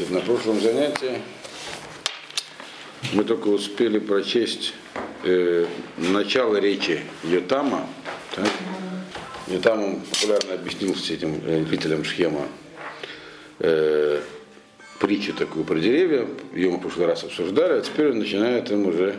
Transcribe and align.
Значит, 0.00 0.14
на 0.14 0.20
прошлом 0.20 0.60
занятии 0.62 1.20
мы 3.12 3.22
только 3.22 3.48
успели 3.48 3.98
прочесть 3.98 4.72
э, 5.24 5.66
начало 5.98 6.56
речи 6.56 7.02
Йотама. 7.22 7.86
Так? 8.34 8.48
Йотам 9.46 10.00
популярно 10.00 10.54
объяснил 10.54 10.94
с 10.94 11.10
этим 11.10 11.42
э, 11.44 11.66
жителям 11.66 12.02
Шхема 12.04 12.48
э, 13.58 14.22
притчу 15.00 15.34
такую 15.34 15.66
про 15.66 15.78
деревья. 15.78 16.26
Ее 16.54 16.70
мы 16.70 16.78
в 16.78 16.80
прошлый 16.80 17.06
раз 17.06 17.24
обсуждали, 17.24 17.74
а 17.74 17.80
теперь 17.82 18.12
он 18.12 18.20
начинает 18.20 18.70
им 18.70 18.86
уже 18.86 19.16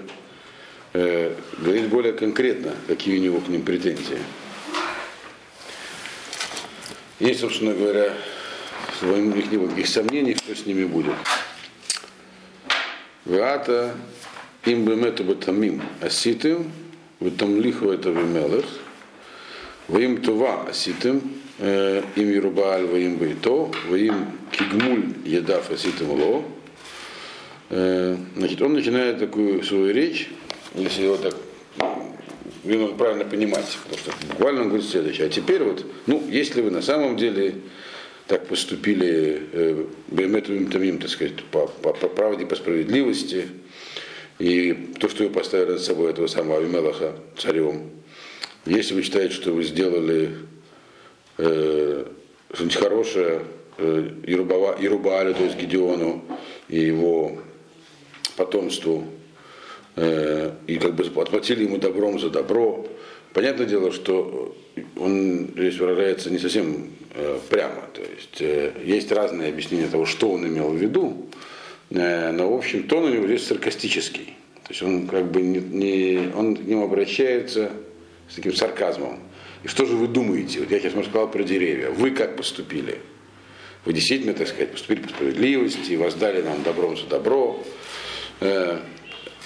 э, 0.93 1.35
говорить 1.59 1.89
более 1.89 2.13
конкретно, 2.13 2.73
какие 2.87 3.19
у 3.19 3.21
него 3.21 3.39
к 3.39 3.49
ним 3.49 3.61
претензии. 3.61 4.17
Есть, 7.19 7.41
собственно 7.41 7.75
говоря, 7.75 8.15
у 9.01 9.15
них 9.15 9.51
никаких 9.51 9.87
сомнений, 9.87 10.35
что 10.35 10.55
с 10.55 10.65
ними 10.65 10.85
будет. 10.85 11.15
Вата 13.25 13.95
им 14.65 14.85
бемету 14.85 15.23
батамим 15.23 15.81
аситым, 16.01 16.71
ватам 17.19 17.59
лиху 17.61 17.89
это 17.89 18.09
вимелых, 18.09 18.65
воим 19.87 20.21
това 20.21 20.67
аситым, 20.67 21.21
им 21.59 22.03
Ерубааль 22.15 22.85
воим 22.85 23.17
бейто, 23.17 23.71
воим 23.87 24.27
кигмуль 24.51 25.13
едав 25.25 25.71
аситым 25.71 26.11
ло. 26.11 26.43
Значит, 27.69 28.61
он 28.61 28.73
начинает 28.73 29.19
такую 29.19 29.63
свою 29.63 29.93
речь, 29.93 30.29
если 30.75 31.03
его 31.03 31.17
так 31.17 31.35
надо 32.63 32.93
правильно 32.93 33.25
понимать, 33.25 33.77
потому 33.83 33.99
что 33.99 34.27
буквально 34.27 34.61
он 34.61 34.67
говорит 34.67 34.87
следующее. 34.87 35.27
А 35.27 35.29
теперь 35.29 35.63
вот, 35.63 35.85
ну, 36.05 36.23
если 36.29 36.61
вы 36.61 36.69
на 36.69 36.81
самом 36.81 37.17
деле 37.17 37.55
так 38.31 38.47
поступили 38.47 39.85
Беметовым 40.07 40.71
Тамим, 40.71 40.99
так 40.99 41.09
сказать, 41.09 41.43
по, 41.51 41.67
по, 41.67 41.91
по 41.91 42.07
правде, 42.07 42.45
по 42.45 42.55
справедливости, 42.55 43.49
и 44.39 44.93
то, 45.01 45.09
что 45.09 45.25
вы 45.25 45.31
поставили 45.31 45.71
над 45.71 45.81
собой 45.81 46.11
этого 46.11 46.27
самого 46.27 46.59
Авимелаха 46.59 47.13
царем, 47.37 47.89
если 48.65 48.93
вы 48.93 49.01
считаете, 49.01 49.33
что 49.33 49.51
вы 49.51 49.63
сделали 49.63 50.29
э, 51.39 52.05
что-нибудь 52.53 52.75
хорошее 52.77 53.41
э, 53.77 54.09
Ерубаалю, 54.25 55.33
то 55.33 55.43
есть 55.43 55.57
Гедеону 55.57 56.23
и 56.69 56.79
его 56.79 57.37
потомству, 58.37 59.07
э, 59.97 60.51
и 60.67 60.77
как 60.77 60.95
бы 60.95 61.03
отплатили 61.21 61.65
ему 61.65 61.79
добром 61.79 62.17
за 62.17 62.29
добро, 62.29 62.87
понятное 63.33 63.65
дело, 63.65 63.91
что 63.91 64.55
он 64.97 65.49
здесь 65.55 65.77
выражается 65.77 66.29
не 66.29 66.39
совсем 66.39 66.89
э, 67.13 67.39
прямо. 67.49 67.87
То 67.93 68.01
есть 68.01 68.41
э, 68.41 68.73
есть 68.83 69.11
разные 69.11 69.49
объяснения 69.49 69.87
того, 69.87 70.05
что 70.05 70.31
он 70.31 70.47
имел 70.47 70.69
в 70.69 70.75
виду, 70.75 71.27
э, 71.89 72.31
но 72.31 72.51
в 72.51 72.57
общем 72.57 72.83
тон 72.83 73.05
у 73.05 73.09
него 73.09 73.25
здесь 73.27 73.45
саркастический. 73.45 74.35
То 74.63 74.69
есть 74.69 74.83
он 74.83 75.07
как 75.07 75.31
бы 75.31 75.41
не, 75.41 75.59
не 75.59 76.31
он 76.35 76.55
к 76.55 76.61
нему 76.61 76.85
обращается 76.85 77.71
с 78.29 78.35
таким 78.35 78.53
сарказмом. 78.53 79.19
И 79.63 79.67
что 79.67 79.85
же 79.85 79.95
вы 79.95 80.07
думаете? 80.07 80.59
Вот 80.59 80.71
я 80.71 80.79
сейчас 80.79 80.93
сказал 80.93 81.29
про 81.29 81.43
деревья. 81.43 81.89
Вы 81.89 82.11
как 82.11 82.35
поступили? 82.35 82.99
Вы 83.85 83.93
действительно, 83.93 84.33
так 84.33 84.47
сказать, 84.47 84.71
поступили 84.71 85.01
по 85.01 85.09
справедливости, 85.09 85.93
воздали 85.95 86.41
нам 86.41 86.63
добром 86.63 86.97
за 86.97 87.07
добро. 87.07 87.61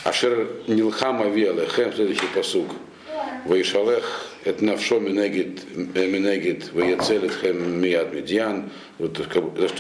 Ашер 0.04 0.48
Нилхама 0.68 1.30
Виалехем, 1.30 1.94
следующий 1.94 2.28
посук. 2.34 2.68
Ваишалех 3.46 4.26
это 4.44 4.64
навшо 4.64 5.00
минегит, 5.00 5.64
минегит 5.76 6.72
ваяцелит 6.74 7.32
хэм 7.32 7.82
мияд 7.82 8.14
медьян. 8.14 8.70
Вот, 8.98 9.20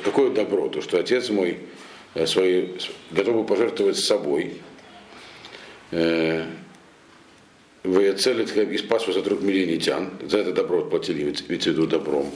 какое 0.04 0.32
добро, 0.32 0.70
то, 0.70 0.82
что 0.82 1.00
отец 1.00 1.30
мой 1.30 1.60
свои, 2.26 2.70
готов 3.12 3.36
был 3.36 3.44
пожертвовать 3.46 3.98
собой. 3.98 4.62
Ваяцелит 7.84 8.52
хэм 8.52 8.72
и 8.72 8.78
спас 8.78 9.08
вас 9.08 9.18
от 9.18 9.28
рук 9.28 9.42
миллионитян. 9.42 10.10
За 10.28 10.40
это 10.40 10.52
добро 10.52 10.80
отплатили, 10.80 11.22
имеется 11.22 11.70
в 11.70 11.74
виду 11.74 11.88
добром. 11.88 12.32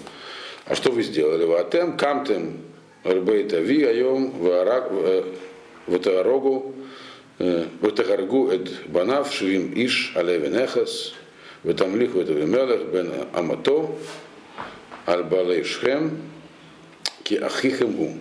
А 0.66 0.75
что 0.75 0.91
вы 0.91 1.01
сделали? 1.03 1.46
Ватем 1.46 1.97
камтем 1.97 2.57
рбейта 3.03 3.59
ви 3.59 3.84
айом 3.84 4.34
ватарогу 5.88 6.75
ватахаргу 7.39 8.51
эд 8.51 8.69
банав 8.88 9.33
швим 9.33 9.73
иш 9.73 10.11
алевенехас 10.16 11.13
Ветамлиху 11.63 12.19
это 12.19 12.31
Вимелех 12.31 12.88
бен 12.88 13.11
Амато, 13.33 13.89
Аль-Балей 15.05 15.63
Шхем, 15.63 16.17
Ки 17.23 17.35
Ахихем 17.35 17.91
Гу. 17.94 18.13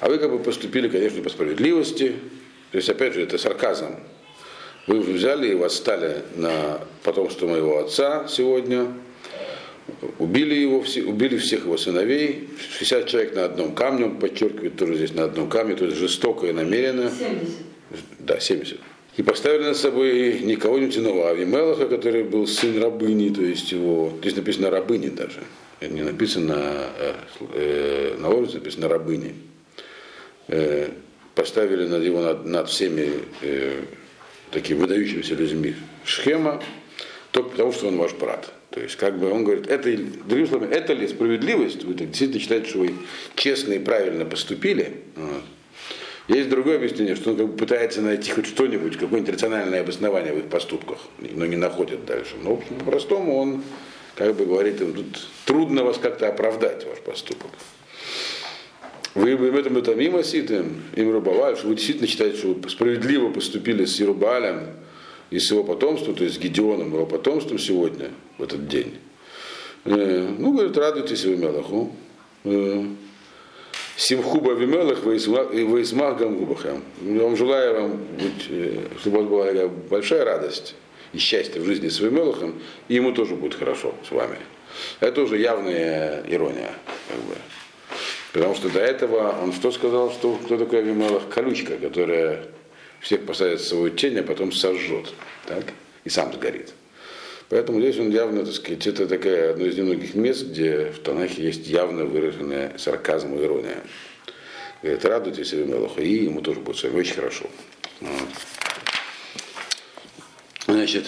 А 0.00 0.08
вы 0.08 0.18
как 0.18 0.30
бы 0.32 0.40
поступили, 0.40 0.88
конечно, 0.88 1.22
по 1.22 1.30
справедливости. 1.30 2.14
То 2.72 2.78
есть, 2.78 2.88
опять 2.88 3.14
же, 3.14 3.22
это 3.22 3.38
сарказм. 3.38 3.94
Вы 4.88 5.00
взяли 5.00 5.52
и 5.52 5.54
восстали 5.54 6.22
на 6.34 6.80
потомство 7.04 7.46
моего 7.46 7.78
отца 7.78 8.26
сегодня, 8.28 8.88
убили 10.18 10.54
его, 10.54 10.84
убили 11.06 11.38
всех 11.38 11.64
его 11.64 11.78
сыновей, 11.78 12.50
60 12.78 13.06
человек 13.06 13.34
на 13.34 13.44
одном 13.44 13.74
камне, 13.74 14.06
он 14.06 14.18
подчеркивает 14.18 14.76
тоже 14.76 14.96
здесь 14.96 15.14
на 15.14 15.24
одном 15.24 15.48
камне, 15.48 15.74
то 15.74 15.86
есть 15.86 15.96
жестоко 15.96 16.46
и 16.48 16.52
намеренно. 16.52 17.08
70. 17.08 17.73
Да, 18.18 18.40
70 18.40 18.78
и 19.16 19.22
поставили 19.22 19.64
над 19.64 19.76
собой 19.76 20.40
не 20.40 20.56
кого-нибудь 20.56 20.98
иного, 20.98 21.28
а 21.28 21.30
Авимелаха, 21.30 21.86
который 21.86 22.24
был 22.24 22.46
сын 22.46 22.82
рабыни, 22.82 23.32
то 23.32 23.42
есть 23.42 23.70
его, 23.70 24.12
здесь 24.20 24.36
написано 24.36 24.70
рабыни 24.70 25.08
даже, 25.08 25.40
не 25.80 26.02
написано 26.02 26.88
э, 27.52 28.16
на 28.18 28.28
улице, 28.30 28.54
написано 28.54 28.88
рабыни. 28.88 29.34
Э, 30.48 30.88
поставили 31.34 31.86
над 31.86 32.02
его 32.02 32.22
над, 32.22 32.44
над 32.44 32.68
всеми 32.68 33.08
э, 33.42 33.82
такими 34.50 34.78
выдающимися 34.78 35.34
людьми 35.34 35.74
Шхема, 36.04 36.62
только 37.30 37.50
потому, 37.50 37.72
что 37.72 37.88
он 37.88 37.96
ваш 37.96 38.12
брат. 38.14 38.52
То 38.70 38.80
есть, 38.80 38.96
как 38.96 39.18
бы 39.18 39.30
он 39.30 39.44
говорит, 39.44 39.68
это, 39.68 39.96
другими 40.26 40.46
словами, 40.46 40.72
это 40.72 40.92
ли 40.92 41.06
справедливость? 41.06 41.84
Вы 41.84 41.94
так 41.94 42.08
действительно 42.08 42.40
считаете, 42.40 42.68
что 42.68 42.78
вы 42.80 42.94
честно 43.36 43.74
и 43.74 43.78
правильно 43.78 44.24
поступили? 44.24 45.02
Вот. 45.14 45.42
Есть 46.26 46.48
другое 46.48 46.76
объяснение, 46.76 47.16
что 47.16 47.32
он 47.32 47.36
как 47.36 47.46
бы 47.48 47.56
пытается 47.56 48.00
найти 48.00 48.32
хоть 48.32 48.46
что-нибудь, 48.46 48.96
какое-нибудь 48.96 49.34
рациональное 49.34 49.82
обоснование 49.82 50.32
в 50.32 50.38
их 50.38 50.46
поступках, 50.46 50.98
но 51.18 51.44
не 51.44 51.56
находит 51.56 52.06
дальше. 52.06 52.36
Но, 52.42 52.56
в 52.56 52.58
общем, 52.60 52.76
по-простому 52.76 53.36
он 53.36 53.62
как 54.14 54.34
бы 54.34 54.46
говорит, 54.46 54.78
тут 54.78 55.28
трудно 55.44 55.84
вас 55.84 55.98
как-то 55.98 56.28
оправдать, 56.28 56.86
ваш 56.86 57.00
поступок. 57.00 57.50
Вы 59.14 59.36
в 59.36 59.54
этом 59.54 59.76
это 59.76 59.94
мимо 59.94 60.24
ситым, 60.24 60.82
им 60.96 61.12
рубовали, 61.12 61.56
что 61.56 61.68
вы 61.68 61.74
действительно 61.74 62.08
считаете, 62.08 62.38
что 62.38 62.54
вы 62.54 62.70
справедливо 62.70 63.30
поступили 63.30 63.84
с 63.84 64.00
Ерубалем 64.00 64.68
и 65.30 65.38
с 65.38 65.50
его 65.50 65.62
потомством, 65.62 66.14
то 66.14 66.24
есть 66.24 66.36
с 66.36 66.38
Гедеоном, 66.38 66.92
его 66.92 67.06
потомством 67.06 67.58
сегодня, 67.58 68.10
в 68.38 68.42
этот 68.42 68.66
день. 68.66 68.94
Ну, 69.84 70.52
говорит, 70.52 70.76
радуйтесь 70.76 71.24
вы 71.26 71.36
Мелаху. 71.36 71.94
Симхуба 73.96 74.52
Вимелах 74.52 75.04
Вейсмах 75.04 76.18
Гамгубахам. 76.18 76.82
Я 77.00 77.22
вам 77.22 77.36
желаю 77.36 77.74
вам, 77.74 77.96
быть, 78.18 78.50
чтобы 79.00 79.18
у 79.18 79.20
вас 79.20 79.54
была 79.54 79.68
большая 79.68 80.24
радость 80.24 80.74
и 81.12 81.18
счастье 81.18 81.60
в 81.60 81.64
жизни 81.64 81.88
с 81.88 82.00
Вимелахом, 82.00 82.60
и 82.88 82.94
ему 82.94 83.12
тоже 83.12 83.36
будет 83.36 83.54
хорошо 83.54 83.94
с 84.06 84.10
вами. 84.10 84.38
Это 84.98 85.22
уже 85.22 85.38
явная 85.38 86.24
ирония. 86.26 86.72
Как 87.08 87.18
бы. 87.20 87.36
Потому 88.32 88.56
что 88.56 88.68
до 88.68 88.80
этого 88.80 89.36
он 89.40 89.52
что 89.52 89.70
сказал, 89.70 90.10
что 90.10 90.34
кто 90.44 90.58
такой 90.58 90.80
Авимелах? 90.80 91.28
Колючка, 91.28 91.76
которая 91.76 92.46
всех 93.00 93.24
посадит 93.24 93.60
в 93.60 93.68
свою 93.68 93.90
тень, 93.90 94.18
а 94.18 94.24
потом 94.24 94.50
сожжет. 94.50 95.12
Так? 95.46 95.66
И 96.02 96.08
сам 96.08 96.32
сгорит. 96.32 96.74
Поэтому 97.54 97.80
здесь 97.80 97.96
он 98.00 98.10
явно, 98.10 98.44
так 98.44 98.52
сказать, 98.52 98.84
это 98.84 99.06
такая 99.06 99.52
одно 99.52 99.66
из 99.66 99.78
немногих 99.78 100.16
мест, 100.16 100.44
где 100.44 100.86
в 100.86 100.98
Танахе 100.98 101.40
есть 101.40 101.68
явно 101.68 102.04
выраженная 102.04 102.76
сарказм 102.78 103.36
и 103.36 103.44
ирония. 103.44 103.76
Говорит, 104.82 105.04
радуйтесь 105.04 105.52
Авимелаху, 105.52 106.00
и 106.00 106.24
ему 106.24 106.40
тоже 106.40 106.58
будет 106.58 106.78
с 106.78 106.82
вами 106.82 106.98
очень 106.98 107.14
хорошо. 107.14 107.44
Вот. 108.00 108.10
Значит, 110.66 111.04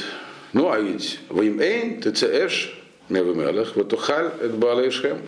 ну 0.52 0.70
а 0.70 0.78
ведь 0.78 1.19
воим 1.31 1.58
эйн, 1.58 2.00
тцэш, 2.00 2.81
мевимелах, 3.08 3.75
ватухаль, 3.75 4.31
эт 4.40 4.54
балэшхем. 4.54 5.19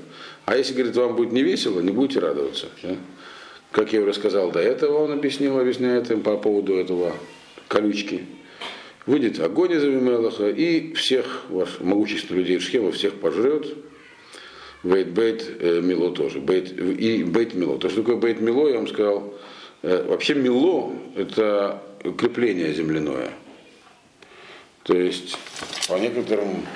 А 0.44 0.56
если, 0.56 0.72
говорит, 0.74 0.94
вам 0.94 1.16
будет 1.16 1.32
не 1.32 1.42
весело, 1.42 1.80
не 1.80 1.90
будете 1.90 2.20
радоваться. 2.20 2.66
Как 3.72 3.92
я 3.92 4.02
уже 4.02 4.14
сказал 4.14 4.52
до 4.52 4.60
этого, 4.60 4.98
он 4.98 5.10
объяснил, 5.10 5.58
объясняет 5.58 6.12
им 6.12 6.22
по 6.22 6.36
поводу 6.36 6.76
этого 6.76 7.12
колючки 7.66 8.24
выйдет 9.08 9.40
огонь 9.40 9.72
из 9.72 9.82
Авимелаха 9.82 10.50
и 10.50 10.92
всех 10.92 11.44
ваш 11.48 11.80
могущественных 11.80 12.42
людей 12.42 12.60
Шхема 12.60 12.92
всех 12.92 13.14
пожрет. 13.14 13.66
Бейт 14.82 15.08
Бейт 15.08 15.50
э, 15.60 15.80
Мило 15.80 16.12
тоже. 16.14 16.40
Бейт, 16.40 16.78
и 16.78 17.24
Бейт 17.24 17.54
Мило. 17.54 17.78
То, 17.78 17.88
что 17.88 18.02
такое 18.02 18.16
Бейт 18.16 18.40
Мило, 18.40 18.68
я 18.68 18.76
вам 18.76 18.86
сказал, 18.86 19.34
э, 19.82 20.04
вообще 20.06 20.34
Мило 20.34 20.92
это 21.16 21.82
укрепление 22.04 22.72
земляное. 22.74 23.30
То 24.82 24.94
есть, 24.94 25.36
по 25.88 25.94
некоторым 25.94 26.66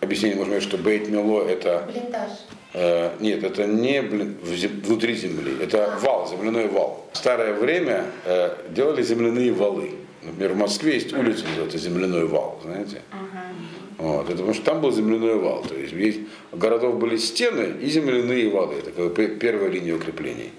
объяснениям 0.00 0.38
можно 0.38 0.54
сказать, 0.54 0.68
что 0.68 0.78
Бейт 0.78 1.08
Мило 1.08 1.42
это... 1.42 1.88
Блиндаж. 1.92 2.30
Э, 2.72 3.10
нет, 3.18 3.42
это 3.42 3.66
не 3.66 4.00
блин, 4.00 4.36
внутри 4.42 5.14
земли, 5.14 5.56
это 5.60 5.98
вал, 6.00 6.28
земляной 6.28 6.68
вал. 6.68 7.04
В 7.12 7.16
старое 7.16 7.52
время 7.52 8.06
э, 8.24 8.54
делали 8.70 9.02
земляные 9.02 9.52
валы. 9.52 9.90
Например, 10.24 10.52
в 10.52 10.56
Москве 10.56 10.94
есть 10.94 11.12
улица, 11.12 11.44
называется 11.46 11.78
земляной 11.78 12.26
вал, 12.26 12.60
знаете? 12.64 13.02
Вот, 13.98 14.26
это 14.26 14.38
потому 14.38 14.54
что 14.54 14.64
там 14.64 14.80
был 14.80 14.90
земляной 14.90 15.36
вал. 15.36 15.62
То 15.62 15.74
есть, 15.74 15.92
есть 15.92 16.20
у 16.50 16.56
городов 16.56 16.98
были 16.98 17.16
стены 17.16 17.74
и 17.80 17.86
земляные 17.88 18.48
валы. 18.48 18.74
Это 18.74 19.08
первая 19.10 19.70
линия 19.70 19.94
укреплений. 19.94 20.50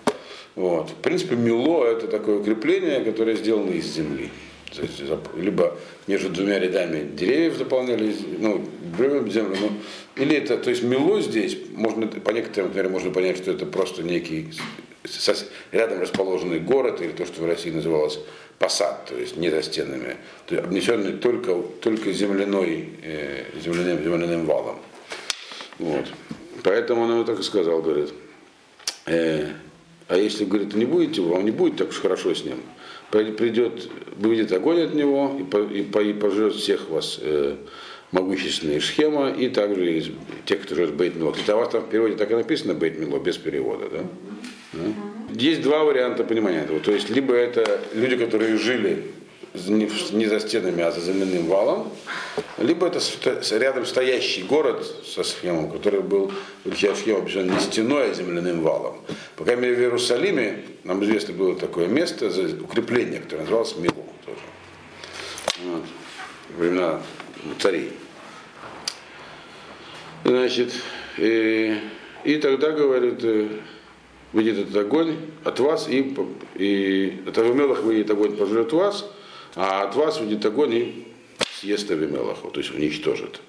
Вот. 0.56 0.92
В 0.92 0.96
принципе, 0.96 1.36
мило 1.36 1.86
это 1.86 2.08
такое 2.08 2.40
укрепление, 2.40 3.04
которое 3.04 3.36
сделано 3.36 3.72
из 3.72 3.86
земли. 3.86 4.30
То 4.74 4.82
есть, 4.82 5.02
либо 5.38 5.78
между 6.08 6.30
двумя 6.30 6.60
рядами 6.60 7.10
деревьев 7.16 7.56
заполняли, 7.56 8.14
ну, 8.40 8.66
землю, 9.30 9.56
ну, 9.60 9.72
или 10.16 10.36
это, 10.36 10.58
то 10.58 10.70
есть 10.70 10.84
мело 10.84 11.22
здесь, 11.22 11.58
можно, 11.72 12.08
по 12.08 12.32
некоторым, 12.32 12.70
например, 12.70 12.90
можно 12.90 13.12
понять, 13.12 13.38
что 13.38 13.52
это 13.52 13.66
просто 13.66 14.04
некий 14.04 14.50
рядом 15.72 16.02
расположенный 16.02 16.60
город, 16.60 17.02
или 17.02 17.12
то, 17.12 17.26
что 17.26 17.42
в 17.42 17.46
России 17.46 17.70
называлось 17.70 18.20
посад, 18.60 19.06
то 19.06 19.16
есть 19.16 19.38
не 19.38 19.50
за 19.50 19.62
стенами, 19.62 20.18
то 20.48 20.56
есть 20.56 20.68
обнесенный 20.68 21.14
только, 21.14 21.56
только 21.82 22.12
земляной, 22.12 22.90
э, 23.04 23.46
земляным, 23.64 24.04
земляным 24.04 24.46
валом. 24.46 24.80
Вот. 25.80 26.06
Поэтому 26.64 27.02
он 27.02 27.12
ему 27.12 27.24
так 27.26 27.40
и 27.40 27.44
сказал, 27.44 27.82
говорит, 27.82 28.14
э, 29.06 29.50
а 30.08 30.18
если, 30.18 30.46
говорит, 30.46 30.74
не 30.74 30.86
будете, 30.86 31.22
вам 31.22 31.46
не 31.46 31.52
будет 31.52 31.78
так 31.78 31.90
уж 31.90 32.00
хорошо 32.00 32.34
с 32.34 32.44
ним, 32.44 32.62
придет, 33.12 33.90
выйдет 34.16 34.52
огонь 34.52 34.82
от 34.82 34.94
него 34.94 35.38
и, 35.40 35.44
по, 35.44 35.58
и, 35.58 35.84
по, 35.84 36.00
и 36.00 36.14
пожрет 36.14 36.54
всех 36.54 36.90
вас 36.90 37.20
э, 37.22 37.56
могущественные 38.12 38.82
схема 38.82 39.30
и 39.32 39.50
также 39.50 39.98
из 39.98 40.12
тех, 40.46 40.62
кто 40.62 40.76
живет 40.76 40.94
Бейт 40.96 41.16
Мило. 41.16 41.32
Кстати, 41.32 41.52
у 41.52 41.58
вас 41.58 41.70
там 41.70 41.84
в 41.84 41.90
переводе 41.90 42.16
так 42.16 42.32
и 42.32 42.36
написано 42.36 42.74
Бейт 42.74 43.00
Мило, 43.00 43.20
без 43.20 43.38
перевода, 43.38 43.90
да? 43.90 44.04
да? 44.74 45.15
Есть 45.30 45.62
два 45.62 45.84
варианта 45.84 46.24
понимания 46.24 46.62
этого. 46.62 46.80
То 46.80 46.92
есть, 46.92 47.10
либо 47.10 47.34
это 47.34 47.82
люди, 47.94 48.18
которые 48.18 48.58
жили 48.58 49.12
не 49.54 50.28
за 50.28 50.40
стенами, 50.40 50.84
а 50.84 50.92
за 50.92 51.02
земляным 51.02 51.48
валом, 51.48 51.92
либо 52.58 52.88
это 52.88 53.00
рядом 53.58 53.86
стоящий 53.86 54.44
город 54.44 54.86
со 55.06 55.24
схемой, 55.24 55.72
который 55.72 56.02
был, 56.02 56.32
схема 56.74 57.20
обещана 57.20 57.52
не 57.52 57.60
стеной, 57.60 58.12
а 58.12 58.14
земляным 58.14 58.62
валом. 58.62 58.98
По 59.36 59.44
крайней 59.44 59.64
мере, 59.64 59.76
в 59.76 59.80
Иерусалиме, 59.80 60.64
нам 60.84 61.04
известно 61.04 61.34
было 61.34 61.56
такое 61.56 61.88
место, 61.88 62.28
укрепление, 62.62 63.22
которое 63.22 63.42
называлось 63.42 63.76
Милу 63.78 64.06
тоже. 64.26 64.40
Вот. 65.64 65.84
Времена 66.58 67.02
царей. 67.60 67.92
Значит, 70.24 70.74
и, 71.18 71.78
и 72.24 72.38
тогда, 72.38 72.72
говорит, 72.72 73.20
э, 73.24 73.48
выйдет 74.36 74.60
этот 74.60 74.76
огонь 74.76 75.16
от 75.46 75.62
вас, 75.62 75.88
и, 75.88 76.14
и 76.56 77.24
от 77.26 77.38
Авимелах 77.38 77.84
выйдет 77.84 78.12
огонь, 78.12 78.36
пожрет 78.36 78.74
вас, 78.74 79.10
а 79.56 79.84
от 79.84 79.96
вас 79.96 80.20
выйдет 80.20 80.46
огонь 80.46 80.74
и 80.74 81.08
съест 81.62 81.90
Авимелаху, 81.90 82.52
то 82.52 82.60
есть 82.60 82.76
уничтожит. 82.76 83.40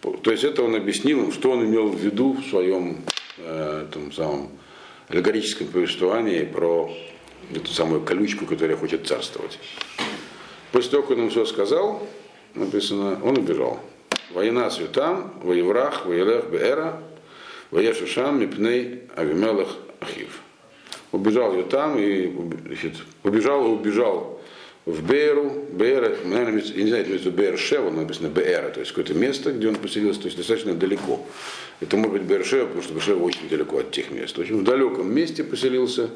То 0.00 0.30
есть 0.30 0.44
это 0.44 0.62
он 0.62 0.74
объяснил 0.74 1.30
что 1.30 1.50
он 1.50 1.66
имел 1.66 1.88
в 1.88 2.00
виду 2.00 2.32
в 2.32 2.48
своем 2.48 3.04
э, 3.36 3.86
том 3.92 4.12
самом 4.12 4.48
аллегорическом 5.08 5.66
повествовании 5.66 6.44
про 6.44 6.90
эту 7.54 7.70
самую 7.70 8.00
колючку, 8.00 8.46
которая 8.46 8.78
хочет 8.78 9.06
царствовать. 9.06 9.58
После 10.72 10.90
того, 10.90 11.02
как 11.02 11.18
он 11.18 11.24
им 11.24 11.30
все 11.30 11.44
сказал, 11.44 12.06
написано, 12.54 13.20
он 13.22 13.36
убежал. 13.36 13.78
Война 14.32 14.70
святам, 14.70 15.34
воеврах, 15.42 16.06
воелех 16.06 16.50
беэра, 16.50 17.02
воешушам, 17.70 18.40
мипней, 18.40 19.02
авимелах, 19.16 19.83
ахив. 20.04 20.40
Убежал 21.12 21.54
ее 21.54 21.64
там 21.64 21.98
и 21.98 22.32
значит, 22.66 22.94
убежал 23.22 23.66
и 23.66 23.68
убежал 23.68 24.40
в 24.86 25.02
Бейру, 25.02 25.64
Бейра, 25.72 26.14
наверное, 26.24 26.60
я 26.60 26.82
не 26.82 26.88
знаю, 26.88 27.14
это 27.14 27.30
Бейр 27.30 27.56
Шева, 27.56 27.90
написано 27.90 28.28
Бейра, 28.28 28.68
то 28.68 28.80
есть 28.80 28.92
какое-то 28.92 29.14
место, 29.14 29.52
где 29.52 29.68
он 29.68 29.76
поселился, 29.76 30.20
то 30.20 30.26
есть 30.26 30.36
достаточно 30.36 30.74
далеко. 30.74 31.26
Это 31.80 31.96
может 31.96 32.12
быть 32.12 32.22
Бейр 32.22 32.42
потому 32.42 32.82
что 32.82 33.00
Шева 33.00 33.22
очень 33.24 33.48
далеко 33.48 33.78
от 33.78 33.92
тех 33.92 34.10
мест. 34.10 34.36
В 34.36 34.40
общем, 34.40 34.58
в 34.58 34.64
далеком 34.64 35.10
месте 35.12 35.42
поселился 35.42 36.10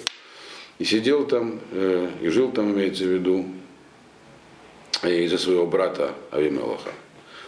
и 0.79 0.85
сидел 0.85 1.27
там, 1.27 1.61
э, 1.73 2.11
и 2.21 2.29
жил 2.29 2.53
там, 2.53 2.75
имеется 2.75 3.05
в 3.05 3.09
виду, 3.09 3.47
из-за 5.03 5.39
своего 5.39 5.67
брата 5.67 6.13
Авимелаха. 6.31 6.91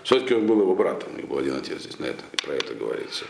Все-таки 0.04 0.34
он 0.34 0.46
был 0.46 0.60
его 0.60 0.74
братом, 0.74 1.10
у 1.14 1.18
него 1.18 1.28
был 1.28 1.38
один 1.38 1.56
отец 1.56 1.80
здесь 1.82 1.98
на 1.98 2.06
это, 2.06 2.22
про 2.42 2.54
это 2.54 2.74
говорится. 2.74 3.26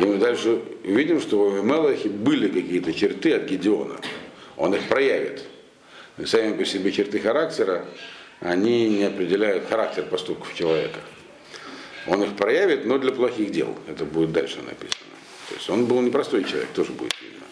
И 0.00 0.04
мы 0.04 0.18
дальше 0.18 0.60
видим, 0.84 1.20
что 1.20 1.38
в 1.38 1.54
Авимелахе 1.54 2.08
были 2.08 2.48
какие-то 2.48 2.92
черты 2.92 3.34
от 3.34 3.44
Гедеона. 3.44 3.96
Он 4.56 4.74
их 4.74 4.86
проявит. 4.88 5.44
И 6.18 6.24
сами 6.24 6.56
по 6.56 6.64
себе 6.64 6.92
черты 6.92 7.18
характера, 7.18 7.86
они 8.40 8.88
не 8.88 9.04
определяют 9.04 9.68
характер 9.68 10.04
поступков 10.04 10.54
человека. 10.54 11.00
Он 12.06 12.22
их 12.22 12.36
проявит, 12.36 12.84
но 12.84 12.98
для 12.98 13.12
плохих 13.12 13.50
дел. 13.50 13.76
Это 13.88 14.04
будет 14.04 14.32
дальше 14.32 14.58
написано. 14.58 15.12
То 15.48 15.54
есть 15.54 15.70
он 15.70 15.86
был 15.86 16.00
непростой 16.00 16.44
человек, 16.44 16.68
тоже 16.74 16.92
будет 16.92 17.14
видно. 17.20 17.44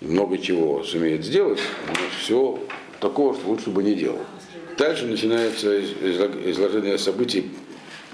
Много 0.00 0.38
чего 0.38 0.82
сумеет 0.84 1.24
сделать, 1.24 1.60
но 1.88 1.94
все 2.20 2.58
такого, 3.00 3.34
что 3.34 3.48
лучше 3.48 3.70
бы 3.70 3.82
не 3.82 3.94
делал. 3.94 4.20
Дальше 4.76 5.06
начинается 5.06 5.80
изложение 5.80 6.98
событий 6.98 7.50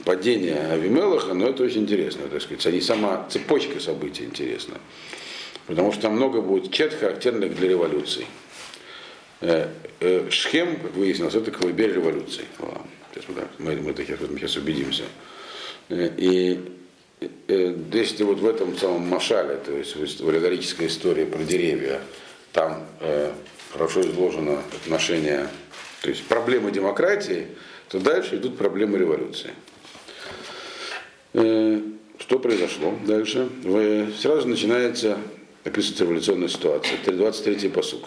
падения 0.05 0.73
Авимелаха, 0.73 1.35
но 1.35 1.49
это 1.49 1.63
очень 1.63 1.83
интересно, 1.83 2.29
так 2.29 2.43
сказать, 2.43 2.67
они 2.67 2.81
сама 2.81 3.27
цепочка 3.31 3.81
событий 3.81 4.25
интересна. 4.25 4.77
Потому 5.67 5.93
что 5.93 6.03
там 6.03 6.13
много 6.17 6.41
будет 6.41 6.73
черт, 6.73 6.95
характерных 6.95 7.57
для 7.57 7.69
революции. 7.71 8.27
Э, 9.41 9.69
э, 10.01 10.29
Шхем, 10.31 10.77
как 10.77 10.95
выяснилось, 10.95 11.35
это 11.35 11.51
колыбель 11.51 11.93
революции. 11.93 12.45
Мы, 13.29 13.47
мы, 13.59 13.77
мы, 13.77 13.95
мы 13.95 14.39
сейчас 14.39 14.57
убедимся. 14.57 15.05
Э, 15.89 16.11
и 16.17 16.61
если 17.93 18.25
вот 18.25 18.39
в 18.39 18.47
этом 18.47 18.77
самом 18.77 19.09
Машале, 19.09 19.57
то 19.57 19.73
есть 19.73 20.21
в 20.21 20.31
риторической 20.31 20.89
истории 20.89 21.25
про 21.25 21.43
деревья, 21.43 22.01
там 22.53 22.87
э, 23.01 23.33
хорошо 23.73 24.03
изложено 24.03 24.63
отношение, 24.83 25.49
то 26.03 26.09
есть 26.11 26.25
проблемы 26.25 26.71
демократии, 26.71 27.49
то 27.89 27.99
дальше 27.99 28.37
идут 28.37 28.59
проблемы 28.59 28.99
революции. 28.99 29.51
Э, 31.35 31.81
что 32.19 32.39
произошло 32.39 32.95
дальше? 33.05 33.49
Сразу 34.19 34.49
начинается 34.49 35.19
описывается 35.65 36.05
революционная 36.05 36.49
ситуация. 36.49 36.99
23-й 37.05 37.71
посук. 37.71 38.05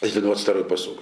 Это 0.00 0.20
22-й 0.20 0.64
посук. 0.64 0.98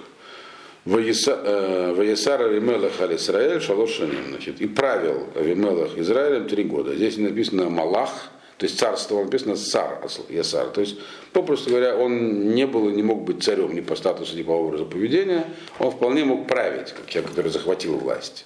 Ваесар 0.85 2.41
Авимелах 2.41 2.99
Аль 2.99 3.15
Исраэль 3.15 3.61
Шалошаним. 3.61 4.29
Значит, 4.29 4.59
и 4.61 4.67
правил 4.67 5.27
Авимелах 5.35 5.97
Израилем 5.97 6.47
три 6.47 6.63
года. 6.63 6.95
Здесь 6.95 7.17
написано 7.17 7.69
Малах, 7.69 8.31
то 8.57 8.65
есть 8.65 8.79
царство, 8.79 9.23
написано 9.23 9.55
цар, 9.55 10.01
Ясар. 10.29 10.67
То 10.69 10.81
есть, 10.81 10.97
попросту 11.31 11.69
говоря, 11.69 11.97
он 11.97 12.53
не 12.53 12.65
был 12.65 12.89
и 12.89 12.93
не 12.93 13.03
мог 13.03 13.23
быть 13.23 13.43
царем 13.43 13.73
ни 13.73 13.81
по 13.81 13.95
статусу, 13.95 14.35
ни 14.35 14.43
по 14.43 14.51
образу 14.51 14.85
поведения. 14.85 15.45
Он 15.79 15.91
вполне 15.91 16.25
мог 16.25 16.47
править, 16.47 16.91
как 16.91 17.07
человек, 17.07 17.31
который 17.31 17.51
захватил 17.51 17.97
власть. 17.97 18.45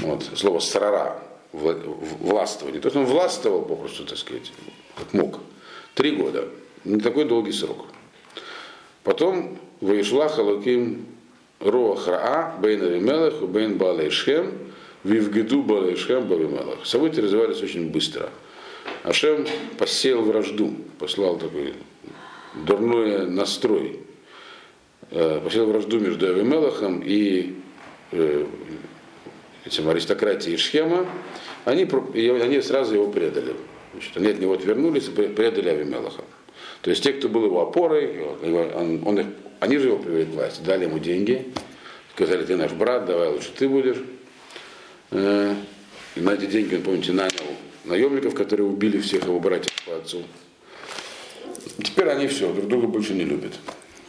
Вот, 0.00 0.24
слово 0.34 0.60
сарара, 0.60 1.22
властвование. 1.52 2.80
То 2.80 2.88
есть 2.88 2.96
он 2.96 3.04
властвовал 3.04 3.62
попросту, 3.62 4.04
так 4.04 4.18
сказать, 4.18 4.52
как 4.96 5.12
мог. 5.12 5.40
Три 5.94 6.12
года. 6.12 6.48
Не 6.84 7.00
такой 7.00 7.24
долгий 7.24 7.52
срок. 7.52 7.86
Потом 9.02 9.58
Ваишла 9.80 10.28
Халаким 10.28 11.06
Роах 11.60 12.06
Раа, 12.06 12.56
Бейн 12.60 12.82
Авимелах, 12.82 13.42
Бейн 13.42 13.76
Балайшхем, 13.76 14.52
Вивгеду 15.04 15.62
Балайшхем 15.62 16.26
Бавимелах. 16.26 16.86
События 16.86 17.22
развивались 17.22 17.62
очень 17.62 17.90
быстро. 17.90 18.30
Ашем 19.02 19.46
посеял 19.78 20.22
вражду, 20.22 20.74
послал 20.98 21.36
такой 21.36 21.74
дурной 22.54 23.26
настрой. 23.26 24.00
Э, 25.10 25.40
посеял 25.42 25.66
вражду 25.66 25.98
между 25.98 26.28
Авимелахом 26.28 27.02
и 27.04 27.56
э, 28.12 28.46
этим 29.64 29.88
аристократией 29.88 30.56
Шхема. 30.56 31.06
Они, 31.64 31.84
они 31.84 32.60
сразу 32.62 32.94
его 32.94 33.10
предали. 33.10 33.54
Значит, 33.92 34.16
они 34.16 34.28
от 34.28 34.38
него 34.38 34.54
отвернулись 34.54 35.08
и 35.08 35.10
предали 35.10 35.68
Авимелаха. 35.68 36.22
То 36.82 36.90
есть 36.90 37.02
те, 37.02 37.12
кто 37.12 37.28
был 37.28 37.44
его 37.44 37.60
опорой, 37.60 38.24
он, 38.42 39.02
он 39.06 39.20
их, 39.20 39.26
они 39.58 39.78
же 39.78 39.88
его 39.88 39.98
привели 39.98 40.24
к 40.24 40.28
власти, 40.30 40.62
дали 40.62 40.84
ему 40.84 40.98
деньги, 40.98 41.52
сказали, 42.14 42.44
ты 42.44 42.56
наш 42.56 42.72
брат, 42.72 43.04
давай 43.04 43.28
лучше 43.28 43.50
ты 43.56 43.68
будешь. 43.68 43.98
Э, 45.10 45.54
и 46.16 46.20
на 46.20 46.30
эти 46.30 46.46
деньги, 46.46 46.76
он, 46.76 46.82
помните, 46.82 47.12
нанял 47.12 47.30
наемников, 47.84 48.34
которые 48.34 48.66
убили 48.66 48.98
всех 49.00 49.24
его 49.24 49.40
братьев 49.40 49.72
по 49.84 49.96
отцу. 49.96 50.22
Теперь 51.82 52.08
они 52.08 52.26
все, 52.26 52.52
друг 52.52 52.68
друга 52.68 52.86
больше 52.86 53.12
не 53.14 53.24
любят. 53.24 53.52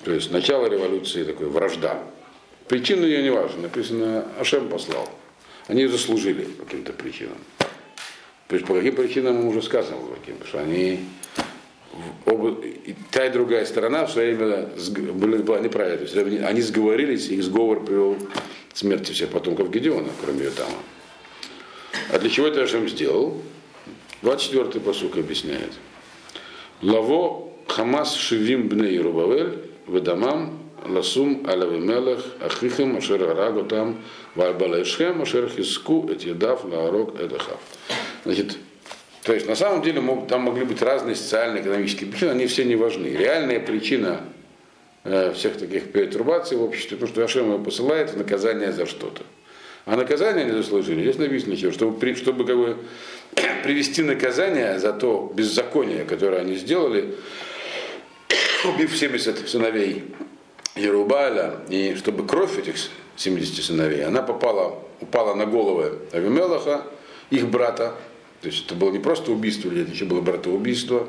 То 0.03 0.11
есть 0.11 0.31
начало 0.31 0.67
революции 0.67 1.23
такой 1.23 1.47
вражда. 1.47 2.03
Причина 2.67 3.05
ее 3.05 3.23
не 3.23 3.29
важна, 3.29 3.63
написано, 3.63 4.25
Ашем 4.39 4.69
послал. 4.69 5.09
Они 5.67 5.87
заслужили 5.87 6.43
по 6.43 6.65
каким-то 6.65 6.93
причинам. 6.93 7.37
То 8.47 8.55
есть 8.55 8.67
по 8.67 8.73
каким 8.73 8.95
причинам 8.95 9.37
мы 9.37 9.49
уже 9.49 9.61
сказано, 9.61 9.97
каким, 10.19 10.35
что 10.45 10.59
они 10.59 11.05
оба, 12.25 12.59
и 12.61 12.95
та 13.11 13.27
и 13.27 13.29
другая 13.29 13.65
сторона 13.65 14.05
в 14.05 14.11
свое 14.11 14.35
время 14.35 14.69
были, 15.13 15.37
была 15.37 15.59
неправильная. 15.59 16.05
То 16.05 16.15
есть 16.15 16.43
они, 16.43 16.61
сговорились, 16.61 17.29
и 17.29 17.35
их 17.35 17.43
сговор 17.43 17.83
привел 17.83 18.15
к 18.73 18.77
смерти 18.77 19.11
всех 19.11 19.29
потомков 19.29 19.71
Гедеона, 19.71 20.09
кроме 20.21 20.45
Ютама. 20.45 20.77
А 22.11 22.19
для 22.19 22.29
чего 22.29 22.47
это 22.47 22.63
Ашем 22.63 22.87
сделал? 22.89 23.41
24-й 24.21 24.79
посук 24.79 25.17
объясняет. 25.17 25.71
Лаво 26.81 27.49
Хамас 27.67 28.15
Шивим 28.15 28.67
Бне 28.67 28.99
Рубавель 28.99 29.59
Ведамам 29.87 30.59
Ласум 30.85 31.45
Алавимелех 31.47 32.25
Ахихим 32.41 32.97
Ашер 32.97 33.21
Арагу 33.23 33.63
там 33.63 34.01
Вальбалешхем 34.35 35.21
Ашер 35.21 35.49
Хиску 35.49 36.09
Этьедав 36.11 36.63
Лаарок 36.65 37.19
Эдахав. 37.19 37.59
Значит, 38.25 38.57
то 39.23 39.33
есть 39.33 39.47
на 39.47 39.55
самом 39.55 39.81
деле 39.83 40.01
мог, 40.01 40.27
там 40.27 40.41
могли 40.41 40.65
быть 40.65 40.81
разные 40.81 41.15
социально-экономические 41.15 42.09
причины, 42.09 42.31
они 42.31 42.47
все 42.47 42.65
не 42.65 42.75
важны. 42.75 43.07
Реальная 43.07 43.59
причина 43.59 44.21
э, 45.03 45.33
всех 45.33 45.57
таких 45.57 45.91
перетрубаций 45.91 46.57
в 46.57 46.63
обществе, 46.63 46.97
то, 46.97 47.05
что 47.07 47.23
Ашем 47.23 47.47
его 47.47 47.59
посылает 47.59 48.11
в 48.11 48.17
наказание 48.17 48.71
за 48.71 48.87
что-то. 48.87 49.21
А 49.85 49.95
наказание 49.95 50.45
они 50.45 50.53
заслужили. 50.53 51.01
Здесь 51.01 51.17
написано, 51.17 51.55
чтобы, 51.71 52.15
чтобы 52.15 52.45
как 52.45 52.57
бы, 52.57 52.77
привести 53.63 54.01
наказание 54.01 54.79
за 54.79 54.93
то 54.93 55.31
беззаконие, 55.35 56.05
которое 56.05 56.41
они 56.41 56.55
сделали, 56.55 57.15
убив 58.65 58.95
70 58.95 59.47
сыновей 59.47 60.03
Ерубаля, 60.75 61.55
и 61.69 61.95
чтобы 61.95 62.25
кровь 62.25 62.57
этих 62.57 62.75
70 63.17 63.63
сыновей, 63.63 64.05
она 64.05 64.21
попала, 64.21 64.79
упала 64.99 65.35
на 65.35 65.45
головы 65.45 65.99
Авимелаха, 66.11 66.83
их 67.29 67.47
брата, 67.49 67.93
то 68.41 68.47
есть 68.47 68.65
это 68.65 68.75
было 68.75 68.91
не 68.91 68.99
просто 68.99 69.31
убийство, 69.31 69.69
это 69.69 69.91
еще 69.91 70.05
было 70.05 70.21
братоубийство, 70.21 71.07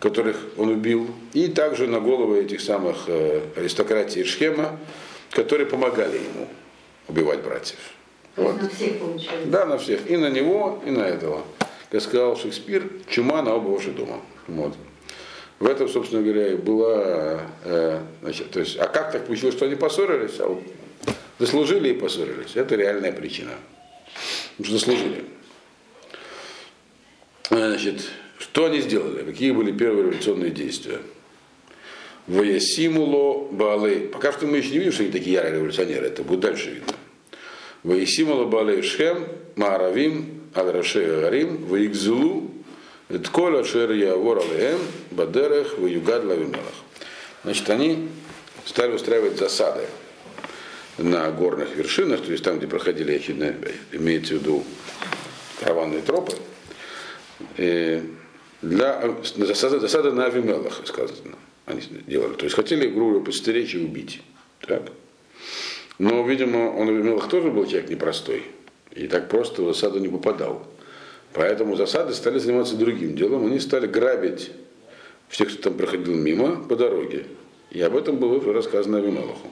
которых 0.00 0.36
он 0.56 0.68
убил, 0.68 1.10
и 1.32 1.48
также 1.48 1.86
на 1.86 2.00
головы 2.00 2.40
этих 2.40 2.60
самых 2.60 3.04
э, 3.08 3.40
аристократий 3.56 4.24
Шхема, 4.24 4.78
которые 5.30 5.66
помогали 5.66 6.16
ему 6.16 6.48
убивать 7.08 7.42
братьев. 7.42 7.78
Вот. 8.36 8.60
На 8.60 8.68
всех 8.68 8.98
получается. 8.98 9.46
Да, 9.46 9.64
на 9.64 9.78
всех. 9.78 10.10
И 10.10 10.16
на 10.16 10.28
него, 10.30 10.82
и 10.84 10.90
на 10.90 11.02
этого. 11.02 11.42
Как 11.90 12.02
сказал 12.02 12.36
Шекспир, 12.36 12.90
чума 13.08 13.42
на 13.42 13.54
оба 13.54 13.68
ваши 13.68 13.90
дома. 13.90 14.20
Вот. 14.48 14.74
В 15.64 15.66
этом, 15.66 15.88
собственно 15.88 16.20
говоря, 16.20 16.48
и 16.48 16.56
была, 16.56 17.40
э, 17.64 18.00
значит, 18.20 18.50
то 18.50 18.60
есть, 18.60 18.76
а 18.76 18.86
как 18.86 19.12
так 19.12 19.24
получилось, 19.24 19.54
что 19.54 19.64
они 19.64 19.76
поссорились? 19.76 20.38
А 20.38 20.48
вот 20.48 20.62
заслужили 21.38 21.88
и 21.88 21.92
поссорились. 21.94 22.54
Это 22.54 22.74
реальная 22.74 23.12
причина. 23.12 23.52
Заслужили. 24.58 25.24
Значит, 27.48 28.10
что 28.38 28.66
они 28.66 28.82
сделали? 28.82 29.22
Какие 29.22 29.52
были 29.52 29.72
первые 29.72 30.02
революционные 30.02 30.50
действия? 30.50 30.98
Ваясимуло 32.26 33.48
Баалей. 33.50 34.08
Пока 34.08 34.32
что 34.32 34.46
мы 34.46 34.58
еще 34.58 34.68
не 34.68 34.80
видим, 34.80 34.92
что 34.92 35.04
они 35.04 35.12
такие 35.12 35.36
ярые 35.36 35.54
революционеры. 35.54 36.08
Это 36.08 36.24
будет 36.24 36.40
дальше 36.40 36.72
видно. 36.72 36.92
Ваясимуло 37.84 38.44
Баалей 38.44 38.82
Шхем, 38.82 39.28
Мааравим, 39.56 40.42
Аль-Рашей 40.54 41.06
Гарим, 41.06 41.64
Ваикзулу, 41.64 42.50
Этколя 43.08 43.64
Шер 43.64 43.92
Явор 43.92 44.38
Алеем, 44.38 44.80
Бадерех, 45.10 45.78
Ваюгад 45.78 46.24
Лавимелах. 46.24 46.74
Значит, 47.44 47.68
они 47.70 48.08
стали 48.64 48.92
устраивать 48.92 49.38
засады 49.38 49.86
на 50.96 51.30
горных 51.30 51.76
вершинах, 51.76 52.22
то 52.22 52.32
есть 52.32 52.42
там, 52.42 52.58
где 52.58 52.66
проходили, 52.66 53.20
имеется 53.92 54.34
в 54.34 54.38
виду 54.38 54.64
караванные 55.60 56.00
тропы, 56.02 56.32
для 58.62 59.14
засады, 59.36 59.80
засады 59.80 60.12
на 60.12 60.26
Авимелах, 60.26 60.80
сказано, 60.86 61.36
они 61.66 61.82
делали. 62.06 62.34
То 62.34 62.44
есть 62.44 62.56
хотели, 62.56 62.86
грубо 62.86 63.10
говоря, 63.10 63.26
постеречь 63.26 63.74
и 63.74 63.84
убить. 63.84 64.22
Так? 64.60 64.84
Но, 65.98 66.26
видимо, 66.26 66.70
он 66.74 66.88
Авимелах 66.88 67.28
тоже 67.28 67.50
был 67.50 67.66
человек 67.66 67.90
непростой. 67.90 68.44
И 68.92 69.08
так 69.08 69.28
просто 69.28 69.62
в 69.62 69.66
засаду 69.66 69.98
не 69.98 70.08
попадал. 70.08 70.66
Поэтому 71.34 71.74
засады 71.74 72.14
стали 72.14 72.38
заниматься 72.38 72.76
другим 72.76 73.16
делом. 73.16 73.46
Они 73.46 73.58
стали 73.58 73.86
грабить 73.86 74.52
всех, 75.28 75.52
кто 75.52 75.70
там 75.70 75.74
проходил 75.74 76.14
мимо 76.14 76.64
по 76.64 76.76
дороге. 76.76 77.26
И 77.72 77.80
об 77.82 77.96
этом 77.96 78.16
было 78.16 78.40
рассказано 78.52 78.98
Авимелаху. 78.98 79.48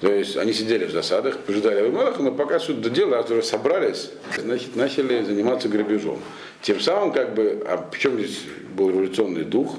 То 0.00 0.12
есть 0.12 0.36
они 0.36 0.52
сидели 0.52 0.84
в 0.84 0.90
засадах, 0.90 1.38
поджидали 1.38 1.76
Авимелаха, 1.76 2.20
но 2.20 2.32
пока 2.32 2.58
суть 2.58 2.80
до 2.80 2.90
дела, 2.90 3.20
а 3.20 3.32
уже 3.32 3.44
собрались, 3.44 4.10
значит, 4.36 4.74
начали 4.74 5.22
заниматься 5.22 5.68
грабежом. 5.68 6.18
Тем 6.60 6.80
самым, 6.80 7.12
как 7.12 7.34
бы, 7.34 7.62
а 7.64 7.88
чем 7.96 8.18
здесь 8.18 8.40
был 8.74 8.90
революционный 8.90 9.44
дух, 9.44 9.76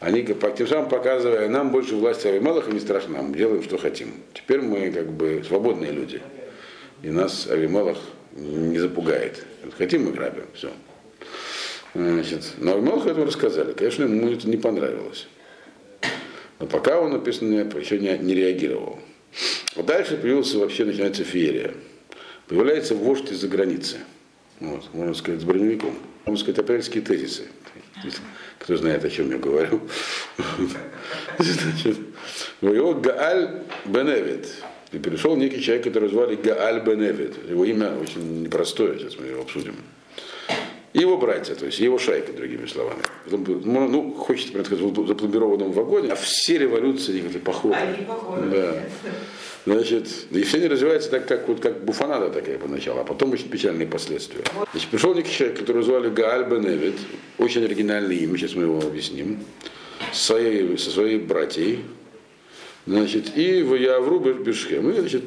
они 0.00 0.24
тем 0.24 0.66
самым 0.66 0.88
показывая, 0.88 1.48
нам 1.48 1.70
больше 1.70 1.94
власти 1.94 2.26
Авимелаха 2.26 2.72
не 2.72 2.80
страшно, 2.80 3.22
мы 3.22 3.36
делаем, 3.36 3.62
что 3.62 3.78
хотим. 3.78 4.14
Теперь 4.34 4.62
мы 4.62 4.90
как 4.90 5.12
бы 5.12 5.44
свободные 5.46 5.92
люди. 5.92 6.20
И 7.02 7.10
нас 7.10 7.46
Авимелах 7.48 7.98
не 8.38 8.78
запугает. 8.78 9.44
Хотим 9.76 10.04
мы 10.04 10.12
грабим, 10.12 10.46
все. 10.54 10.70
Значит, 11.94 12.54
но 12.58 12.74
Авимелаху 12.74 13.08
это 13.08 13.24
рассказали. 13.24 13.72
Конечно, 13.72 14.04
ему 14.04 14.28
это 14.30 14.48
не 14.48 14.56
понравилось. 14.56 15.26
Но 16.58 16.66
пока 16.66 17.00
он, 17.00 17.12
написано, 17.12 17.54
еще 17.78 17.98
не, 17.98 18.16
не 18.18 18.34
реагировал. 18.34 18.98
А 19.76 19.82
дальше 19.82 20.16
появился 20.16 20.58
вообще, 20.58 20.84
начинается 20.84 21.24
феерия. 21.24 21.74
Появляется 22.46 22.94
вождь 22.94 23.30
из-за 23.30 23.48
границы. 23.48 23.98
Вот, 24.60 24.92
можно 24.92 25.14
сказать, 25.14 25.40
с 25.40 25.44
броневиком. 25.44 25.94
Можно 26.24 26.40
сказать, 26.40 26.58
апрельские 26.58 27.02
тезисы. 27.02 27.44
Кто 28.58 28.76
знает, 28.76 29.04
о 29.04 29.10
чем 29.10 29.30
я 29.30 29.38
говорю. 29.38 29.80
Значит, 31.38 31.98
Гааль 32.60 33.62
Беневит. 33.86 34.48
И 34.92 34.98
пришел 34.98 35.36
некий 35.36 35.60
человек, 35.60 35.84
который 35.84 36.08
звали 36.08 36.36
Гааль 36.36 36.80
Беневит. 36.80 37.34
Его 37.48 37.64
имя 37.64 37.92
очень 38.00 38.42
непростое, 38.42 38.98
сейчас 38.98 39.18
мы 39.18 39.26
его 39.26 39.42
обсудим. 39.42 39.76
И 40.94 41.00
его 41.00 41.18
братья, 41.18 41.54
то 41.54 41.66
есть 41.66 41.78
его 41.78 41.98
шайка, 41.98 42.32
другими 42.32 42.66
словами. 42.66 43.02
Ну, 43.30 44.14
хочется, 44.14 44.52
прям 44.52 44.64
сказать, 44.64 44.82
в 44.82 45.06
запломбированном 45.06 45.72
вагоне, 45.72 46.12
а 46.12 46.16
все 46.16 46.56
революции 46.56 47.20
они 47.20 47.38
похожи. 47.38 47.78
Они 47.78 48.06
похожи. 48.06 48.48
Да. 48.50 48.84
Значит, 49.66 50.08
и 50.30 50.42
все 50.44 50.56
они 50.56 50.68
развиваются 50.68 51.10
так, 51.10 51.26
как, 51.28 51.46
вот, 51.46 51.60
как 51.60 51.84
буфанада 51.84 52.30
такая 52.30 52.58
поначалу, 52.58 53.00
а 53.00 53.04
потом 53.04 53.32
очень 53.32 53.50
печальные 53.50 53.86
последствия. 53.86 54.42
Значит, 54.72 54.88
пришел 54.88 55.14
некий 55.14 55.30
человек, 55.30 55.58
который 55.58 55.82
звали 55.82 56.08
Гааль 56.08 56.48
Беневит, 56.48 56.94
очень 57.36 57.64
оригинальное 57.64 58.16
имя, 58.16 58.38
сейчас 58.38 58.54
мы 58.54 58.62
его 58.62 58.78
объясним, 58.78 59.40
со 60.12 60.24
своей, 60.24 60.78
со 60.78 60.90
своей 60.90 61.18
братьей, 61.18 61.80
значит, 62.88 63.36
и 63.36 63.62
в 63.62 63.74
Явру 63.74 64.20
Бешхем, 64.20 64.90
и, 64.90 64.98
значит, 64.98 65.22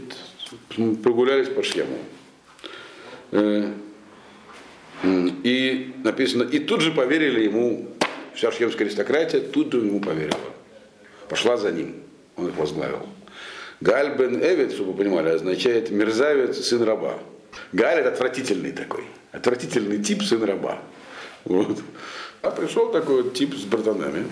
прогулялись 1.04 1.50
по 1.50 1.64
Шхему. 1.64 1.98
Э, 3.32 3.72
и 5.04 5.94
написано, 6.04 6.44
и 6.44 6.60
тут 6.60 6.82
же 6.82 6.92
поверили 6.92 7.44
ему, 7.44 7.88
вся 8.34 8.52
шхемская 8.52 8.88
аристократия 8.88 9.40
тут 9.40 9.72
же 9.74 9.80
ему 9.80 10.00
поверила. 10.00 10.40
Пошла 11.30 11.58
за 11.58 11.72
ним, 11.72 11.96
он 12.36 12.50
их 12.50 12.58
возглавил. 12.58 13.08
Галь 13.80 14.16
бен 14.16 14.42
Эвид, 14.44 14.74
чтобы 14.74 14.92
вы 14.92 14.98
понимали, 15.00 15.30
означает 15.30 15.90
мерзавец, 15.90 16.58
сын 16.58 16.84
раба. 16.84 17.18
Галь 17.72 18.00
это 18.00 18.10
отвратительный 18.10 18.72
такой, 18.72 19.06
отвратительный 19.32 20.04
тип 20.04 20.24
сын 20.24 20.44
раба. 20.44 20.80
Вот. 21.46 21.80
А 22.42 22.52
пришел 22.52 22.92
такой 22.92 23.24
вот 23.24 23.34
тип 23.34 23.56
с 23.56 23.64
братанами. 23.64 24.28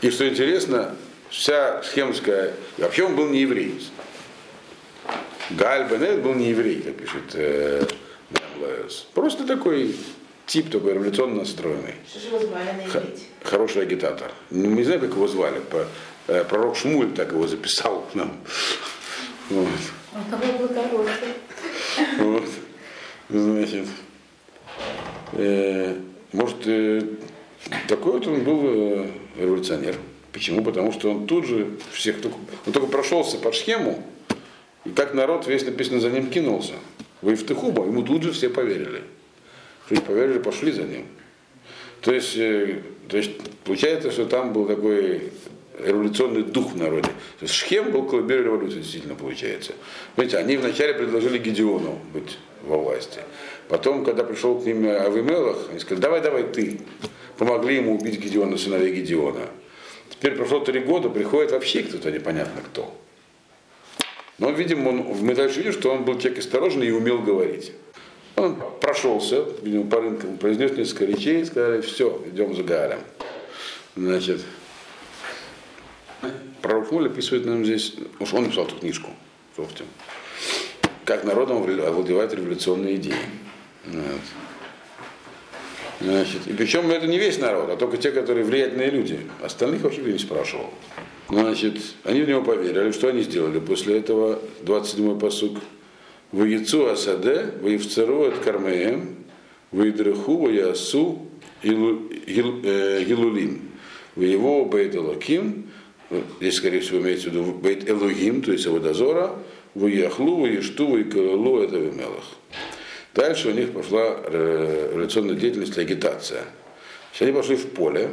И 0.00 0.10
что 0.10 0.28
интересно, 0.28 0.94
вся 1.30 1.82
схемская, 1.82 2.52
и 2.76 2.82
вообще 2.82 3.04
он 3.04 3.16
был 3.16 3.28
не 3.28 3.40
еврей. 3.40 3.80
Галь 5.50 5.88
бен 5.88 6.04
Эвид 6.04 6.22
был 6.22 6.34
не 6.34 6.50
еврей, 6.50 6.82
как 6.82 6.96
пишет 6.96 7.34
э, 7.34 7.84
Просто 9.14 9.46
такой 9.46 9.96
тип 10.46 10.70
такой 10.70 10.94
революционно 10.94 11.36
настроенный. 11.36 11.94
Что 12.08 12.20
же 12.20 12.26
его 12.28 12.38
звали 12.40 12.70
на 12.86 13.02
Хороший 13.42 13.82
агитатор. 13.82 14.32
Не 14.50 14.82
знаю, 14.84 15.00
как 15.00 15.10
его 15.10 15.28
звали. 15.28 15.62
Э, 16.26 16.44
пророк 16.44 16.76
Шмуль 16.76 17.12
так 17.12 17.32
его 17.32 17.46
записал 17.46 18.06
к 18.12 18.14
нам. 18.14 18.36
Вот. 19.48 19.68
Он. 20.12 20.24
Вот. 22.18 22.44
Значит, 23.30 23.86
э, 25.32 25.96
может, 26.32 26.66
э, 26.66 27.02
такой 27.88 28.12
вот 28.12 28.26
он 28.26 28.42
был 28.42 28.60
э, 28.64 29.06
революционер. 29.36 29.96
Почему? 30.32 30.62
Потому 30.62 30.92
что 30.92 31.10
он 31.10 31.26
тут 31.26 31.46
же 31.46 31.78
всех 31.92 32.20
только, 32.20 32.36
он 32.66 32.72
только 32.72 32.88
прошелся 32.88 33.38
по 33.38 33.52
схему, 33.52 34.02
и 34.84 34.90
как 34.90 35.14
народ 35.14 35.46
весь 35.46 35.64
написано 35.64 36.00
за 36.00 36.10
ним 36.10 36.30
кинулся. 36.30 36.74
Вы 37.22 37.34
в 37.34 37.46
Техуба, 37.46 37.84
ему 37.84 38.02
тут 38.02 38.22
же 38.22 38.32
все 38.32 38.48
поверили. 38.48 39.02
Что 39.86 40.00
поверили, 40.02 40.38
пошли 40.38 40.72
за 40.72 40.82
ним. 40.82 41.06
То 42.00 42.12
есть, 42.12 42.36
э, 42.36 42.82
то 43.08 43.16
есть 43.16 43.32
получается, 43.64 44.10
что 44.10 44.26
там 44.26 44.52
был 44.52 44.66
такой 44.66 45.32
революционный 45.78 46.42
дух 46.42 46.72
в 46.72 46.76
народе. 46.76 47.08
То 47.08 47.42
есть 47.42 47.54
Шхем 47.54 47.90
был 47.90 48.04
колыбель 48.04 48.42
революции, 48.42 48.78
действительно 48.78 49.14
получается. 49.14 49.72
Понимаете, 50.14 50.38
они 50.38 50.56
вначале 50.56 50.94
предложили 50.94 51.38
Гедеону 51.38 51.98
быть 52.12 52.38
во 52.62 52.78
власти. 52.78 53.20
Потом, 53.68 54.04
когда 54.04 54.24
пришел 54.24 54.60
к 54.60 54.64
ним 54.64 54.86
Авимелах, 54.88 55.68
они 55.70 55.78
сказали, 55.78 56.00
давай, 56.00 56.20
давай 56.20 56.44
ты. 56.44 56.80
Помогли 57.36 57.76
ему 57.76 57.96
убить 57.96 58.18
Гедеона, 58.18 58.56
сыновей 58.58 58.94
Гедеона. 58.94 59.46
Теперь 60.18 60.36
прошло 60.36 60.60
три 60.60 60.80
года, 60.80 61.08
приходит 61.08 61.52
вообще 61.52 61.82
кто-то 61.82 62.10
непонятно 62.10 62.60
кто. 62.62 62.92
Но, 64.38 64.50
видимо, 64.50 64.88
он, 64.88 64.96
мы 65.20 65.34
дальше 65.34 65.58
видим, 65.58 65.72
что 65.72 65.92
он 65.92 66.04
был 66.04 66.18
человек 66.18 66.40
осторожный 66.40 66.88
и 66.88 66.90
умел 66.90 67.20
говорить. 67.20 67.72
Он 68.36 68.56
прошелся, 68.80 69.44
видимо, 69.62 69.88
по 69.88 70.00
рынкам, 70.00 70.38
произнес 70.38 70.72
несколько 70.72 71.06
речей, 71.06 71.44
сказали, 71.44 71.80
все, 71.80 72.22
идем 72.26 72.54
за 72.54 72.62
Гаалем. 72.62 73.00
Значит, 73.96 74.40
пророк 76.62 76.90
Моль 76.92 77.06
описывает 77.06 77.46
нам 77.46 77.64
здесь, 77.64 77.94
уж 78.20 78.32
он 78.32 78.44
написал 78.44 78.66
эту 78.66 78.76
книжку, 78.76 79.10
собственно, 79.56 79.88
как 81.04 81.24
народом 81.24 81.58
овладевает 81.58 82.32
революционные 82.32 82.96
идеи. 82.96 83.14
Вот. 83.86 84.20
Значит, 86.00 86.46
и 86.46 86.52
причем 86.52 86.90
это 86.90 87.06
не 87.06 87.18
весь 87.18 87.38
народ, 87.38 87.70
а 87.70 87.76
только 87.76 87.96
те, 87.96 88.12
которые 88.12 88.44
влиятельные 88.44 88.90
люди. 88.90 89.18
Остальных 89.42 89.82
вообще 89.82 90.02
не 90.02 90.18
спрашивал. 90.18 90.70
Значит, 91.28 91.78
они 92.04 92.22
в 92.22 92.28
него 92.28 92.42
поверили. 92.42 92.92
Что 92.92 93.08
они 93.08 93.22
сделали? 93.22 93.58
После 93.58 93.98
этого 93.98 94.38
27-й 94.62 95.18
посук. 95.18 95.58
В 96.30 96.44
яйцу 96.44 96.86
асаде, 96.86 97.52
в 97.60 97.66
евцеру 97.66 98.24
от 98.28 98.38
кармеем, 98.38 99.16
в 99.72 99.82
идраху, 99.88 100.46
в 100.46 100.50
ясу, 100.50 101.26
гилулим. 101.62 103.60
В 104.14 104.22
его 104.22 104.64
бейт 104.64 104.94
элоким, 104.94 105.70
здесь, 106.40 106.56
скорее 106.56 106.80
всего, 106.80 107.00
имеется 107.00 107.30
в 107.30 107.32
виду 107.32 107.52
бейт 107.52 107.88
элогим, 107.88 108.42
то 108.42 108.52
есть 108.52 108.64
его 108.64 108.78
дозора, 108.78 109.36
в 109.74 109.86
яхлу, 109.86 110.42
в 110.42 110.46
ешту, 110.46 110.86
в 110.86 111.00
икалу, 111.00 111.60
это 111.60 111.78
в 111.78 111.96
мелах. 111.96 112.24
Дальше 113.18 113.48
у 113.48 113.50
них 113.50 113.72
пошла 113.72 114.16
революционная 114.28 115.34
деятельность, 115.34 115.76
агитация. 115.76 116.44
Они 117.18 117.32
пошли 117.32 117.56
в 117.56 117.70
поле. 117.70 118.10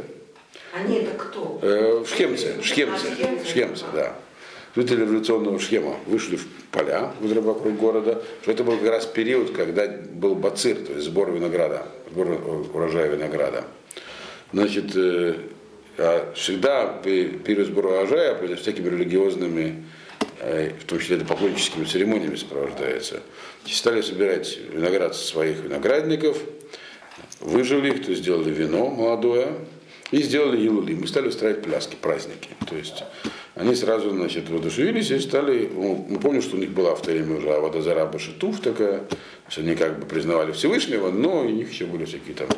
Они 0.74 0.96
это 0.98 1.12
кто? 1.12 1.60
Э, 1.62 2.04
шхемцы, 2.08 2.56
шхемцы, 2.64 3.06
шхемцы, 3.48 3.86
да. 3.94 4.16
Жители 4.76 5.02
революционного 5.02 5.60
схема 5.60 5.98
вышли 6.08 6.38
в 6.38 6.48
поля 6.72 7.12
вокруг 7.22 7.76
города, 7.78 8.24
что 8.42 8.52
это 8.52 8.64
был 8.64 8.78
как 8.78 8.90
раз 8.90 9.06
период, 9.06 9.52
когда 9.52 9.88
был 9.88 10.34
бацир, 10.34 10.76
то 10.78 10.94
есть 10.94 11.06
сбор 11.06 11.32
винограда, 11.32 11.86
сбор 12.10 12.42
урожая 12.74 13.08
винограда. 13.08 13.64
Значит, 14.54 14.96
э, 14.96 15.36
а 16.00 16.34
всегда 16.34 17.00
период 17.04 17.68
сбора 17.68 17.90
урожая 17.90 18.56
всякими 18.56 18.90
религиозными 18.90 19.84
Э, 19.86 20.05
в 20.40 20.86
том 20.86 21.00
числе 21.00 21.18
это 21.18 21.26
поклонническими 21.26 21.86
церемониями 21.86 22.36
сопровождается, 22.36 23.22
стали 23.66 24.02
собирать 24.02 24.58
виноград 24.72 25.16
со 25.16 25.26
своих 25.26 25.58
виноградников, 25.60 26.38
выжили 27.40 27.92
их, 27.92 28.04
то 28.04 28.12
есть 28.12 28.24
сделали 28.24 28.52
вино 28.52 28.90
молодое, 28.90 29.54
и 30.12 30.22
сделали 30.22 30.62
елули. 30.62 30.94
Мы 30.94 31.08
стали 31.08 31.28
устраивать 31.28 31.64
пляски, 31.64 31.96
праздники. 31.96 32.50
То 32.70 32.76
есть 32.76 33.04
они 33.56 33.76
сразу, 33.76 34.12
значит, 34.12 34.50
воодушевились 34.50 35.12
и 35.12 35.20
стали, 35.20 35.70
ну, 35.74 36.06
мы 36.08 36.20
помним, 36.20 36.42
что 36.42 36.58
у 36.58 36.60
них 36.60 36.72
была 36.72 36.96
в 36.96 37.02
то 37.02 37.12
время 37.12 37.38
уже 37.38 37.52
Авадазара 37.52 38.06
Башитуф 38.06 38.60
такая, 38.60 39.04
что 39.50 39.62
они 39.62 39.76
как 39.76 40.00
бы 40.00 40.06
признавали 40.06 40.52
Всевышнего, 40.52 41.10
но 41.12 41.42
у 41.42 41.50
них 41.50 41.72
еще 41.72 41.86
были 41.86 42.06
всякие 42.06 42.36
там 42.36 42.50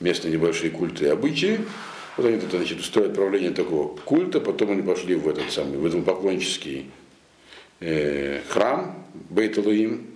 местные 0.00 0.32
небольшие 0.32 0.70
культы 0.70 1.06
и 1.06 1.08
обычаи. 1.08 1.60
Вот 2.16 2.26
они 2.26 2.38
тут, 2.38 2.50
значит, 2.50 2.80
устроили 2.80 3.12
правление 3.12 3.50
такого 3.50 3.96
культа, 3.96 4.40
потом 4.40 4.72
они 4.72 4.82
пошли 4.82 5.14
в 5.14 5.28
этот 5.28 5.50
самый, 5.52 5.78
в 5.78 5.86
этот 5.86 6.04
поклоннический 6.04 6.90
э, 7.80 8.40
храм 8.48 9.06
Бейталуим, 9.30 10.06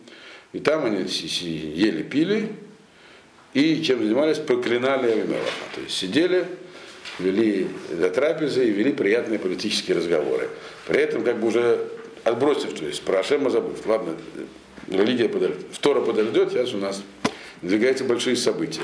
и 0.52 0.60
там 0.60 0.84
они 0.84 1.02
ели, 1.02 2.02
пили, 2.02 2.48
и 3.54 3.82
чем 3.82 4.02
занимались, 4.02 4.38
проклинали 4.38 5.10
Авимелаха. 5.10 5.74
То 5.74 5.80
есть 5.80 5.96
сидели, 5.96 6.46
вели 7.18 7.68
до 7.90 8.10
трапезы 8.10 8.66
и 8.66 8.70
вели 8.70 8.92
приятные 8.92 9.38
политические 9.38 9.96
разговоры. 9.96 10.48
При 10.86 11.00
этом 11.00 11.24
как 11.24 11.40
бы 11.40 11.48
уже 11.48 11.88
отбросив, 12.24 12.78
то 12.78 12.86
есть 12.86 13.02
про 13.02 13.20
Ашема 13.20 13.50
забыв. 13.50 13.84
Ладно, 13.86 14.16
религия 14.88 15.28
подождет, 15.28 15.66
втора 15.72 16.00
подождет, 16.00 16.50
сейчас 16.50 16.74
у 16.74 16.78
нас 16.78 17.02
двигаются 17.62 18.04
большие 18.04 18.36
события. 18.36 18.82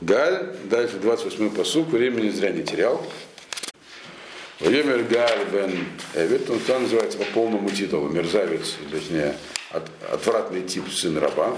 Галь, 0.00 0.54
дальше 0.64 0.96
28-й 1.02 1.50
посук, 1.50 1.88
времени 1.88 2.28
зря 2.28 2.50
не 2.50 2.62
терял. 2.62 3.04
Владимир 4.58 5.02
Галь 5.02 5.44
бен 5.52 5.86
Эвид, 6.14 6.48
он 6.48 6.58
там 6.60 6.84
называется 6.84 7.18
по 7.18 7.24
полному 7.24 7.68
титулу, 7.68 8.08
мерзавец, 8.08 8.76
точнее, 8.90 9.36
от, 9.70 9.84
отвратный 10.10 10.62
тип 10.62 10.88
сын 10.90 11.18
раба. 11.18 11.54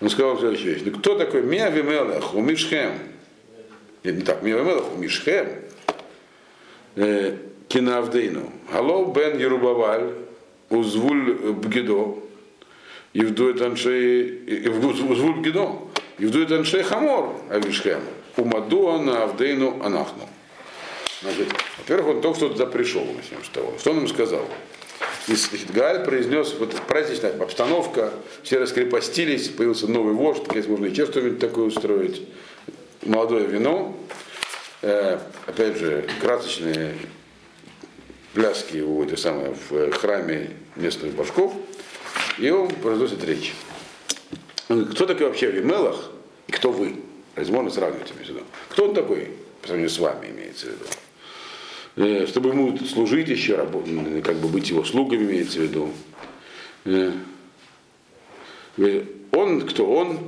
Он 0.00 0.08
сказал 0.08 0.38
следующую 0.38 0.74
вещь. 0.74 0.82
Ну 0.86 0.98
кто 0.98 1.18
такой 1.18 1.42
Мия 1.42 1.68
Вимелех, 1.68 2.34
Умишхем? 2.34 2.92
Нет, 4.04 4.16
не 4.16 4.22
так, 4.22 4.42
Мия 4.42 4.56
Вимелех, 4.56 4.90
Умишхем. 4.94 5.48
Э, 6.96 7.36
Кинавдейну. 7.68 8.50
Алло 8.72 9.04
бен 9.12 9.38
Ерубаваль, 9.38 10.14
Узвуль 10.70 11.34
Бгидо, 11.52 12.18
Евдует 13.12 13.60
Аншей, 13.60 14.66
Узвуль 15.10 15.40
Бгидо, 15.40 15.78
Евдует 16.18 16.52
Аншей 16.52 16.84
Хамор, 16.84 17.34
Авишхем. 17.50 18.00
Умадуа 18.38 18.96
на 18.98 19.24
Авдейну 19.24 19.82
Анахну. 19.84 20.26
Значит, 21.22 21.48
во-первых, 21.78 22.16
он 22.16 22.20
только 22.20 22.36
что 22.36 22.48
туда 22.48 22.66
пришел, 22.66 23.04
начнем 23.04 23.44
с 23.44 23.48
того. 23.48 23.74
Что 23.78 23.92
он 23.92 23.98
им 23.98 24.08
сказал? 24.08 24.44
И 25.28 25.34
Галь 25.72 26.04
произнес, 26.04 26.54
вот 26.58 26.74
праздничная 26.88 27.32
обстановка, 27.40 28.12
все 28.42 28.58
раскрепостились, 28.58 29.48
появился 29.48 29.86
новый 29.86 30.14
вождь, 30.14 30.42
если 30.52 30.70
можно 30.70 30.86
еще 30.86 31.06
что-нибудь 31.06 31.38
такое 31.38 31.66
устроить. 31.66 32.22
Молодое 33.02 33.46
вино, 33.46 33.96
э, 34.82 35.18
опять 35.46 35.76
же, 35.76 36.08
красочные 36.20 36.94
пляски 38.34 38.78
у 38.78 39.04
этой 39.04 39.16
самой, 39.16 39.54
в 39.70 39.92
храме 39.92 40.50
местных 40.74 41.14
башков, 41.14 41.54
и 42.38 42.50
он 42.50 42.68
произносит 42.68 43.22
речь. 43.24 43.54
Кто 44.66 45.06
такой 45.06 45.26
вообще 45.26 45.50
Вимелах 45.50 46.10
и 46.48 46.52
кто 46.52 46.72
вы? 46.72 46.96
Можно 47.36 47.70
сравнивать 47.70 48.12
между 48.18 48.42
Кто 48.70 48.88
он 48.88 48.94
такой, 48.94 49.30
по 49.60 49.68
сравнению 49.68 49.90
с 49.90 49.98
вами 49.98 50.26
имеется 50.26 50.66
в 50.66 50.70
виду? 50.70 50.84
Э, 51.94 52.26
чтобы 52.26 52.50
ему 52.50 52.78
служить 52.78 53.28
еще, 53.28 53.56
как 54.24 54.36
бы 54.36 54.48
быть 54.48 54.70
его 54.70 54.82
слугами, 54.84 55.24
имеется 55.24 55.58
в 55.58 55.62
виду. 55.62 55.90
Э, 56.86 57.12
э, 58.78 59.04
он 59.32 59.66
кто? 59.66 59.86
Он 59.86 60.18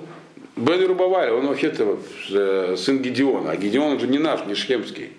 Бен 0.57 0.87
Рубаваль, 0.87 1.31
он 1.31 1.47
вообще-то 1.47 1.99
сын 2.77 3.01
Гедеона, 3.01 3.53
а 3.53 3.57
Гедеон 3.57 3.99
же 3.99 4.07
не 4.07 4.19
наш, 4.19 4.45
не 4.47 4.55
шхемский. 4.55 5.13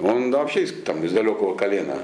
Он 0.00 0.30
да, 0.30 0.38
вообще 0.38 0.66
там, 0.66 1.04
из 1.04 1.12
далекого 1.12 1.54
колена. 1.54 1.98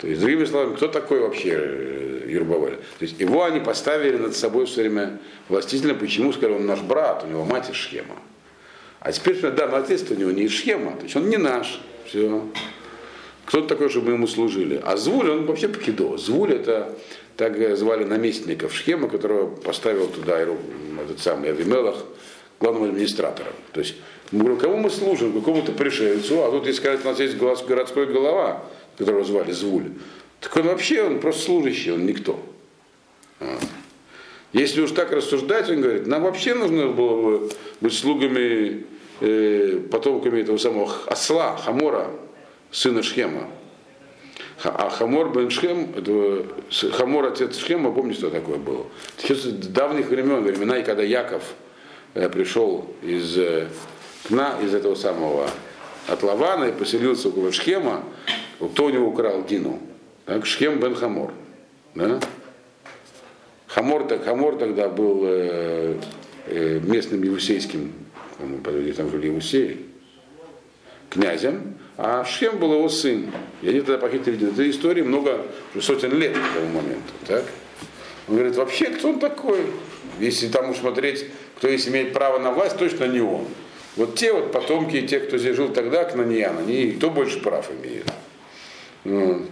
То 0.00 0.08
есть, 0.08 0.20
другими 0.20 0.44
словами, 0.44 0.74
кто 0.74 0.88
такой 0.88 1.20
вообще 1.20 2.22
Юрбаваль? 2.26 2.76
То 2.98 3.04
есть 3.04 3.20
его 3.20 3.44
они 3.44 3.60
поставили 3.60 4.16
над 4.16 4.34
собой 4.34 4.66
все 4.66 4.80
время 4.80 5.18
властительно. 5.48 5.94
Почему? 5.94 6.32
Сказали, 6.32 6.54
он 6.54 6.66
наш 6.66 6.80
брат, 6.80 7.24
у 7.24 7.28
него 7.28 7.44
мать 7.44 7.70
из 7.70 7.76
Шхема. 7.76 8.16
А 9.00 9.12
теперь, 9.12 9.38
да, 9.40 9.64
отец 9.76 10.10
у 10.10 10.14
него 10.14 10.30
не 10.30 10.44
из 10.44 10.50
Шхема, 10.50 10.96
то 10.96 11.04
есть 11.04 11.14
он 11.14 11.28
не 11.28 11.36
наш. 11.36 11.80
Все. 12.06 12.42
Кто-то 13.46 13.68
такой, 13.68 13.88
чтобы 13.88 14.12
ему 14.12 14.26
служили. 14.26 14.80
А 14.82 14.96
Звуль, 14.96 15.30
он 15.30 15.46
вообще 15.46 15.68
покидо. 15.68 16.16
Звуль 16.16 16.52
это 16.52 16.96
так 17.36 17.76
звали 17.76 18.04
наместников 18.04 18.74
Шхема, 18.74 19.08
которого 19.08 19.48
поставил 19.48 20.06
туда 20.08 20.38
этот 20.38 21.20
самый 21.20 21.50
Авимелах, 21.50 22.04
главным 22.60 22.84
администратором. 22.84 23.52
То 23.72 23.80
есть, 23.80 23.96
кому 24.30 24.76
мы 24.76 24.90
служим, 24.90 25.32
какому-то 25.32 25.72
пришельцу, 25.72 26.44
а 26.44 26.50
тут, 26.50 26.66
если 26.66 26.80
сказать, 26.80 27.04
у 27.04 27.08
нас 27.08 27.18
есть 27.18 27.36
городской 27.36 28.06
голова, 28.06 28.62
которого 28.96 29.24
звали 29.24 29.52
Звуль, 29.52 29.90
так 30.40 30.56
он 30.56 30.64
вообще, 30.64 31.02
он 31.02 31.20
просто 31.20 31.42
служащий, 31.42 31.90
он 31.90 32.06
никто. 32.06 32.40
А. 33.40 33.58
Если 34.52 34.80
уж 34.80 34.92
так 34.92 35.10
рассуждать, 35.10 35.68
он 35.68 35.80
говорит, 35.80 36.06
нам 36.06 36.22
вообще 36.22 36.54
нужно 36.54 36.88
было 36.88 37.22
бы 37.22 37.50
быть 37.80 37.92
слугами 37.92 38.84
э, 39.20 39.80
потомками 39.90 40.40
этого 40.40 40.56
самого 40.58 40.92
осла, 41.06 41.56
Хамора, 41.56 42.10
сына 42.70 43.02
Шхема. 43.02 43.48
А 44.62 44.88
Хамор 44.88 45.32
бен 45.32 45.50
Шхем, 45.50 45.94
Хамор 46.92 47.26
отец 47.26 47.58
Шхема, 47.58 47.92
помните, 47.92 48.20
что 48.20 48.30
такое 48.30 48.56
было? 48.56 48.86
Сейчас 49.18 49.42
давних 49.44 50.08
времен, 50.08 50.42
времена, 50.42 50.80
когда 50.82 51.02
Яков 51.02 51.42
э, 52.14 52.28
пришел 52.28 52.86
из 53.02 53.36
э, 53.36 53.68
Кна, 54.26 54.54
из 54.62 54.72
этого 54.72 54.94
самого 54.94 55.50
от 56.08 56.22
Лавана 56.22 56.64
и 56.64 56.72
поселился 56.72 57.28
около 57.28 57.52
Шхема, 57.52 58.02
кто 58.58 58.86
у 58.86 58.90
него 58.90 59.08
украл 59.08 59.44
Дину? 59.44 59.80
Так, 60.24 60.46
Шхем 60.46 60.80
бен 60.80 60.94
Хамор. 60.94 61.32
Да? 61.94 62.20
Хамор, 63.66 64.04
так, 64.04 64.24
Хамор 64.24 64.56
тогда 64.56 64.88
был 64.88 65.22
э, 65.24 65.98
э, 66.46 66.80
местным 66.80 67.22
евсейским 67.22 67.92
там 68.38 69.10
жили 69.10 69.28
Иусеи, 69.28 69.78
князем, 71.10 71.78
а 71.96 72.24
Шхем 72.24 72.58
был 72.58 72.74
его 72.74 72.88
сын. 72.88 73.30
И 73.62 73.68
они 73.68 73.80
тогда 73.80 73.98
похитили. 73.98 74.50
Это 74.50 74.68
истории 74.68 75.02
много, 75.02 75.46
сотен 75.80 76.18
лет 76.18 76.32
к 76.32 76.54
тому 76.54 76.66
моменту. 76.66 77.12
Так? 77.26 77.44
Он 78.28 78.36
говорит, 78.36 78.56
вообще 78.56 78.86
кто 78.86 79.10
он 79.10 79.20
такой? 79.20 79.60
Если 80.18 80.48
там 80.48 80.70
уж 80.70 80.78
смотреть, 80.78 81.26
кто 81.56 81.68
есть 81.68 81.88
имеет 81.88 82.12
право 82.12 82.38
на 82.38 82.50
власть, 82.52 82.76
точно 82.76 83.04
не 83.04 83.20
он. 83.20 83.46
Вот 83.96 84.16
те 84.16 84.32
вот 84.32 84.50
потомки, 84.50 85.06
те, 85.06 85.20
кто 85.20 85.38
здесь 85.38 85.56
жил 85.56 85.68
тогда, 85.68 86.04
Кнаньян, 86.04 86.58
они 86.58 86.92
кто 86.92 87.10
больше 87.10 87.40
прав 87.40 87.70
имеет. 87.70 88.10
Вот. 89.04 89.42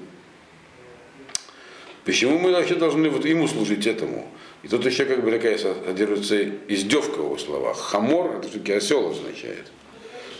Почему 2.04 2.38
мы 2.38 2.50
вообще 2.50 2.74
должны 2.74 3.08
вот 3.08 3.24
ему 3.24 3.46
служить 3.46 3.86
этому? 3.86 4.26
И 4.62 4.68
тут 4.68 4.85
еще 4.87 5.05
как 5.05 5.25
бы 5.25 5.31
такая 5.31 5.59
содержится 5.59 6.40
издевка 6.68 7.18
в 7.18 7.25
его 7.25 7.38
словах. 7.38 7.79
Хамор, 7.79 8.37
это 8.37 8.48
все-таки 8.48 8.72
осел 8.72 9.11
означает. 9.11 9.66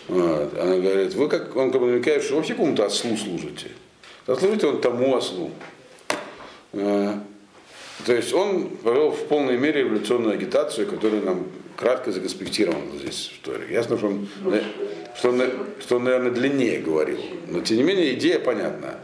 Вот. 0.09 0.59
Она 0.59 0.77
говорит, 0.77 1.15
вы 1.15 1.29
как, 1.29 1.57
он 1.57 1.71
как 1.71 1.81
бы 1.81 1.89
намекает, 1.89 2.23
что 2.23 2.37
вообще 2.37 2.55
кому-то 2.55 2.87
ослу 2.87 3.17
служите. 3.17 3.69
А 4.27 4.37
служите 4.37 4.67
он 4.67 4.81
тому 4.81 5.17
ослу. 5.17 5.51
А, 6.73 7.23
то 8.07 8.15
есть 8.15 8.33
он 8.33 8.69
провел 8.77 9.11
в 9.11 9.25
полной 9.27 9.59
мере 9.59 9.83
революционную 9.83 10.35
агитацию, 10.35 10.87
которая 10.87 11.21
нам 11.21 11.49
кратко 11.77 12.13
законспектирована 12.13 12.97
здесь 12.99 13.29
в 13.29 13.35
истории. 13.35 13.73
Ясно, 13.73 13.99
что 13.99 14.07
он, 14.07 14.29
что, 15.17 15.31
он, 15.31 15.43
что 15.81 15.97
он, 15.97 16.05
наверное, 16.05 16.31
длиннее 16.31 16.81
говорил. 16.81 17.19
Но, 17.49 17.61
тем 17.61 17.79
не 17.79 17.83
менее, 17.83 18.15
идея 18.15 18.39
понятна. 18.39 18.99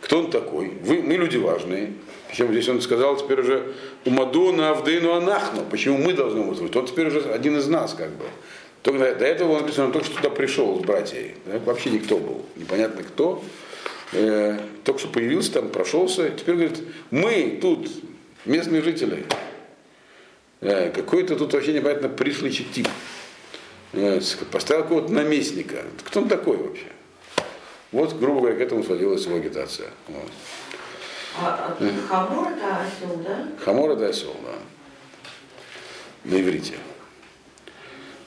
Кто 0.00 0.20
он 0.20 0.30
такой? 0.30 0.72
Вы, 0.82 1.02
мы 1.02 1.14
люди 1.14 1.36
важные. 1.36 1.92
Причем 2.28 2.52
здесь 2.52 2.68
он 2.68 2.80
сказал 2.80 3.16
теперь 3.16 3.40
уже 3.40 3.74
Умадуна 4.04 4.70
Авдейну 4.70 5.12
Анахну. 5.12 5.62
Почему 5.70 5.98
мы 5.98 6.12
должны 6.12 6.42
служить? 6.54 6.76
Он 6.76 6.86
теперь 6.86 7.08
уже 7.08 7.20
один 7.20 7.56
из 7.56 7.66
нас, 7.66 7.94
как 7.94 8.10
бы. 8.10 8.24
Только 8.82 9.14
до 9.14 9.24
этого 9.24 9.52
он 9.52 9.62
написано, 9.62 9.86
он 9.86 9.92
только 9.92 10.06
что 10.06 10.16
туда 10.16 10.30
пришел 10.30 10.78
с 10.78 10.84
братьями. 10.84 11.34
Да? 11.44 11.58
Вообще 11.58 11.90
никто 11.90 12.16
был. 12.16 12.46
Непонятно 12.56 13.02
кто. 13.02 13.44
Э, 14.12 14.58
только 14.84 15.00
что 15.00 15.08
появился 15.08 15.52
там, 15.52 15.68
прошелся. 15.68 16.30
Теперь 16.30 16.54
говорит, 16.54 16.78
мы 17.10 17.58
тут, 17.60 17.88
местные 18.46 18.82
жители. 18.82 19.26
Э, 20.60 20.90
какой-то 20.90 21.36
тут 21.36 21.52
вообще 21.52 21.72
непонятно 21.72 22.08
пришлый 22.08 22.50
тип. 22.52 22.88
Э, 23.92 24.20
поставил 24.50 24.84
какого-то 24.84 25.12
наместника. 25.12 25.84
Кто 26.04 26.20
он 26.20 26.28
такой 26.28 26.56
вообще? 26.56 26.86
Вот, 27.92 28.18
грубо 28.18 28.40
говоря, 28.40 28.56
к 28.56 28.60
этому 28.60 28.84
сводилась 28.84 29.24
его 29.26 29.36
агитация. 29.36 29.88
Вот. 30.08 30.30
А, 31.38 31.76
а 31.78 32.08
хамор 32.08 32.52
это 32.52 32.76
осел, 32.76 33.16
да? 33.24 33.48
Хамор 33.64 33.90
это 33.90 34.08
осел, 34.08 34.34
да. 34.44 34.58
На 36.24 36.40
иврите. 36.40 36.74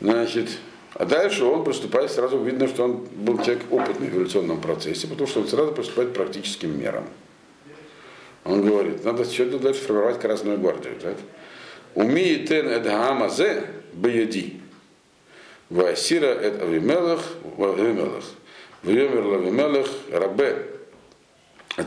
Значит, 0.02 0.50
а 0.96 1.06
дальше 1.06 1.46
он 1.46 1.64
приступает, 1.64 2.12
сразу 2.12 2.38
видно, 2.40 2.68
что 2.68 2.84
он 2.84 3.08
был 3.12 3.38
человек 3.38 3.64
опытный 3.72 4.10
в 4.10 4.16
эволюционном 4.16 4.62
процессе, 4.62 5.08
потому 5.08 5.28
что 5.28 5.42
он 5.42 5.48
сразу 5.48 5.72
приступает 5.72 6.12
к 6.12 6.14
практическим 6.14 6.78
мерам. 6.78 7.06
Он 8.44 8.66
говорит, 8.66 9.04
надо 9.06 9.24
что-то 9.26 9.60
дальше 9.60 9.82
формировать 9.82 10.20
Красную 10.20 10.60
гвардию. 10.60 10.96
Так? 11.02 11.16
ומי 11.96 12.50
יתן 12.50 12.68
את 12.68 12.84
העם 12.84 13.24
הזה 13.24 13.64
בידי. 13.94 14.60
Васира 15.70 16.28
эд 16.28 16.62
авимелах 16.62 17.22
авимелах. 17.58 18.26
Вьемер 18.84 19.24
лавимелах 19.24 19.88
рабе 20.12 20.68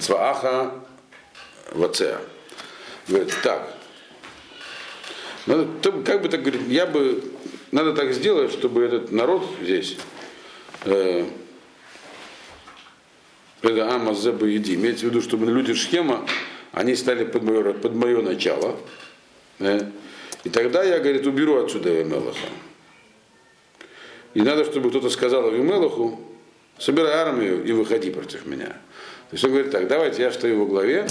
Цвааха 0.00 0.72
Вацеа. 1.72 2.20
Говорит, 3.06 3.32
так, 3.42 3.76
надо, 5.46 5.68
как 6.02 6.22
бы 6.22 6.28
так 6.28 6.40
говорит, 6.40 6.62
я 6.68 6.86
бы, 6.86 7.22
надо 7.70 7.92
так 7.92 8.12
сделать, 8.12 8.50
чтобы 8.50 8.82
этот 8.82 9.12
народ 9.12 9.46
здесь, 9.62 9.96
э, 10.84 11.24
это 13.62 13.94
Амазеба 13.94 14.46
Еди, 14.46 14.74
имеется 14.74 15.06
в 15.06 15.10
виду, 15.10 15.20
чтобы 15.20 15.46
люди 15.46 15.74
Шхема, 15.74 16.26
они 16.72 16.96
стали 16.96 17.24
под 17.24 17.44
мое, 17.44 17.74
под 17.74 17.94
мое 17.94 18.22
начало. 18.22 18.76
Э, 19.60 19.82
и 20.42 20.48
тогда 20.48 20.82
я, 20.82 20.98
говорит, 20.98 21.26
уберу 21.26 21.62
отсюда 21.62 21.90
Авимелаха. 21.90 22.48
И 24.34 24.40
надо, 24.40 24.64
чтобы 24.64 24.90
кто-то 24.90 25.10
сказал 25.10 25.46
Авимелаху, 25.46 26.35
собирай 26.78 27.12
армию 27.12 27.64
и 27.64 27.72
выходи 27.72 28.10
против 28.10 28.46
меня. 28.46 28.66
То 28.66 29.32
есть 29.32 29.44
он 29.44 29.50
говорит 29.50 29.72
так, 29.72 29.88
давайте 29.88 30.22
я 30.22 30.32
стою 30.32 30.60
во 30.60 30.66
главе, 30.66 31.06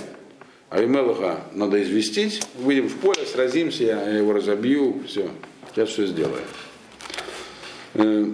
Авимелаха 0.69 1.41
надо 1.54 1.82
известить, 1.84 2.41
выйдем 2.56 2.88
в 2.88 2.95
поле, 2.97 3.25
сразимся, 3.25 3.84
я 3.84 4.10
его 4.10 4.34
разобью, 4.34 5.04
все, 5.08 5.30
сейчас 5.73 5.89
все 5.89 6.06
сделаю. 6.06 6.41
Э, 7.93 8.25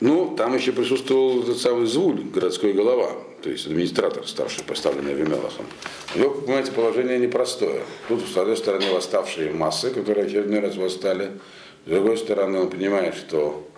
ну, 0.00 0.34
там 0.34 0.54
еще 0.54 0.72
присутствовал 0.72 1.42
этот 1.42 1.58
самый 1.58 1.86
Звуль, 1.86 2.22
городской 2.22 2.72
голова, 2.72 3.12
то 3.42 3.50
есть 3.50 3.66
администратор, 3.66 4.26
старший, 4.26 4.64
поставленный 4.64 5.12
Авимелахом. 5.12 5.66
Его, 6.14 6.30
понимаете, 6.30 6.72
положение 6.72 7.18
непростое. 7.18 7.82
Тут, 8.08 8.22
с 8.26 8.36
одной 8.36 8.56
стороны, 8.56 8.92
восставшие 8.92 9.52
массы, 9.52 9.90
которые 9.90 10.26
очередной 10.26 10.60
раз 10.60 10.76
восстали. 10.76 11.32
С 11.86 11.90
другой 11.90 12.16
стороны, 12.16 12.60
он 12.60 12.70
понимает, 12.70 13.14
что 13.14 13.69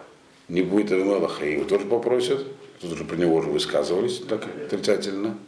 не 0.53 0.61
будет 0.61 0.93
Авимелаха, 0.93 1.47
его 1.47 1.65
тоже 1.65 1.87
попросят. 1.87 2.47
Тут 2.81 2.93
уже 2.93 3.05
про 3.05 3.17
него 3.17 3.37
уже 3.37 3.49
высказывались 3.49 4.19
так 4.19 4.47
отрицательно. 4.67 5.39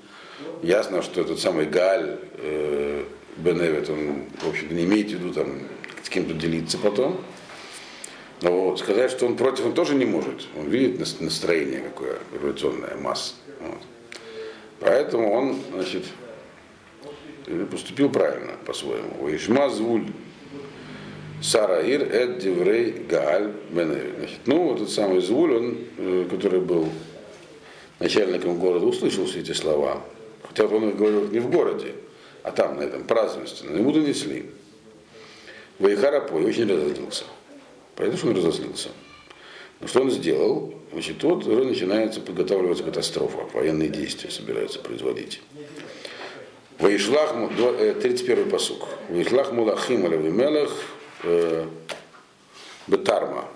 Ясно, 0.63 1.03
что 1.03 1.21
этот 1.21 1.39
самый 1.39 1.67
Галь 1.67 2.19
э, 2.39 3.05
Беневит, 3.37 3.91
он, 3.91 4.25
в 4.41 4.49
общем 4.49 4.75
не 4.75 4.85
имеет 4.85 5.09
в 5.09 5.11
виду 5.11 5.35
там 5.35 5.61
с 6.03 6.09
кем-то 6.09 6.33
делиться 6.33 6.79
потом. 6.79 7.21
Но 8.41 8.77
сказать, 8.79 9.11
что 9.11 9.27
он 9.27 9.37
против, 9.37 9.67
он 9.67 9.75
тоже 9.75 9.95
не 9.95 10.07
может. 10.07 10.47
Он 10.59 10.69
видит 10.71 10.99
настроение 11.21 11.81
какое 11.81 12.19
революционное, 12.33 12.97
масса. 12.97 13.35
Вот. 13.61 13.81
Поэтому 14.81 15.31
он, 15.33 15.59
значит, 15.73 16.05
поступил 17.71 18.09
правильно 18.09 18.53
по-своему. 18.65 19.29
Ишма 19.29 19.69
звуль 19.69 20.07
Сараир 21.45 22.03
эд 22.11 22.39
Деврей 22.39 23.05
Гааль 23.07 23.53
Беневи. 23.69 24.15
Значит, 24.19 24.39
ну, 24.47 24.69
вот 24.69 24.77
этот 24.77 24.91
самый 24.91 25.21
Звуль, 25.21 25.55
он, 25.55 25.79
э, 25.99 26.27
который 26.31 26.61
был 26.61 26.89
начальником 28.01 28.59
города, 28.59 28.87
услышал 28.87 29.27
все 29.27 29.41
эти 29.41 29.53
слова. 29.53 30.03
Хотя 30.43 30.65
он 30.65 30.89
их 30.89 30.97
говорил 30.97 31.29
не 31.29 31.41
в 31.41 31.51
городе, 31.51 31.97
а 32.43 32.51
там, 32.51 32.79
на 32.79 32.83
этом 32.83 33.05
празднестве. 33.05 33.77
Ему 33.77 33.93
донесли. 33.93 34.47
Вайхарапой 35.79 36.47
очень 36.47 36.67
разозлился. 36.67 37.25
Понятно, 37.95 38.19
что 38.19 38.29
он 38.29 38.37
разозлился. 38.37 38.89
Но 39.81 39.87
что 39.87 40.01
он 40.01 40.11
сделал? 40.13 40.73
Значит, 40.93 41.23
вот 41.23 41.47
уже 41.47 41.65
начинается 41.65 42.23
подготавливаться 42.23 42.85
катастрофа, 42.85 43.41
военные 43.53 43.91
действия 43.91 44.31
собираются 44.31 44.79
производить. 44.79 45.43
Ваишлах, 46.79 47.35
31 48.01 48.49
посук. 48.49 48.89
Ваишлах 49.11 49.53
мулахим 49.53 50.07
алавимелах 50.07 50.71
э, 51.25 51.67
бетарма. 52.87 53.49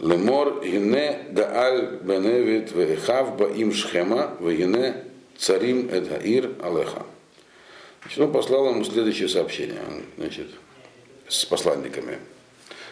Лемор 0.00 0.64
гине 0.64 1.26
гааль 1.30 1.98
беневит 2.02 2.72
вехав 2.72 3.36
баим 3.36 3.72
шхема 3.72 4.36
вегине 4.40 5.04
царим 5.36 5.88
эдгаир 5.90 6.52
алеха. 6.62 7.04
Значит, 8.02 8.18
он 8.20 8.32
послал 8.32 8.70
ему 8.70 8.84
следующее 8.84 9.28
сообщение 9.28 9.80
значит, 10.16 10.48
с 11.28 11.44
посланниками 11.44 12.18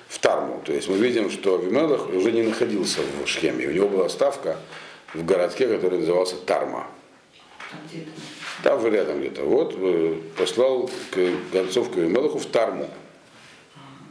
в 0.09 0.19
Тарму. 0.19 0.61
То 0.65 0.73
есть 0.73 0.89
мы 0.89 0.97
видим, 0.99 1.31
что 1.31 1.55
Авимелах 1.55 2.09
уже 2.11 2.33
не 2.33 2.43
находился 2.43 3.01
в 3.25 3.27
Шхеме. 3.27 3.67
У 3.67 3.73
него 3.73 3.89
была 3.89 4.09
ставка 4.09 4.59
в 5.15 5.25
городке, 5.25 5.67
который 5.69 6.01
назывался 6.01 6.37
Тарма. 6.37 6.87
Там 8.63 8.81
же 8.81 8.91
рядом 8.91 9.21
где-то. 9.21 9.43
Вот 9.43 9.75
э, 9.77 10.21
послал 10.37 10.91
гонцов 11.53 11.91
к 11.91 11.97
в 11.97 12.47
Тарму. 12.47 12.89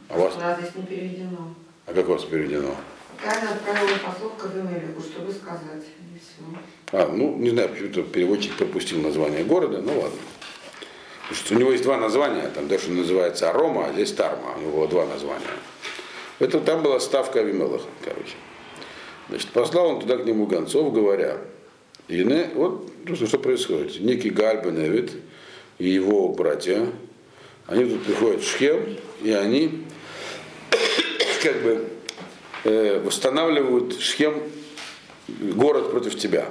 А 0.09 0.17
вас... 0.17 0.33
А 0.41 0.57
здесь 0.59 0.75
не 0.75 0.83
переведено. 0.83 1.53
А 1.85 1.93
как 1.93 2.07
у 2.07 2.13
вас 2.13 2.23
переведено? 2.23 2.73
Каин 3.21 3.47
отправил 3.47 3.87
посол 4.05 4.29
к 4.31 4.45
Авимелеху, 4.45 5.01
чтобы 5.01 5.31
сказать. 5.33 5.83
И 5.83 6.19
все. 6.19 6.43
А, 6.91 7.11
ну, 7.11 7.35
не 7.35 7.49
знаю, 7.49 7.69
почему-то 7.69 8.03
переводчик 8.03 8.55
пропустил 8.55 9.01
название 9.01 9.43
города, 9.43 9.81
ну 9.81 9.99
ладно. 9.99 10.19
Потому 11.21 11.35
что 11.35 11.55
у 11.55 11.57
него 11.57 11.71
есть 11.71 11.83
два 11.83 11.97
названия, 11.97 12.49
там 12.55 12.69
дальше 12.69 12.89
называется 12.89 13.49
Арома, 13.49 13.87
а 13.87 13.93
здесь 13.93 14.13
Тарма, 14.13 14.55
у 14.55 14.61
него 14.61 14.71
было 14.71 14.87
два 14.87 15.05
названия. 15.05 15.45
Это 16.39 16.61
там 16.61 16.83
была 16.83 17.01
ставка 17.01 17.41
Авимелаха, 17.41 17.87
короче. 18.03 18.35
Значит, 19.27 19.49
послал 19.49 19.87
он 19.87 19.99
туда 19.99 20.17
к 20.17 20.25
нему 20.25 20.45
гонцов, 20.45 20.93
говоря, 20.93 21.37
и 22.07 22.23
вот 22.55 22.89
что 23.15 23.37
происходит. 23.37 23.99
Некий 23.99 24.29
Гальбен 24.29 24.79
и 25.77 25.89
его 25.89 26.29
братья, 26.29 26.87
они 27.67 27.85
тут 27.85 28.03
приходят 28.03 28.41
в 28.41 28.49
Шхем, 28.49 28.97
и 29.21 29.31
они 29.31 29.83
как 31.43 31.61
бы 31.61 31.87
э, 32.63 32.99
восстанавливают 32.99 33.99
Шхем 33.99 34.41
город 35.27 35.91
против 35.91 36.17
тебя. 36.17 36.49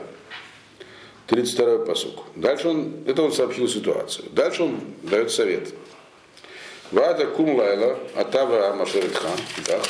32-й 1.28 1.86
посук. 1.86 2.24
Дальше 2.36 2.68
он, 2.68 3.02
это 3.06 3.22
он 3.22 3.32
сообщил 3.32 3.68
ситуацию. 3.68 4.28
Дальше 4.30 4.62
он 4.62 4.80
дает 5.02 5.30
совет. 5.32 5.74
Вада 6.92 7.26
кум 7.26 7.56
лайла, 7.56 7.98
атава 8.14 8.68
амашеритха. 8.70 9.28
Да? 9.66 9.80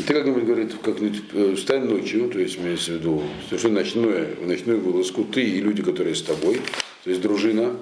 И 0.00 0.02
ты 0.02 0.14
как-нибудь 0.14 0.44
говорит, 0.44 0.72
как-нибудь 0.82 1.22
э, 1.34 1.54
встань 1.56 1.84
ночью, 1.84 2.30
то 2.30 2.38
есть 2.38 2.56
имеется 2.56 2.92
в 2.92 2.94
виду 2.94 3.22
совершенно 3.50 3.80
ночное, 3.80 4.28
ночную 4.40 4.80
вылазку, 4.80 5.24
ты 5.24 5.42
и 5.42 5.60
люди, 5.60 5.82
которые 5.82 6.14
с 6.14 6.22
тобой, 6.22 6.58
то 7.04 7.10
есть 7.10 7.20
дружина, 7.20 7.76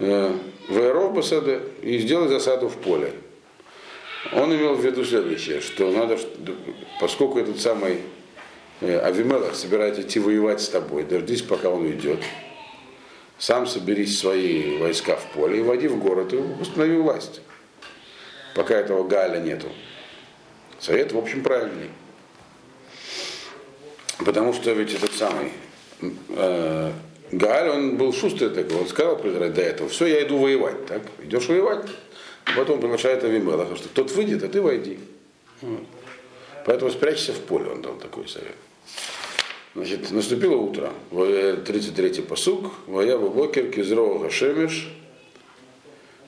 э, 0.00 0.32
в 0.68 0.76
Аэробасаде 0.76 1.60
и 1.80 1.98
сделай 1.98 2.26
засаду 2.26 2.68
в 2.68 2.74
поле. 2.78 3.12
Он 4.32 4.52
имел 4.52 4.74
в 4.74 4.84
виду 4.84 5.04
следующее, 5.04 5.60
что 5.60 5.92
надо, 5.92 6.18
поскольку 7.00 7.38
этот 7.38 7.60
самый 7.60 7.98
э, 8.80 8.98
Авимелах 8.98 9.54
собирается 9.54 10.02
идти 10.02 10.18
воевать 10.18 10.60
с 10.60 10.68
тобой, 10.68 11.04
дождись, 11.04 11.42
пока 11.42 11.70
он 11.70 11.82
уйдет, 11.82 12.18
сам 13.38 13.68
соберись 13.68 14.18
свои 14.18 14.76
войска 14.78 15.14
в 15.14 15.24
поле 15.34 15.60
и 15.60 15.62
води 15.62 15.86
в 15.86 16.00
город 16.00 16.32
и 16.32 16.36
установи 16.36 16.96
власть, 16.96 17.42
пока 18.56 18.74
этого 18.74 19.06
Галя 19.06 19.38
нету. 19.38 19.68
Совет, 20.78 21.12
в 21.12 21.18
общем, 21.18 21.42
правильный. 21.42 21.90
Потому 24.24 24.52
что 24.52 24.72
ведь 24.72 24.94
этот 24.94 25.12
самый 25.12 25.52
э, 26.00 26.92
Гааль, 27.30 27.68
он 27.68 27.96
был 27.96 28.12
шустрый 28.12 28.50
такой, 28.50 28.80
он 28.80 28.88
сказал 28.88 29.16
до 29.16 29.60
этого, 29.60 29.88
все, 29.88 30.06
я 30.06 30.22
иду 30.22 30.38
воевать, 30.38 30.86
так, 30.86 31.02
идешь 31.22 31.48
воевать, 31.48 31.86
потом 32.56 32.80
приглашает 32.80 33.22
Авимелаха, 33.22 33.76
что 33.76 33.88
тот 33.88 34.10
выйдет, 34.12 34.42
а 34.42 34.48
ты 34.48 34.60
войди. 34.60 34.98
Вот. 35.60 35.84
Поэтому 36.64 36.90
спрячься 36.90 37.32
в 37.32 37.40
поле, 37.40 37.70
он 37.70 37.82
дал 37.82 37.94
такой 37.94 38.28
совет. 38.28 38.54
Значит, 39.74 40.10
наступило 40.10 40.56
утро, 40.56 40.92
33-й 41.10 42.22
посук, 42.22 42.72
Ваяба 42.86 43.28
Бокер, 43.28 43.70
Кизрова 43.70 44.18
Гашемиш, 44.18 44.88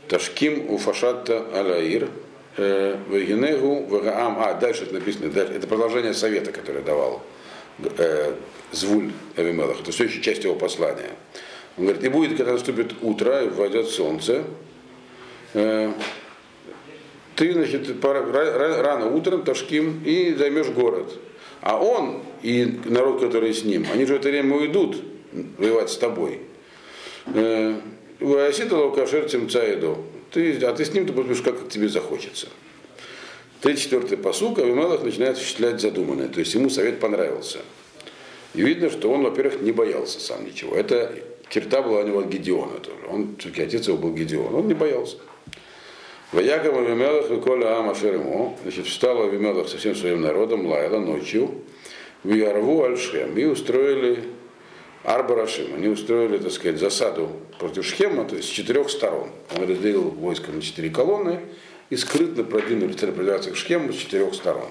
Ташким 0.08 0.70
Уфашатта 0.70 1.46
Алаир, 1.52 2.04
э, 2.04 2.08
Вегенегу, 2.56 3.86
Вегаам, 3.90 4.36
а, 4.38 4.54
дальше 4.54 4.84
это 4.84 4.94
написано, 4.94 5.30
дальше, 5.30 5.54
это 5.54 5.66
продолжение 5.66 6.14
совета, 6.14 6.52
который 6.52 6.82
давал 6.82 7.22
э, 7.98 8.34
Звуль 8.72 9.12
Авимелах, 9.36 9.80
это 9.80 9.92
все 9.92 10.04
еще 10.04 10.20
часть 10.20 10.44
его 10.44 10.54
послания. 10.54 11.10
Он 11.76 11.84
говорит, 11.84 12.04
и 12.04 12.08
будет, 12.08 12.36
когда 12.36 12.52
наступит 12.52 12.92
утро, 13.02 13.44
и 13.44 13.48
войдет 13.48 13.88
солнце, 13.88 14.44
э, 15.54 15.92
ты, 17.36 17.52
значит, 17.52 18.04
рано 18.04 19.06
утром 19.06 19.44
Ташким 19.44 20.02
и 20.04 20.34
займешь 20.34 20.68
город. 20.68 21.10
А 21.62 21.80
он 21.82 22.22
и 22.42 22.80
народ, 22.84 23.20
который 23.20 23.54
с 23.54 23.64
ним, 23.64 23.86
они 23.92 24.06
же 24.06 24.14
в 24.14 24.16
это 24.16 24.28
время 24.28 24.56
уйдут 24.56 24.96
воевать 25.58 25.90
с 25.90 25.96
тобой. 25.96 26.40
Э, 27.26 27.76
Васитала 28.18 28.94
кашер 28.94 29.28
цаиду. 29.28 30.04
Ты, 30.30 30.56
а 30.64 30.72
ты 30.72 30.84
с 30.84 30.92
ним 30.92 31.06
ты 31.06 31.12
будешь 31.12 31.42
как 31.42 31.68
тебе 31.68 31.88
захочется. 31.88 32.48
34-й 33.62 34.16
посук, 34.16 34.58
Авимелах 34.58 35.02
начинает 35.02 35.36
осуществлять 35.36 35.80
задуманное. 35.80 36.28
То 36.28 36.40
есть 36.40 36.54
ему 36.54 36.70
совет 36.70 36.98
понравился. 37.00 37.58
И 38.54 38.62
видно, 38.62 38.90
что 38.90 39.10
он, 39.10 39.22
во-первых, 39.22 39.60
не 39.60 39.72
боялся 39.72 40.18
сам 40.20 40.44
ничего. 40.46 40.74
Это 40.74 41.14
черта 41.50 41.82
была 41.82 42.00
у 42.00 42.06
него 42.06 42.22
Гедеона 42.22 42.78
тоже. 42.78 42.98
Он, 43.08 43.36
все-таки 43.38 43.62
отец 43.62 43.86
его 43.88 43.98
был 43.98 44.14
Гедеон. 44.14 44.54
Он 44.54 44.66
не 44.66 44.74
боялся. 44.74 45.18
Ваяков 46.32 46.76
Авимелах 46.76 47.30
и 47.30 47.40
Коля 47.40 47.78
Ама 47.78 47.94
Шерему, 47.94 48.56
значит, 48.62 48.86
встал 48.86 49.22
Авимелах 49.22 49.68
со 49.68 49.78
всем 49.78 49.96
своим 49.96 50.20
народом, 50.20 50.64
лаяла 50.66 51.00
ночью, 51.00 51.62
в 52.22 52.32
Ярву 52.32 52.84
Альшем, 52.84 53.36
и 53.36 53.44
устроили 53.44 54.24
Арбарашим. 55.02 55.74
Они 55.74 55.88
устроили, 55.88 56.38
так 56.38 56.52
сказать, 56.52 56.78
засаду 56.78 57.30
против 57.58 57.86
Шхема, 57.86 58.24
то 58.24 58.36
есть 58.36 58.48
с 58.48 58.50
четырех 58.50 58.90
сторон. 58.90 59.30
Он 59.56 59.68
разделил 59.68 60.10
войско 60.10 60.52
на 60.52 60.60
четыре 60.60 60.90
колонны 60.90 61.40
и 61.88 61.96
скрытно 61.96 62.44
продвинули 62.44 62.92
цель 62.92 63.12
к 63.12 63.56
Шхему 63.56 63.92
с 63.92 63.96
четырех 63.96 64.34
сторон. 64.34 64.68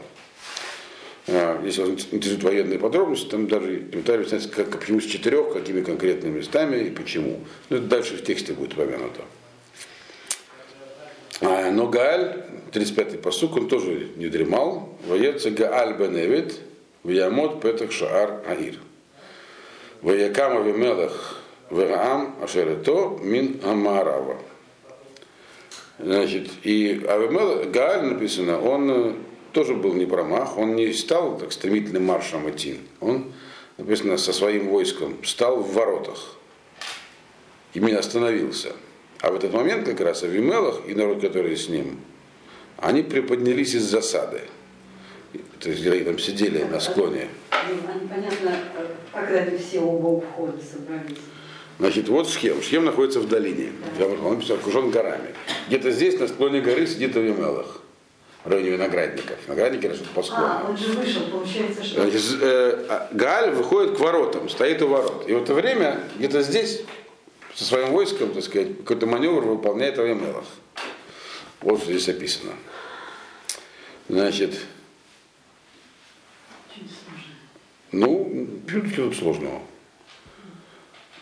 А, 1.28 1.62
если 1.64 1.82
вас 1.82 2.08
интересуют 2.12 2.44
военные 2.44 2.80
подробности, 2.80 3.30
там 3.30 3.48
даже 3.48 3.78
комментарий 3.92 4.22
объясняется, 4.22 4.50
как, 4.50 4.80
почему 4.80 5.02
с 5.02 5.06
четырех, 5.06 5.54
какими 5.54 5.82
конкретными 5.82 6.38
местами 6.38 6.78
и 6.78 6.90
почему. 6.90 7.42
Ну, 7.70 7.78
это 7.78 7.86
дальше 7.86 8.16
в 8.16 8.24
тексте 8.24 8.54
будет 8.54 8.74
упомянуто. 8.74 9.22
А, 11.42 11.72
но 11.72 11.88
Гааль, 11.88 12.44
35-й 12.72 13.18
посук, 13.18 13.58
он 13.58 13.68
тоже 13.68 14.10
не 14.16 14.28
дремал. 14.28 14.98
Воется 15.08 15.50
Гааль 15.52 15.98
бен 15.98 16.52
в 17.04 17.10
Ямот 17.10 17.62
Петах 17.62 17.92
Шаар 17.92 18.44
Аир. 18.48 18.76
Ваякам 20.02 20.58
Авимелах 20.58 21.42
Вегаам 21.70 22.36
Ашерето 22.42 23.20
Мин 23.22 23.60
Амарава. 23.64 24.38
Значит, 26.00 26.50
и 26.64 27.06
Авимелах, 27.08 27.70
Гааль 27.72 28.06
написано, 28.06 28.62
он 28.62 29.18
тоже 29.52 29.76
был 29.76 29.94
не 29.94 30.06
промах, 30.06 30.58
он 30.58 30.76
не 30.76 30.94
стал 30.94 31.38
так 31.38 31.52
стремительным 31.52 32.06
маршем 32.06 32.50
идти. 32.50 32.80
Он, 33.02 33.32
написано, 33.78 34.18
со 34.18 34.32
своим 34.32 34.70
войском 34.70 35.24
стал 35.26 35.58
в 35.58 35.74
воротах. 35.74 36.36
Именно 37.74 38.00
остановился. 38.00 38.74
А 39.20 39.32
в 39.32 39.36
этот 39.36 39.54
момент 39.54 39.86
как 39.86 40.00
раз 40.00 40.24
Авимелах 40.24 40.82
и 40.88 40.94
народ, 40.94 41.20
который 41.20 41.58
с 41.58 41.68
ним, 41.68 42.00
они 42.78 43.04
приподнялись 43.04 43.76
из 43.76 43.84
засады. 43.84 44.44
То 45.60 45.70
есть, 45.70 45.86
они 45.86 46.04
там 46.04 46.20
сидели 46.20 46.64
на 46.64 46.80
склоне. 46.80 47.28
Ну, 47.52 48.04
непонятно, 48.04 48.56
когда 49.14 49.40
они 49.40 49.58
все 49.58 49.80
оба 49.80 50.08
у 50.08 50.22
входа 50.22 50.58
собрались. 50.62 51.18
Значит, 51.80 52.10
вот 52.10 52.30
Шхем. 52.30 52.62
Шхем 52.62 52.86
находится 52.86 53.20
в 53.20 53.28
долине. 53.28 53.72
Да. 53.98 54.06
Он 54.06 54.42
окружен 54.42 54.92
горами. 54.92 55.34
Где-то 55.68 55.92
здесь, 55.92 56.20
на 56.20 56.28
склоне 56.28 56.62
горы, 56.62 56.88
сидит 56.88 57.16
Авимелах 57.16 57.82
в 58.44 58.50
районе 58.50 58.72
виноградников. 58.72 59.38
Виноградники 59.46 59.86
растут 59.86 60.10
по 60.10 60.24
склону. 60.24 60.46
А, 60.46 60.66
он 60.70 60.78
же 60.78 60.92
вышел, 60.94 61.24
получается, 61.30 61.84
что... 61.84 62.02
Значит, 62.02 62.22
э, 62.42 62.86
а, 62.90 63.10
Гааль 63.12 63.52
выходит 63.52 63.98
к 63.98 64.00
воротам, 64.00 64.50
стоит 64.50 64.82
у 64.82 64.88
ворот. 64.88 65.26
И 65.28 65.34
в 65.34 65.44
это 65.44 65.54
время 65.54 66.02
где-то 66.18 66.42
здесь 66.42 66.82
со 67.54 67.66
своим 67.66 67.92
войском, 67.92 68.32
так 68.32 68.44
сказать, 68.44 68.78
какой-то 68.80 69.08
маневр 69.08 69.42
выполняет 69.46 70.00
Авимелах. 70.00 70.46
Вот 71.62 71.82
что 71.82 71.92
здесь 71.92 72.08
описано. 72.08 72.54
Значит, 74.08 74.56
ну, 77.92 78.48
что 78.68 79.06
тут 79.06 79.16
сложного? 79.16 79.62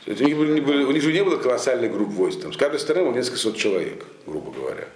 Это 0.06 0.24
у, 0.24 0.28
них 0.28 0.38
были, 0.38 0.62
были, 0.62 0.84
у 0.84 0.92
них 0.92 1.04
же 1.04 1.12
не 1.12 1.24
было 1.24 1.36
колоссальных 1.36 1.92
групп 1.92 2.10
войск. 2.10 2.42
Там, 2.42 2.54
с 2.54 2.58
каждой 2.58 2.80
стороны 2.80 3.08
было 3.08 3.16
несколько 3.16 3.38
сот 3.38 3.58
человек, 3.58 4.06
грубо 4.26 4.52
говоря. 4.52 4.88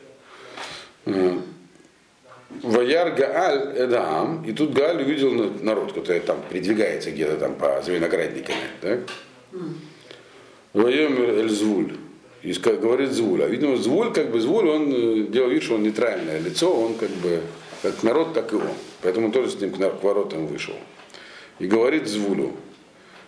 Ваяр 2.63 3.12
Гааль 3.12 3.77
Эдаам, 3.77 4.43
и 4.43 4.51
тут 4.51 4.73
Гааль 4.73 5.01
увидел 5.01 5.31
народ, 5.62 5.93
который 5.93 6.19
там 6.19 6.38
передвигается 6.49 7.12
где-то 7.12 7.38
там 7.38 7.55
по 7.55 7.81
за 7.81 7.91
виноградниками. 7.91 8.57
Так? 8.81 8.99
Эль 10.73 11.49
Звуль. 11.49 11.97
И 12.43 12.53
говорит 12.53 13.12
Звуль. 13.12 13.43
А 13.43 13.47
видимо, 13.47 13.77
Звуль, 13.77 14.13
как 14.13 14.31
бы 14.31 14.39
Звуль, 14.39 14.67
он 14.67 14.93
э, 14.93 15.27
делал 15.27 15.49
вид, 15.49 15.63
что 15.63 15.75
он 15.75 15.84
нейтральное 15.84 16.39
лицо, 16.39 16.73
он 16.73 16.95
как 16.95 17.10
бы 17.10 17.41
как 17.81 18.01
народ, 18.03 18.34
так 18.34 18.51
и 18.53 18.55
он. 18.55 18.73
Поэтому 19.01 19.31
тоже 19.31 19.51
с 19.51 19.60
ним 19.60 19.71
к 19.71 20.03
воротам 20.03 20.47
вышел. 20.47 20.75
И 21.62 21.67
говорит 21.67 22.08
Звулю. 22.08 22.54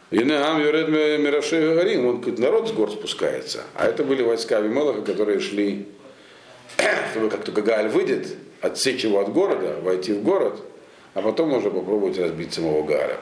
Инеам 0.10 0.60
Юред 0.60 0.90
Мирашей 0.90 1.76
Гарим, 1.76 2.08
он 2.08 2.24
народ 2.40 2.68
с 2.68 2.72
гор 2.72 2.90
спускается. 2.90 3.62
А 3.76 3.86
это 3.86 4.04
были 4.04 4.24
войска 4.24 4.60
Вимелаха, 4.60 5.04
которые 5.04 5.40
шли, 5.40 5.88
чтобы 7.12 7.30
как 7.30 7.44
только 7.44 7.62
Гааль 7.62 7.90
выйдет, 7.90 8.36
отсечь 8.60 9.04
его 9.04 9.20
от 9.20 9.32
города, 9.32 9.76
войти 9.84 10.14
в 10.14 10.24
город, 10.24 10.60
а 11.14 11.22
потом 11.22 11.54
уже 11.54 11.70
попробовать 11.70 12.18
разбить 12.18 12.56
самого 12.56 12.84
Гааля. 12.84 13.18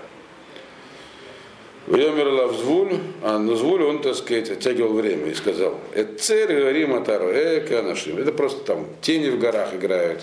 Вьомер 1.92 2.30
Лавзвуль, 2.30 2.94
а 3.22 3.38
на 3.38 3.56
Звуль 3.58 3.84
он, 3.84 4.02
так 4.02 4.16
сказать, 4.16 4.50
оттягивал 4.50 4.94
время 4.94 5.30
и 5.30 5.34
сказал, 5.34 5.78
это 5.94 6.18
цель 6.18 6.48
говорим 6.58 6.94
Атару, 6.94 7.28
эка 7.28 7.82
нашим. 7.82 8.18
Это 8.18 8.32
просто 8.32 8.64
там 8.64 8.88
тени 9.02 9.30
в 9.30 9.38
горах 9.38 9.76
играют 9.76 10.22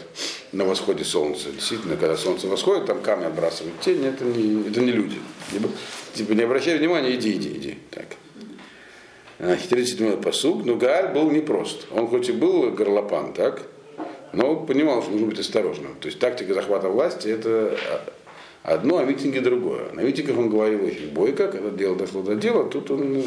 на 0.52 0.64
восходе 0.64 1.04
солнца. 1.04 1.50
Действительно, 1.50 1.96
когда 1.96 2.16
солнце 2.16 2.48
восходит, 2.48 2.86
там 2.86 3.02
камни 3.02 3.26
отбрасывают 3.26 3.78
тени, 3.80 4.08
это 4.08 4.24
не, 4.24 4.66
это 4.66 4.80
не 4.80 4.92
люди. 4.92 5.16
Типа 6.14 6.32
не 6.32 6.42
обращай 6.42 6.78
внимания, 6.78 7.14
иди, 7.14 7.32
иди, 7.32 7.48
иди. 7.50 7.78
Так. 7.90 8.06
37-й 9.38 10.16
посуг, 10.22 10.64
но 10.64 10.74
Гааль 10.74 11.12
был 11.12 11.30
непрост. 11.30 11.86
Он 11.92 12.08
хоть 12.08 12.30
и 12.30 12.32
был 12.32 12.70
горлопан, 12.70 13.34
так, 13.34 13.62
но 14.32 14.56
понимал, 14.56 15.02
что 15.02 15.12
нужно 15.12 15.26
быть 15.26 15.38
осторожным. 15.38 15.96
То 16.00 16.06
есть 16.06 16.18
тактика 16.18 16.54
захвата 16.54 16.88
власти 16.88 17.28
это 17.28 17.76
одно, 18.62 18.98
а 18.98 19.04
митинги 19.04 19.38
другое. 19.38 19.92
На 19.92 20.00
митингах 20.00 20.38
он 20.38 20.50
говорил 20.50 20.84
очень 20.84 21.10
бойко, 21.10 21.48
когда 21.48 21.70
дело 21.70 21.96
дошло 21.96 22.22
до 22.22 22.34
дела, 22.34 22.68
тут 22.68 22.90
он, 22.90 23.24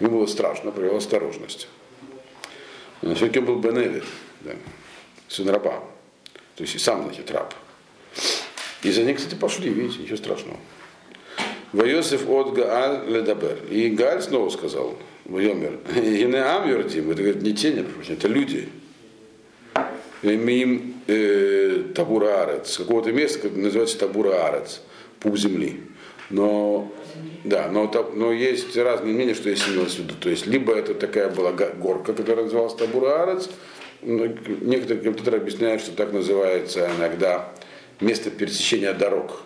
ему 0.00 0.18
было 0.18 0.26
страшно, 0.26 0.70
проявил 0.70 0.96
осторожность. 0.96 1.68
Все-таки 3.00 3.38
он 3.38 3.44
был 3.44 3.58
Беневит, 3.60 4.04
да, 4.40 4.52
сын 5.28 5.48
раба. 5.48 5.84
То 6.56 6.62
есть 6.62 6.74
и 6.74 6.78
сам, 6.78 7.04
значит, 7.04 7.30
раб. 7.30 7.54
И 8.82 8.90
за 8.90 9.04
ней, 9.04 9.14
кстати, 9.14 9.34
пошли, 9.34 9.70
видите, 9.70 10.02
ничего 10.02 10.16
страшного. 10.16 10.56
Вайосиф 11.72 12.28
от 12.28 12.54
Гааль 12.54 13.08
Ледабер. 13.08 13.58
И 13.70 13.90
Гааль 13.90 14.22
снова 14.22 14.48
сказал, 14.50 14.96
Вайомер, 15.24 15.78
и 15.96 16.24
не 16.24 16.36
Ам 16.36 16.68
Юрдим, 16.68 17.10
это 17.10 17.22
говорит, 17.22 17.42
не 17.42 17.54
тени, 17.54 17.84
это 18.08 18.28
люди. 18.28 18.68
Мим 20.22 20.94
э, 21.06 21.84
Табура 21.94 22.42
Арец, 22.42 22.72
с 22.72 22.76
какого-то 22.78 23.12
места, 23.12 23.40
как 23.40 23.56
называется 23.56 23.98
Табура 23.98 24.46
Арец, 24.46 24.80
пуп 25.20 25.36
земли. 25.36 25.82
Но, 26.30 26.92
да, 27.44 27.68
но, 27.68 27.90
но 28.14 28.32
есть 28.32 28.76
разные 28.76 29.14
мнения, 29.14 29.34
что 29.34 29.48
есть 29.48 29.66
имелось 29.68 29.94
в 29.94 30.00
виду. 30.00 30.14
То 30.20 30.28
есть, 30.28 30.46
либо 30.46 30.74
это 30.74 30.94
такая 30.94 31.30
была 31.30 31.52
горка, 31.52 32.12
которая 32.12 32.44
называлась 32.44 32.74
Табура 32.74 33.22
Арец. 33.22 33.48
Некоторые 34.02 35.00
комментаторы 35.00 35.38
объясняют, 35.38 35.82
что 35.82 35.92
так 35.92 36.12
называется 36.12 36.90
иногда 36.98 37.52
место 38.00 38.30
пересечения 38.30 38.92
дорог. 38.92 39.42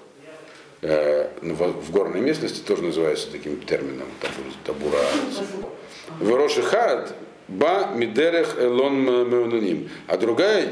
Э, 0.82 1.28
в 1.40 1.92
горной 1.92 2.20
местности 2.20 2.60
тоже 2.60 2.82
называется 2.82 3.30
таким 3.30 3.60
термином 3.60 4.08
Табура 4.64 4.98
Арец. 4.98 5.46
Вероши 6.20 6.62
Хат 6.62 7.14
Ба 7.48 7.92
Мидерех 7.94 8.58
Элон 8.58 9.02
Меонаним. 9.02 9.88
А 10.06 10.16
другая 10.16 10.68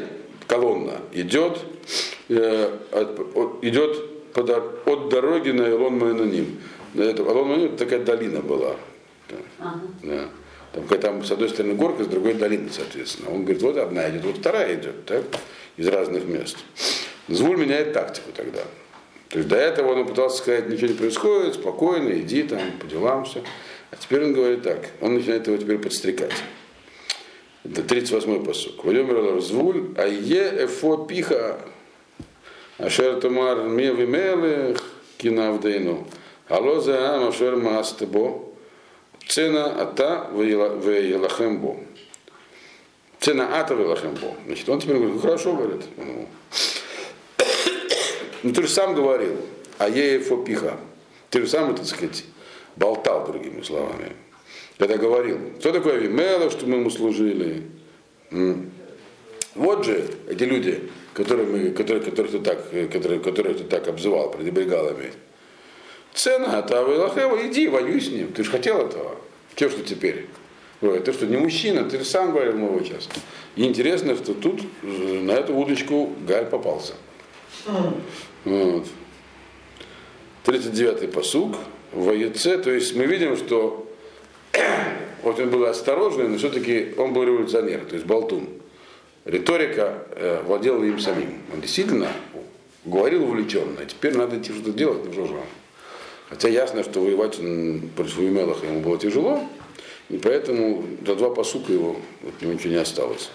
колонна 0.46 1.00
идет, 1.12 1.58
э, 2.28 2.78
идет 3.62 3.96
от 4.34 5.08
дороги 5.08 5.50
на 5.50 5.68
Илон 5.68 5.98
Майнаним. 5.98 6.60
Илон 6.94 7.48
Майнаним 7.48 7.76
такая 7.76 8.00
долина 8.00 8.40
была. 8.40 8.76
Ага. 9.58 9.80
Да. 10.02 10.28
Там, 10.72 11.00
там 11.00 11.24
с 11.24 11.30
одной 11.30 11.48
стороны 11.48 11.74
горка, 11.74 12.04
с 12.04 12.06
другой 12.06 12.34
долина, 12.34 12.68
соответственно. 12.70 13.30
Он 13.30 13.42
говорит, 13.42 13.62
вот 13.62 13.76
одна 13.76 14.08
идет, 14.08 14.24
вот 14.24 14.38
вторая 14.38 14.74
идет, 14.74 15.04
так, 15.04 15.24
из 15.76 15.88
разных 15.88 16.24
мест. 16.24 16.58
Звуль 17.28 17.56
меняет 17.56 17.92
тактику 17.92 18.30
тогда. 18.34 18.62
То 19.28 19.38
есть 19.38 19.48
до 19.48 19.56
этого 19.56 19.92
он 19.92 20.06
пытался 20.06 20.38
сказать, 20.38 20.68
ничего 20.68 20.88
не 20.88 20.94
происходит, 20.94 21.54
спокойно, 21.54 22.10
иди 22.20 22.42
там, 22.44 22.60
по 22.80 22.86
делам 22.86 23.24
все. 23.24 23.42
А 23.90 23.96
теперь 23.96 24.24
он 24.24 24.32
говорит 24.32 24.62
так, 24.62 24.90
он 25.00 25.14
начинает 25.14 25.46
его 25.46 25.56
теперь 25.56 25.78
подстрекать. 25.78 26.32
Это 27.64 27.82
38-й 27.82 28.44
посук. 28.44 28.84
Валюмер 28.84 29.40
звуль, 29.40 29.94
а 29.96 30.06
е 30.06 30.64
эфо 30.64 31.04
пиха 31.04 31.58
Ашер 32.78 33.20
Тамар 33.20 33.64
Меви 33.64 34.06
Мелех 34.06 34.82
Кинавдейну. 35.18 36.06
Алло 36.48 36.80
за 36.80 37.16
Ам 37.16 37.28
Ашер 37.28 37.56
Маастебо. 37.56 38.46
Цена 39.28 39.66
Ата 39.82 40.28
Вейлахембо. 40.32 41.76
Цена 43.20 43.60
Ата 43.60 43.74
Вейлахембо. 43.74 44.34
Значит, 44.46 44.68
он 44.68 44.80
теперь 44.80 44.96
говорит, 44.96 45.20
хорошо, 45.20 45.54
говорит. 45.54 45.82
Ну, 45.98 46.28
ну 48.42 48.52
ты 48.54 48.62
же 48.62 48.68
сам 48.68 48.94
говорил, 48.94 49.36
а 49.76 49.90
Еефо 49.90 50.38
Пиха. 50.38 50.78
Ты 51.28 51.42
же 51.42 51.48
сам, 51.48 51.74
так 51.74 51.84
сказать, 51.84 52.24
болтал, 52.76 53.26
другими 53.26 53.60
словами. 53.60 54.16
Когда 54.80 54.96
говорил, 54.96 55.38
что 55.60 55.72
такое 55.72 55.98
Вимела, 55.98 56.50
что 56.50 56.66
мы 56.66 56.78
ему 56.78 56.88
служили. 56.88 57.64
Вот 59.54 59.84
же 59.84 60.08
эти 60.26 60.44
люди, 60.44 60.90
которые 61.12 61.46
мы, 61.46 61.70
которые, 61.70 62.02
которых, 62.02 62.30
ты 62.30 62.38
так, 62.38 62.70
которые, 62.90 63.20
которых 63.20 63.58
ты 63.58 63.64
так 63.64 63.88
обзывал, 63.88 64.30
пренебрегал 64.30 64.88
ими. 64.88 65.12
Цена, 66.14 66.58
а 66.58 66.62
Тавилахева, 66.62 67.46
иди, 67.46 67.68
воюй 67.68 68.00
с 68.00 68.08
ним. 68.08 68.32
Ты 68.32 68.42
же 68.42 68.50
хотел 68.50 68.78
этого. 68.78 69.16
Че 69.54 69.68
что 69.68 69.82
теперь? 69.82 70.28
Ты 70.80 71.12
что, 71.12 71.26
не 71.26 71.36
мужчина, 71.36 71.84
ты 71.84 72.02
сам 72.02 72.32
говорил 72.32 72.54
много 72.54 72.82
сейчас. 72.82 73.06
И 73.56 73.64
интересно, 73.64 74.16
что 74.16 74.32
тут 74.32 74.62
на 74.82 75.32
эту 75.32 75.54
удочку 75.54 76.14
Галь 76.26 76.46
попался. 76.46 76.94
Вот. 78.46 78.86
39-й 80.46 81.08
посуг 81.08 81.56
в 81.92 82.10
Яйце, 82.12 82.56
то 82.56 82.70
есть 82.70 82.96
мы 82.96 83.04
видим, 83.04 83.36
что 83.36 83.86
вот 85.22 85.38
он 85.38 85.50
был 85.50 85.64
осторожный, 85.64 86.28
но 86.28 86.38
все-таки 86.38 86.94
он 86.96 87.12
был 87.12 87.24
революционер, 87.24 87.80
то 87.80 87.94
есть 87.94 88.06
болтун 88.06 88.48
риторика 89.24 90.06
э, 90.12 90.42
владела 90.44 90.82
им 90.84 90.98
самим. 90.98 91.34
Он 91.52 91.60
действительно 91.60 92.08
говорил 92.84 93.24
увлеченно, 93.24 93.84
теперь 93.86 94.16
надо 94.16 94.38
идти 94.38 94.52
что-то 94.52 94.72
делать, 94.72 95.04
ну 95.04 95.12
что 95.12 95.26
же 95.26 95.34
Хотя 96.28 96.48
ясно, 96.48 96.84
что 96.84 97.00
воевать 97.00 97.38
против 97.96 98.18
Юмелаха 98.18 98.64
ему 98.64 98.80
было 98.80 98.96
тяжело, 98.96 99.42
и 100.08 100.16
поэтому 100.16 100.84
за 101.04 101.16
два 101.16 101.30
посука 101.30 101.72
его 101.72 101.96
от 102.26 102.40
него 102.40 102.52
ничего 102.52 102.70
не 102.70 102.78
осталось. 102.78 103.30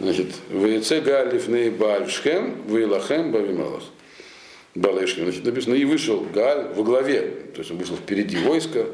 Значит, 0.00 0.28
Вейце 0.48 1.00
Галиф 1.00 1.48
Ней 1.48 1.70
Бальшхем, 1.70 2.62
Вейлахем 2.68 3.32
Бавимелах. 3.32 3.82
Балешхем. 4.76 5.24
Значит, 5.24 5.44
написано, 5.44 5.74
и 5.74 5.84
вышел 5.84 6.24
Галь 6.32 6.68
во 6.74 6.84
главе, 6.84 7.22
то 7.52 7.58
есть 7.58 7.72
он 7.72 7.78
вышел 7.78 7.96
впереди 7.96 8.36
войска 8.38 8.86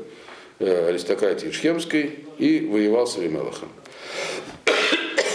аристократии 0.59 1.51
Шхемской 1.51 2.21
и 2.39 2.67
воевал 2.67 3.07
с 3.07 3.17
Авимелахом 3.19 3.69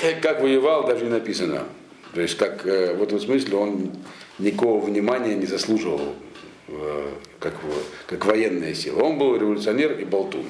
как 0.22 0.42
воевал, 0.42 0.86
даже 0.86 1.06
не 1.06 1.12
написано. 1.12 1.66
То 2.14 2.22
есть, 2.22 2.38
как, 2.38 2.66
э, 2.66 2.94
в 2.96 3.04
этом 3.04 3.20
смысле 3.20 3.58
он 3.58 3.92
никакого 4.40 4.84
внимания 4.84 5.36
не 5.36 5.46
заслуживал, 5.46 6.16
э, 6.68 7.10
как, 7.40 7.54
как 8.08 8.26
военная 8.26 8.74
сила. 8.74 9.04
Он 9.04 9.18
был 9.18 9.36
революционер 9.36 10.00
и 10.00 10.06
болтун. 10.06 10.46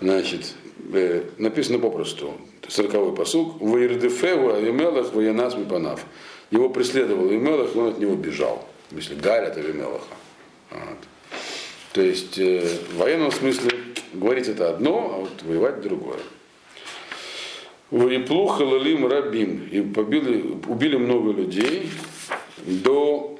Значит, 0.00 0.54
э, 0.92 1.22
написано 1.38 1.78
попросту, 1.78 2.34
40-й 2.62 3.14
посуг, 3.14 3.60
«Ваирдефеву 3.60 4.54
Авимелах 4.54 5.12
военас 5.12 5.56
мипанав». 5.56 6.04
Его 6.50 6.68
преследовал 6.68 7.26
Авимелах, 7.26 7.74
и 7.74 7.78
он 7.78 7.88
от 7.88 7.98
него 7.98 8.14
бежал. 8.14 8.66
В 8.88 8.92
смысле, 8.92 9.16
Галь 9.16 9.44
от 9.44 9.56
Авимелаха. 9.56 10.14
Вот. 10.70 10.98
То 11.92 12.00
есть, 12.00 12.38
в 12.38 12.96
военном 12.96 13.30
смысле 13.30 13.70
говорить 14.14 14.48
это 14.48 14.70
одно, 14.70 15.12
а 15.14 15.18
вот 15.20 15.42
воевать 15.42 15.80
другое. 15.80 16.20
Ваиплу 17.90 18.46
халалим 18.46 19.06
рабим. 19.06 19.68
И 19.70 19.82
побили, 19.82 20.56
убили 20.66 20.96
много 20.96 21.32
людей 21.32 21.90
до, 22.58 23.38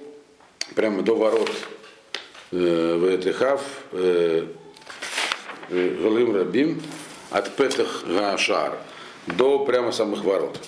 прямо 0.74 1.02
до 1.02 1.14
ворот 1.14 1.50
э, 2.50 2.96
в 2.98 3.16
Этихав, 3.16 3.62
э, 3.92 4.46
Галим 5.70 6.36
Рабим, 6.36 6.82
от 7.30 7.56
Петах 7.56 8.04
Гаашар 8.06 8.76
до 9.26 9.60
прямо 9.60 9.90
самых 9.90 10.22
ворот. 10.22 10.60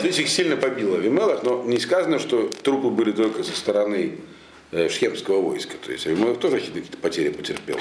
То 0.00 0.06
есть 0.06 0.18
их 0.18 0.30
сильно 0.30 0.56
побило 0.56 0.96
Вимелах, 0.96 1.42
но 1.42 1.62
не 1.64 1.78
сказано, 1.78 2.18
что 2.18 2.48
трупы 2.62 2.88
были 2.88 3.12
только 3.12 3.42
со 3.42 3.54
стороны 3.54 4.14
э, 4.14 4.39
шхемского 4.72 5.40
войска. 5.42 5.76
То 5.84 5.92
есть 5.92 6.06
Вимелах 6.06 6.38
тоже 6.38 6.60
какие-то 6.60 6.96
потери 6.98 7.30
потерпел. 7.30 7.76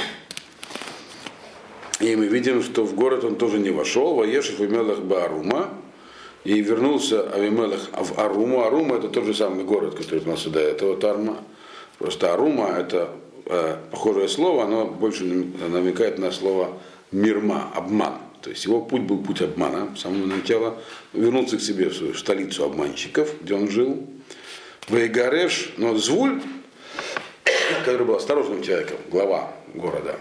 И 1.99 2.15
мы 2.15 2.27
видим, 2.27 2.63
что 2.63 2.83
в 2.83 2.95
город 2.95 3.23
он 3.23 3.35
тоже 3.35 3.59
не 3.59 3.71
вошел. 3.71 4.15
Ваешев 4.15 4.59
Авимелах 4.59 4.99
Баарума. 4.99 5.69
И 6.45 6.61
вернулся 6.61 7.29
Авимелах 7.29 7.89
в 7.91 8.19
Аруму. 8.19 8.63
Арума 8.63 8.95
это 8.95 9.09
тот 9.09 9.25
же 9.25 9.33
самый 9.33 9.65
город, 9.65 9.95
который 9.95 10.23
у 10.23 10.29
нас 10.29 10.43
до 10.45 10.59
этого 10.59 10.95
Тарма. 10.95 11.43
Просто 11.97 12.33
Арума 12.33 12.69
это 12.69 13.09
э, 13.45 13.77
похожее 13.91 14.29
слово, 14.29 14.63
оно 14.63 14.85
больше 14.85 15.25
намекает 15.25 16.17
на 16.17 16.31
слово 16.31 16.77
мирма, 17.11 17.69
обман. 17.75 18.13
То 18.41 18.51
есть 18.51 18.63
его 18.63 18.79
путь 18.81 19.01
был 19.01 19.17
путь 19.17 19.41
обмана 19.41 19.93
с 19.97 20.01
самого 20.01 20.25
начала. 20.25 20.77
Вернуться 21.11 21.57
к 21.57 21.61
себе 21.61 21.89
в 21.89 21.95
свою 21.95 22.13
столицу 22.13 22.63
обманщиков, 22.63 23.29
где 23.41 23.55
он 23.55 23.69
жил. 23.69 24.07
Вейгареш, 24.87 25.73
но 25.75 25.95
Звуль, 25.97 26.41
который 27.83 28.05
был 28.05 28.15
осторожным 28.15 28.61
человеком, 28.61 28.97
глава 29.11 29.53
города, 29.73 30.15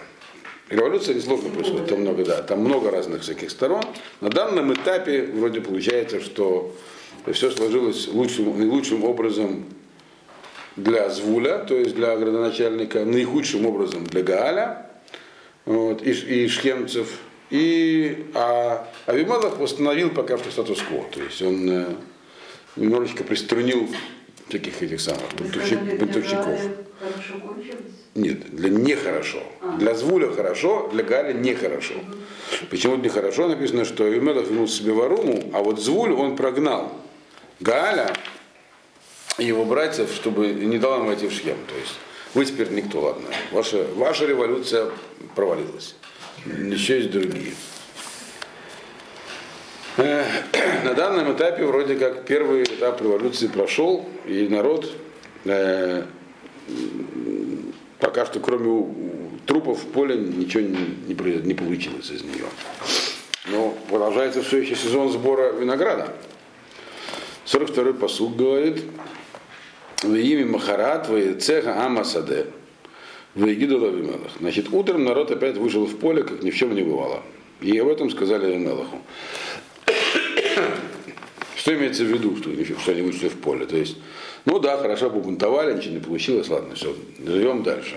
Революция 0.68 1.14
несложно 1.14 1.48
происходит, 1.48 1.88
там 1.88 2.00
много, 2.02 2.24
да, 2.26 2.42
там 2.42 2.60
много 2.60 2.90
разных 2.90 3.22
всяких 3.22 3.50
сторон. 3.50 3.82
На 4.20 4.28
данном 4.28 4.74
этапе 4.74 5.22
вроде 5.22 5.62
получается, 5.62 6.20
что 6.20 6.74
все 7.32 7.50
сложилось 7.50 8.06
лучшим, 8.08 8.58
наилучшим 8.58 9.02
образом 9.04 9.64
для 10.76 11.08
Звуля, 11.08 11.58
то 11.60 11.74
есть 11.74 11.94
для 11.94 12.14
градоначальника, 12.16 13.06
наихудшим 13.06 13.64
образом 13.64 14.04
для 14.04 14.22
Гааля 14.22 14.90
вот, 15.64 16.02
и, 16.02 16.10
и 16.10 16.48
шхемцев. 16.48 17.18
И 17.48 18.26
а 18.34 18.86
Авимелах 19.06 19.58
восстановил 19.58 20.10
пока 20.10 20.36
что 20.36 20.50
статус-кво, 20.50 21.06
то 21.10 21.22
есть 21.22 21.40
он 21.40 21.70
э, 21.70 21.86
немножечко 22.76 23.24
приструнил 23.24 23.88
таких 24.50 24.82
этих 24.82 25.00
самых 25.00 25.34
бунтовщиков. 25.34 26.60
Нет, 28.14 28.54
для 28.54 28.70
нехорошо. 28.70 29.42
А. 29.60 29.76
Для 29.76 29.94
Звуля 29.94 30.30
хорошо, 30.30 30.88
для 30.92 31.04
Галя 31.04 31.32
нехорошо. 31.32 31.94
Почему 32.70 32.96
нехорошо? 32.96 33.48
Написано, 33.48 33.84
что 33.84 34.04
Авимелах 34.04 34.46
вернул 34.46 34.66
себе 34.68 34.92
в 34.92 35.00
Аруму, 35.00 35.50
а 35.52 35.62
вот 35.62 35.80
Звуль 35.80 36.12
он 36.12 36.36
прогнал 36.36 36.92
Галя 37.60 38.12
и 39.38 39.44
его 39.44 39.64
братьев, 39.64 40.10
чтобы 40.12 40.48
не 40.48 40.78
дал 40.78 41.00
им 41.00 41.06
войти 41.06 41.28
в 41.28 41.32
Шхем. 41.32 41.56
То 41.68 41.76
есть 41.76 41.94
вы 42.34 42.44
теперь 42.44 42.70
никто, 42.70 43.00
ладно. 43.00 43.28
Ваша, 43.52 43.86
ваша 43.94 44.26
революция 44.26 44.90
провалилась. 45.34 45.94
Еще 46.46 46.98
есть 46.98 47.10
другие. 47.10 47.52
На 50.84 50.94
данном 50.94 51.32
этапе 51.34 51.64
вроде 51.64 51.96
как 51.96 52.24
первый 52.24 52.62
этап 52.62 53.00
революции 53.00 53.48
прошел, 53.48 54.08
и 54.26 54.46
народ 54.48 54.88
э, 55.44 56.04
пока 57.98 58.26
что 58.26 58.40
кроме 58.40 58.94
трупов 59.46 59.82
в 59.82 59.86
поле 59.86 60.16
ничего 60.16 60.62
не, 60.62 61.14
не, 61.14 61.54
получилось 61.54 62.10
из 62.10 62.22
нее. 62.22 62.46
Но 63.46 63.76
продолжается 63.88 64.42
все 64.42 64.58
еще 64.58 64.76
сезон 64.76 65.10
сбора 65.10 65.52
винограда. 65.52 66.14
42-й 67.46 67.94
посуд 67.94 68.36
говорит, 68.36 68.82
в 70.02 70.14
имя 70.14 70.46
Махарат, 70.46 71.08
в 71.08 71.38
цеха 71.40 71.84
Амасаде, 71.84 72.46
в 73.34 73.46
Егиду 73.46 73.80
Лавимелах. 73.80 74.32
Значит, 74.38 74.68
утром 74.70 75.04
народ 75.04 75.30
опять 75.30 75.56
вышел 75.56 75.86
в 75.86 75.96
поле, 75.96 76.22
как 76.24 76.42
ни 76.42 76.50
в 76.50 76.56
чем 76.56 76.74
не 76.74 76.82
бывало. 76.82 77.22
И 77.60 77.76
об 77.78 77.88
этом 77.88 78.10
сказали 78.10 78.46
Авимелаху. 78.46 79.00
Что 81.56 81.74
имеется 81.74 82.04
в 82.04 82.06
виду, 82.06 82.36
что, 82.36 82.50
что 82.80 82.92
они 82.92 83.02
вышли 83.02 83.28
в 83.28 83.36
поле? 83.38 83.66
То 83.66 83.76
есть, 83.76 83.96
ну 84.48 84.58
да, 84.58 84.78
хорошо 84.78 85.10
побунтовали, 85.10 85.76
ничего 85.76 85.94
не 85.94 86.00
получилось, 86.00 86.48
ладно, 86.48 86.74
все, 86.74 86.94
живем 87.22 87.62
дальше. 87.62 87.96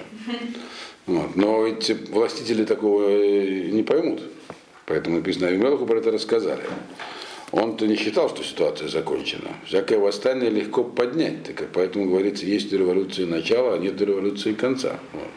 Вот. 1.06 1.38
Но 1.38 1.66
эти 1.66 1.93
властители 1.93 2.66
такого 2.66 3.08
не 3.10 3.84
поймут. 3.84 4.22
Поэтому 4.86 5.18
написано, 5.18 5.47
Авимелаху 5.47 5.86
про 5.86 5.99
это 5.99 6.12
рассказали. 6.12 6.62
Он-то 7.54 7.88
не 7.88 7.95
считал, 7.95 8.28
что 8.28 8.43
ситуация 8.43 8.89
закончена. 8.89 9.49
Всякое 9.66 9.99
восстание 9.99 10.49
легко 10.49 10.84
поднять. 10.84 11.43
Так, 11.43 11.70
поэтому 11.74 12.10
говорится, 12.10 12.45
есть 12.45 12.74
революции 12.74 13.24
начала, 13.24 13.76
а 13.76 13.78
нет 13.78 14.02
революции 14.02 14.54
конца. 14.54 14.99
Вот. 15.14 15.30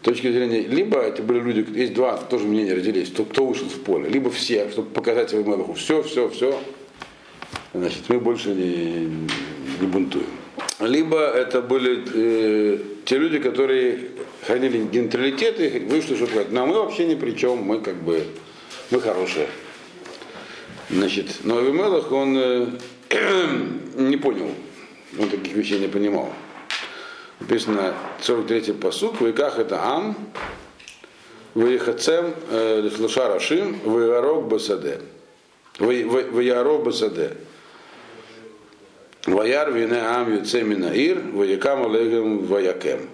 С 0.00 0.04
точки 0.04 0.32
зрения, 0.32 0.62
либо 0.62 1.00
это 1.00 1.22
были 1.22 1.40
люди, 1.40 1.78
есть 1.78 1.92
два 1.92 2.16
тоже 2.16 2.46
мнения 2.46 2.72
родились, 2.72 3.10
кто, 3.10 3.26
кто 3.26 3.44
вышел 3.44 3.68
в 3.68 3.80
поле, 3.82 4.08
либо 4.08 4.30
все, 4.30 4.70
чтобы 4.70 4.88
показать 4.88 5.34
Авимелаху, 5.34 5.74
все, 5.74 6.02
все, 6.02 6.28
все, 6.30 6.58
значит, 7.72 8.08
мы 8.08 8.18
больше 8.18 8.48
не, 8.48 9.28
не 9.82 9.88
бунтуем. 9.88 10.26
Либо 10.80 11.18
это 11.18 11.60
были 11.60 12.02
э, 12.14 12.78
те 13.04 13.18
люди, 13.18 13.38
которые 13.38 14.10
хранили 14.46 14.78
нейтралитет 14.78 15.60
и 15.60 15.80
вышли, 15.80 16.14
чтобы 16.14 16.30
сказать, 16.30 16.52
но 16.52 16.66
мы 16.66 16.74
вообще 16.74 17.06
ни 17.06 17.14
при 17.14 17.32
чем, 17.32 17.58
мы 17.58 17.80
как 17.80 17.96
бы, 17.96 18.24
мы 18.90 19.00
хорошие. 19.00 19.48
Значит, 20.88 21.40
но 21.44 21.58
Авимелах, 21.58 22.10
он 22.12 22.36
э, 22.36 22.66
не 23.96 24.16
понял, 24.16 24.50
он 25.18 25.28
таких 25.28 25.54
вещей 25.54 25.80
не 25.80 25.88
понимал. 25.88 26.30
Написано 27.40 27.94
43-й 28.20 28.74
посук, 28.74 29.20
веках 29.20 29.58
это 29.58 29.82
Ам, 29.82 30.16
Ваихацем 31.54 32.34
Лешарашим, 32.50 33.80
Ваярок 33.84 34.46
Басаде. 34.46 35.00
Ваярок 35.78 36.84
Басаде. 36.84 37.36
Ваяр 39.26 39.70
вине 39.70 40.00
ам 40.00 40.34
юцемина 40.34 40.92
ир, 40.92 41.20
ваякам 41.32 41.86
олегем 41.86 42.44
ваякем. 42.44 43.08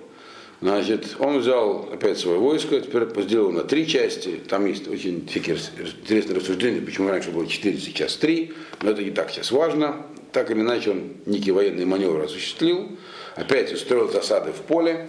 Значит, 0.61 1.16
он 1.20 1.38
взял 1.38 1.88
опять 1.92 2.18
свое 2.18 2.38
войско, 2.38 2.80
теперь 2.80 3.04
сделал 3.22 3.52
на 3.52 3.62
три 3.62 3.86
части. 3.86 4.40
Там 4.48 4.66
есть 4.66 4.88
очень 4.88 5.18
интересное 5.18 6.34
рассуждение, 6.34 6.82
почему 6.82 7.11
раньше 7.11 7.30
было 7.30 7.46
четыре, 7.46 7.78
сейчас 7.78 8.16
три. 8.16 8.54
Но 8.82 8.90
это 8.90 9.04
не 9.04 9.11
так 9.11 9.30
сейчас 9.30 9.52
важно. 9.52 10.06
Так 10.32 10.50
или 10.50 10.61
иначе, 10.61 10.90
он 10.90 11.12
некий 11.26 11.52
военный 11.52 11.84
маневр 11.84 12.24
осуществил. 12.24 12.88
Опять 13.36 13.72
устроил 13.72 14.11
засады 14.11 14.52
в 14.52 14.62
поле. 14.62 15.09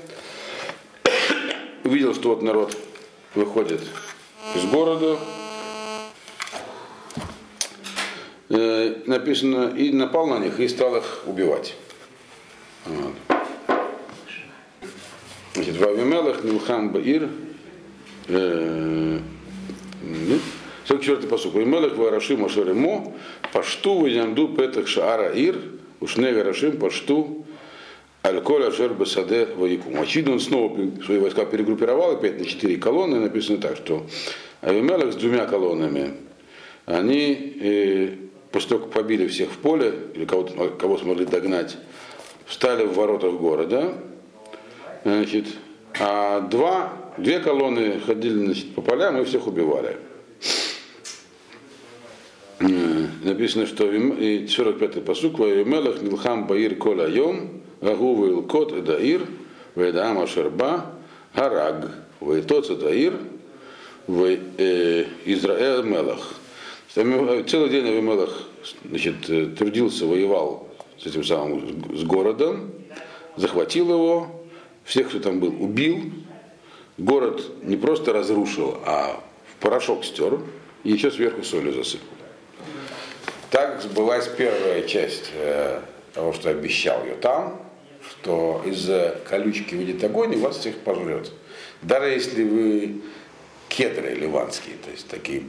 Увидел, 1.84 2.14
что 2.14 2.30
вот 2.30 2.43
народ 2.43 2.78
выходит 3.34 3.82
из 4.56 4.66
города, 4.66 5.18
написано, 8.50 9.74
и 9.78 9.91
напал 9.91 10.28
на 10.28 10.39
них, 10.39 10.60
и 10.60 10.68
стал 10.68 10.95
их 10.97 11.24
убивать. 11.26 11.76
Вот. 12.86 13.14
Значит, 15.54 15.78
в 15.78 15.84
Авимелах 15.88 16.43
Нилхам 16.43 16.91
Баир, 16.91 17.30
44-й 20.89 21.28
посук. 21.28 21.56
Авимелах 21.56 21.95
Варашим 21.95 22.45
Ашаримо, 22.45 23.14
Пашту 23.54 24.00
Ваямду 24.00 24.47
Петах 24.50 24.88
Шаара 24.88 25.32
Ир, 25.34 25.58
Ушне 26.00 26.34
Варашим 26.34 26.78
Пашту 26.78 27.45
Аль-Коль 28.26 28.66
Ашер 28.66 28.93
Басаде 28.93 29.47
Ваикум. 29.56 30.00
Очевидно, 30.00 30.34
он 30.34 30.39
снова 30.39 30.76
свои 31.06 31.20
войска 31.20 31.45
перегруппировал, 31.45 32.12
опять 32.12 32.39
на 32.39 32.45
четыре 32.45 32.78
колонны, 32.78 33.20
написано 33.20 33.60
так, 33.60 33.78
что 33.78 34.06
Авимелах 34.62 35.14
с 35.14 35.16
двумя 35.16 35.45
колоннами, 35.45 36.14
они 36.86 37.56
э, 37.62 38.16
после 38.52 38.70
того, 38.70 38.86
как 38.86 38.91
побили 38.91 39.28
всех 39.28 39.50
в 39.52 39.58
поле, 39.58 39.93
или 40.14 40.26
кого, 40.26 40.43
кого 40.70 40.97
смогли 40.97 41.26
догнать, 41.26 41.78
встали 42.45 42.86
в 42.86 42.93
воротах 42.93 43.34
города, 43.34 43.95
значит, 45.04 45.45
а 46.00 46.41
два, 46.41 46.93
две 47.18 47.39
колонны 47.39 48.00
ходили 48.00 48.45
значит, 48.45 48.74
по 48.74 48.82
полям 48.82 49.18
и 49.22 49.24
всех 49.26 49.47
убивали. 49.47 49.97
Написано, 52.60 53.66
что 53.68 53.86
45-й 53.86 55.02
посук, 55.02 55.39
Ваимелах 55.39 56.02
Нилхам 56.02 56.47
Баир 56.47 56.76
Кола 56.76 57.08
Йом, 57.10 57.62
Гагу 57.80 58.26
Вилкот 58.26 58.74
Эдаир, 58.74 59.22
Вейдаам 59.76 60.20
Ашерба, 60.20 60.88
Гараг, 61.34 61.91
Вейтоц 62.20 62.70
Эдаир, 62.72 63.14
Израиль 64.08 65.84
Мелах. 65.86 66.34
Целый 66.94 67.70
день 67.70 67.88
Авимелах 67.88 68.48
значит, 68.84 69.56
трудился, 69.58 70.08
воевал 70.08 70.68
с 70.98 71.06
этим 71.06 71.24
самым, 71.24 71.96
с 71.96 72.04
городом, 72.04 72.72
захватил 73.36 73.94
его, 73.94 74.42
всех, 74.84 75.10
кто 75.10 75.20
там 75.20 75.40
был, 75.40 75.56
убил. 75.64 76.12
Город 76.98 77.44
не 77.62 77.78
просто 77.78 78.12
разрушил, 78.12 78.80
а 78.86 79.24
в 79.54 79.62
порошок 79.62 80.04
стер 80.04 80.40
и 80.84 80.92
еще 80.92 81.12
сверху 81.12 81.44
солью 81.44 81.74
засыпал. 81.74 82.08
Так 83.52 83.82
сбылась 83.82 84.28
первая 84.28 84.82
часть 84.84 85.32
э, 85.34 85.82
того, 86.14 86.34
что 86.34 86.50
обещал 86.50 87.04
ее 87.06 87.16
там, 87.16 87.62
что 88.02 88.64
из-за 88.66 89.20
колючки 89.30 89.76
выйдет 89.76 90.04
огонь 90.04 90.34
и 90.34 90.38
вас 90.38 90.58
всех 90.58 90.78
пожрет. 90.80 91.32
Даже 91.82 92.10
если 92.10 92.44
вы 92.44 93.02
кедры 93.80 94.10
ливанские, 94.10 94.76
то 94.84 94.92
есть 94.92 95.08
такие, 95.08 95.42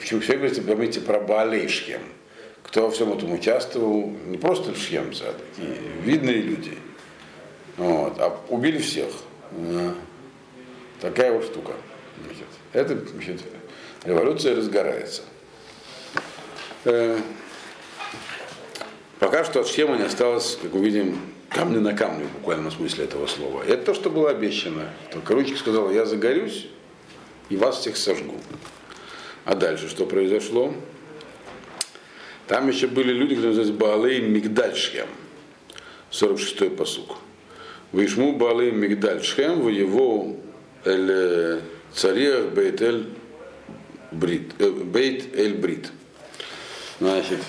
все 0.00 0.18
говорится, 0.18 0.60
помните 0.60 1.00
про 1.00 1.20
Баалей 1.20 1.68
Шхем. 1.68 2.00
Кто 2.64 2.82
во 2.82 2.90
всем 2.90 3.12
этом 3.12 3.32
участвовал, 3.32 4.10
не 4.26 4.38
просто 4.38 4.74
шхемцы, 4.74 5.22
а 5.22 5.32
такие 5.32 5.76
видные 6.02 6.38
люди. 6.38 6.72
Вот, 7.76 8.18
а 8.18 8.40
убили 8.48 8.78
всех. 8.78 9.06
Такая 11.00 11.30
вот 11.30 11.44
штука. 11.44 11.74
Значит, 12.24 12.46
это 12.72 13.08
значит, 13.08 13.42
революция 14.02 14.56
разгорается. 14.56 15.22
Э, 16.86 17.20
пока 19.20 19.44
что 19.44 19.60
от 19.60 19.68
схемы 19.68 19.96
не 19.96 20.02
осталось, 20.02 20.58
как 20.60 20.74
увидим, 20.74 21.20
камня 21.50 21.78
на 21.78 21.92
камне 21.92 22.24
в 22.24 22.32
буквальном 22.32 22.72
смысле 22.72 23.04
этого 23.04 23.28
слова. 23.28 23.62
Это 23.62 23.84
то, 23.84 23.94
что 23.94 24.10
было 24.10 24.30
обещано. 24.30 24.90
Только 25.12 25.34
Ручик 25.34 25.56
сказал, 25.56 25.92
я 25.92 26.04
загорюсь, 26.04 26.68
и 27.48 27.56
вас 27.56 27.78
всех 27.78 27.96
сожгу. 27.96 28.34
А 29.44 29.54
дальше 29.54 29.88
что 29.88 30.06
произошло? 30.06 30.74
Там 32.46 32.68
еще 32.68 32.86
были 32.86 33.12
люди, 33.12 33.34
которые 33.34 33.56
назывались 33.56 33.72
Баалей 33.72 34.20
Мигдальшхем. 34.20 35.06
46-й 36.10 36.70
посук. 36.70 37.18
Вишму 37.92 38.36
Баалей 38.36 38.70
Мигдальшхем 38.70 39.62
в 39.62 39.68
его 39.68 40.36
эль 40.84 41.60
цариях 41.92 42.50
Бейт 42.50 42.82
Эль 42.82 43.06
Брит. 44.12 44.52
Э, 44.58 44.70
Бейт 44.70 45.34
Эль 45.36 45.54
Брит. 45.54 45.90
Значит, 47.00 47.40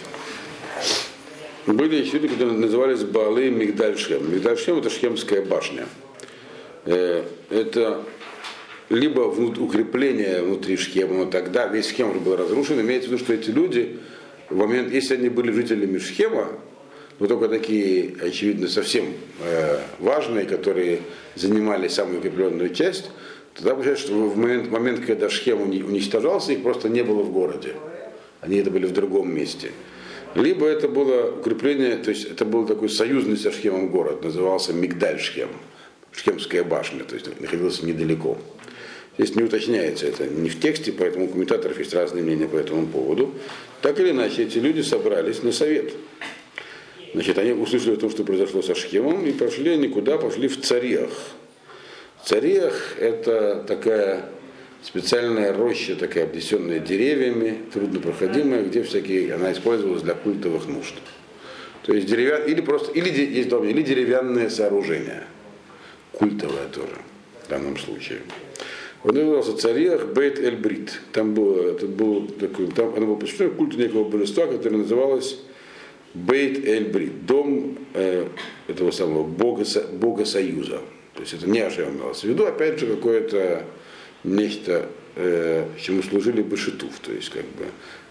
были 1.66 1.98
еще 1.98 2.18
люди, 2.18 2.30
которые 2.30 2.58
назывались 2.58 3.04
Баалей 3.04 3.50
Мигдальшхем. 3.50 4.32
Мигдальшхем 4.32 4.80
это 4.80 4.89
Шхемская 4.89 5.43
башня. 5.43 5.86
Э, 6.86 7.24
это 7.50 8.04
либо 8.90 9.22
укрепление 9.22 10.42
внутри 10.42 10.78
Шхема, 10.78 11.16
но 11.16 11.26
тогда 11.26 11.68
весь 11.68 11.90
Шхем 11.90 12.12
уже 12.12 12.20
был 12.20 12.36
разрушен. 12.36 12.80
Имеется 12.80 13.10
в 13.10 13.12
виду, 13.12 13.24
что 13.24 13.34
эти 13.34 13.50
люди, 13.50 14.00
в 14.50 14.56
момент, 14.56 14.92
если 14.92 15.16
они 15.16 15.30
были 15.30 15.52
жителями 15.52 15.98
Шхема, 15.98 16.48
но 17.20 17.28
только 17.28 17.50
такие, 17.50 18.16
очевидно, 18.22 18.68
совсем 18.68 19.06
э, 19.42 19.80
важные, 20.00 20.46
которые 20.46 21.02
занимали 21.36 21.88
самую 21.88 22.20
укрепленную 22.20 22.74
часть, 22.74 23.10
тогда 23.56 23.74
получается, 23.74 24.06
что 24.06 24.14
в 24.14 24.38
момент, 24.38 24.70
момент 24.70 25.06
когда 25.06 25.30
Шхем 25.30 25.62
уничтожался, 25.62 26.54
их 26.54 26.64
просто 26.64 26.90
не 26.90 27.04
было 27.04 27.24
в 27.24 27.32
городе. 27.32 27.74
Они 28.40 28.58
это 28.58 28.70
были 28.70 28.86
в 28.86 28.94
другом 28.94 29.34
месте. 29.34 29.72
Либо 30.36 30.68
это 30.68 30.88
было 30.88 31.32
укрепление, 31.32 31.98
то 31.98 32.12
есть 32.12 32.26
это 32.26 32.46
был 32.46 32.68
такой 32.68 32.90
союзный 32.90 33.38
со 33.38 33.52
Шхемом 33.52 33.90
город, 33.90 34.24
назывался 34.24 34.72
Мигдаль 34.72 35.20
Шхем, 35.20 35.50
Шхемская 36.12 36.64
башня, 36.64 37.04
то 37.04 37.16
есть 37.16 37.42
находился 37.42 37.86
недалеко. 37.86 38.38
Здесь 39.18 39.36
не 39.36 39.43
уточняется 39.43 40.05
это 40.07 40.28
не 40.28 40.49
в 40.49 40.59
тексте, 40.59 40.91
поэтому 40.91 41.26
у 41.26 41.28
комментаторов 41.28 41.80
есть 41.80 41.93
разные 41.93 42.24
мнения 42.24 42.47
по 42.47 42.57
этому 42.57 42.86
поводу. 42.86 43.34
Так 43.82 43.99
или 43.99 44.11
иначе, 44.11 44.43
эти 44.43 44.59
люди 44.59 44.82
собрались 44.82 45.41
на 45.41 45.51
совет. 45.51 45.93
Значит, 47.13 47.38
они 47.39 47.51
услышали 47.53 47.95
о 47.95 47.97
том, 47.97 48.11
что 48.11 48.24
произошло 48.24 48.61
со 48.61 48.76
Шхемом, 48.76 49.26
и 49.26 49.32
пошли 49.32 49.76
никуда, 49.78 50.18
пошли 50.18 50.47
в 50.47 50.61
Цариях. 50.61 51.09
Цариях– 52.24 52.95
это 52.99 53.63
такая 53.68 54.30
специальная 54.84 55.51
роща, 55.53 55.95
такая 55.95 56.26
обнесенная 56.26 56.80
деревьями, 56.80 57.57
труднопроходимая, 57.74 58.63
где 58.63 58.84
всякие, 58.84 59.34
она 59.34 59.51
использовалась 59.51 60.03
для 60.03 60.13
культовых 60.13 60.68
нужд. 60.68 60.93
То 61.84 61.93
есть 61.93 62.07
деревян, 62.07 62.43
или 62.43 62.61
просто, 62.61 62.91
или, 62.91 63.09
есть, 63.09 63.49
или 63.51 63.82
деревянное 63.82 64.49
сооружение, 64.49 65.24
культовое 66.11 66.68
тоже 66.68 66.97
в 67.45 67.49
данном 67.49 67.78
случае. 67.78 68.20
Он 69.08 69.16
назывался 69.16 69.55
цариях 69.55 70.08
Бейт 70.08 70.38
Эль 70.38 70.58
Брит. 70.58 70.99
Там 71.14 71.34
было, 71.34 71.72
это 71.72 71.88
был 71.88 72.28
такой, 72.28 72.68
там 72.68 72.93
оно 72.93 73.05
было 73.05 73.16
посвящено 73.16 73.51
культу 73.51 73.78
некого 73.78 74.03
божества, 74.03 74.47
которое 74.47 74.80
называлось 74.80 75.39
Бейт 76.14 76.66
Эль 76.68 76.89
Брит, 76.89 77.26
дом 77.26 77.78
э, 77.93 78.28
этого 78.68 78.91
самого 78.91 79.24
бога, 79.24 79.64
бога 79.93 80.26
союза. 80.26 80.82
То 81.14 81.22
есть 81.22 81.34
это 81.34 81.49
не 81.49 81.62
Ашем 81.62 81.95
имелось 81.95 82.20
в 82.20 82.24
виду, 82.26 82.45
опять 82.45 82.80
же, 82.80 82.88
какое-то 82.88 83.64
нечто, 84.26 84.89
э, 85.16 85.66
чему 85.80 86.03
служили 86.03 86.41
Башитув. 86.41 86.99
То 86.99 87.14
есть, 87.14 87.30
как 87.30 87.43
бы, 87.43 87.64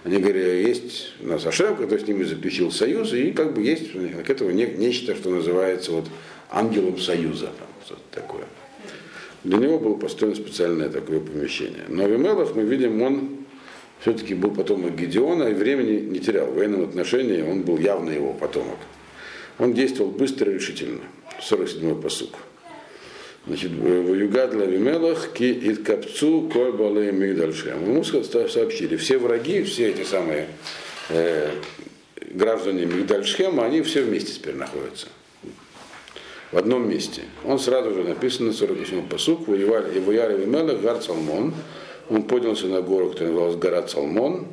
они 0.05 0.17
говорили, 0.17 0.67
есть 0.67 1.13
у 1.21 1.27
нас 1.27 1.45
Ашем, 1.45 1.77
который 1.77 2.01
с 2.01 2.09
ними 2.09 2.25
заключил 2.25 2.71
союз, 2.71 3.13
и 3.13 3.33
как 3.33 3.53
бы 3.53 3.61
есть 3.61 3.93
к 3.93 4.31
этому 4.31 4.51
не, 4.51 4.65
нечто, 4.65 5.15
что 5.15 5.29
называется 5.29 5.93
вот 5.93 6.07
ангелом 6.51 6.99
союза, 6.99 7.51
там, 7.59 7.69
что-то 7.85 8.01
такое. 8.13 8.45
Для 9.47 9.59
него 9.59 9.79
было 9.79 9.95
построено 9.95 10.35
специальное 10.35 10.89
такое 10.89 11.21
помещение. 11.21 11.85
Но 11.87 12.05
Авимелах, 12.05 12.57
мы 12.57 12.65
видим, 12.65 13.01
он 13.01 13.29
все-таки 14.01 14.35
был 14.35 14.51
потомок 14.51 14.97
Гедеона 14.97 15.45
и 15.45 15.55
времени 15.55 16.01
не 16.01 16.19
терял. 16.19 16.47
В 16.47 16.57
военном 16.57 16.83
отношении 16.83 17.43
он 17.43 17.63
был 17.63 17.79
явно 17.79 18.11
его 18.11 18.33
потомок. 18.33 18.79
Он 19.61 19.73
действовал 19.73 20.11
быстро 20.11 20.51
и 20.51 20.57
решительно. 20.57 20.99
47-й 21.49 22.03
посук. 22.03 22.31
Значит, 23.47 23.71
в 23.71 24.15
Югадла 24.15 24.65
Вимелах 24.65 25.33
ки 25.33 25.45
ит 25.45 25.85
капцу 25.85 26.51
коль 26.53 26.73
балей 26.73 27.13
мигдальшем. 27.13 27.89
Ему 27.89 28.03
сообщили, 28.03 28.97
все 28.97 29.17
враги, 29.17 29.63
все 29.63 29.91
эти 29.91 30.03
самые 30.03 30.49
э, 31.11 31.53
граждане 32.33 32.87
Мигдальшхема, 32.87 33.65
они 33.65 33.83
все 33.83 34.03
вместе 34.03 34.33
теперь 34.33 34.57
находятся. 34.57 35.07
В 36.53 36.59
одном 36.59 36.89
месте. 36.89 37.23
Он 37.45 37.59
сразу 37.59 37.93
же 37.93 38.05
написан 38.05 38.47
на 38.47 38.53
48 38.53 39.09
посук, 39.09 39.49
воевали 39.49 39.97
и 39.97 40.01
вояли 40.01 40.41
Вимелах, 40.41 40.81
Гар 40.81 41.03
Салмон. 41.03 41.55
Он 42.09 42.23
поднялся 42.23 42.67
на 42.67 42.81
гору, 42.83 43.11
которая 43.11 43.31
называлась 43.31 43.57
гора 43.57 43.89
Салмон. 43.89 44.47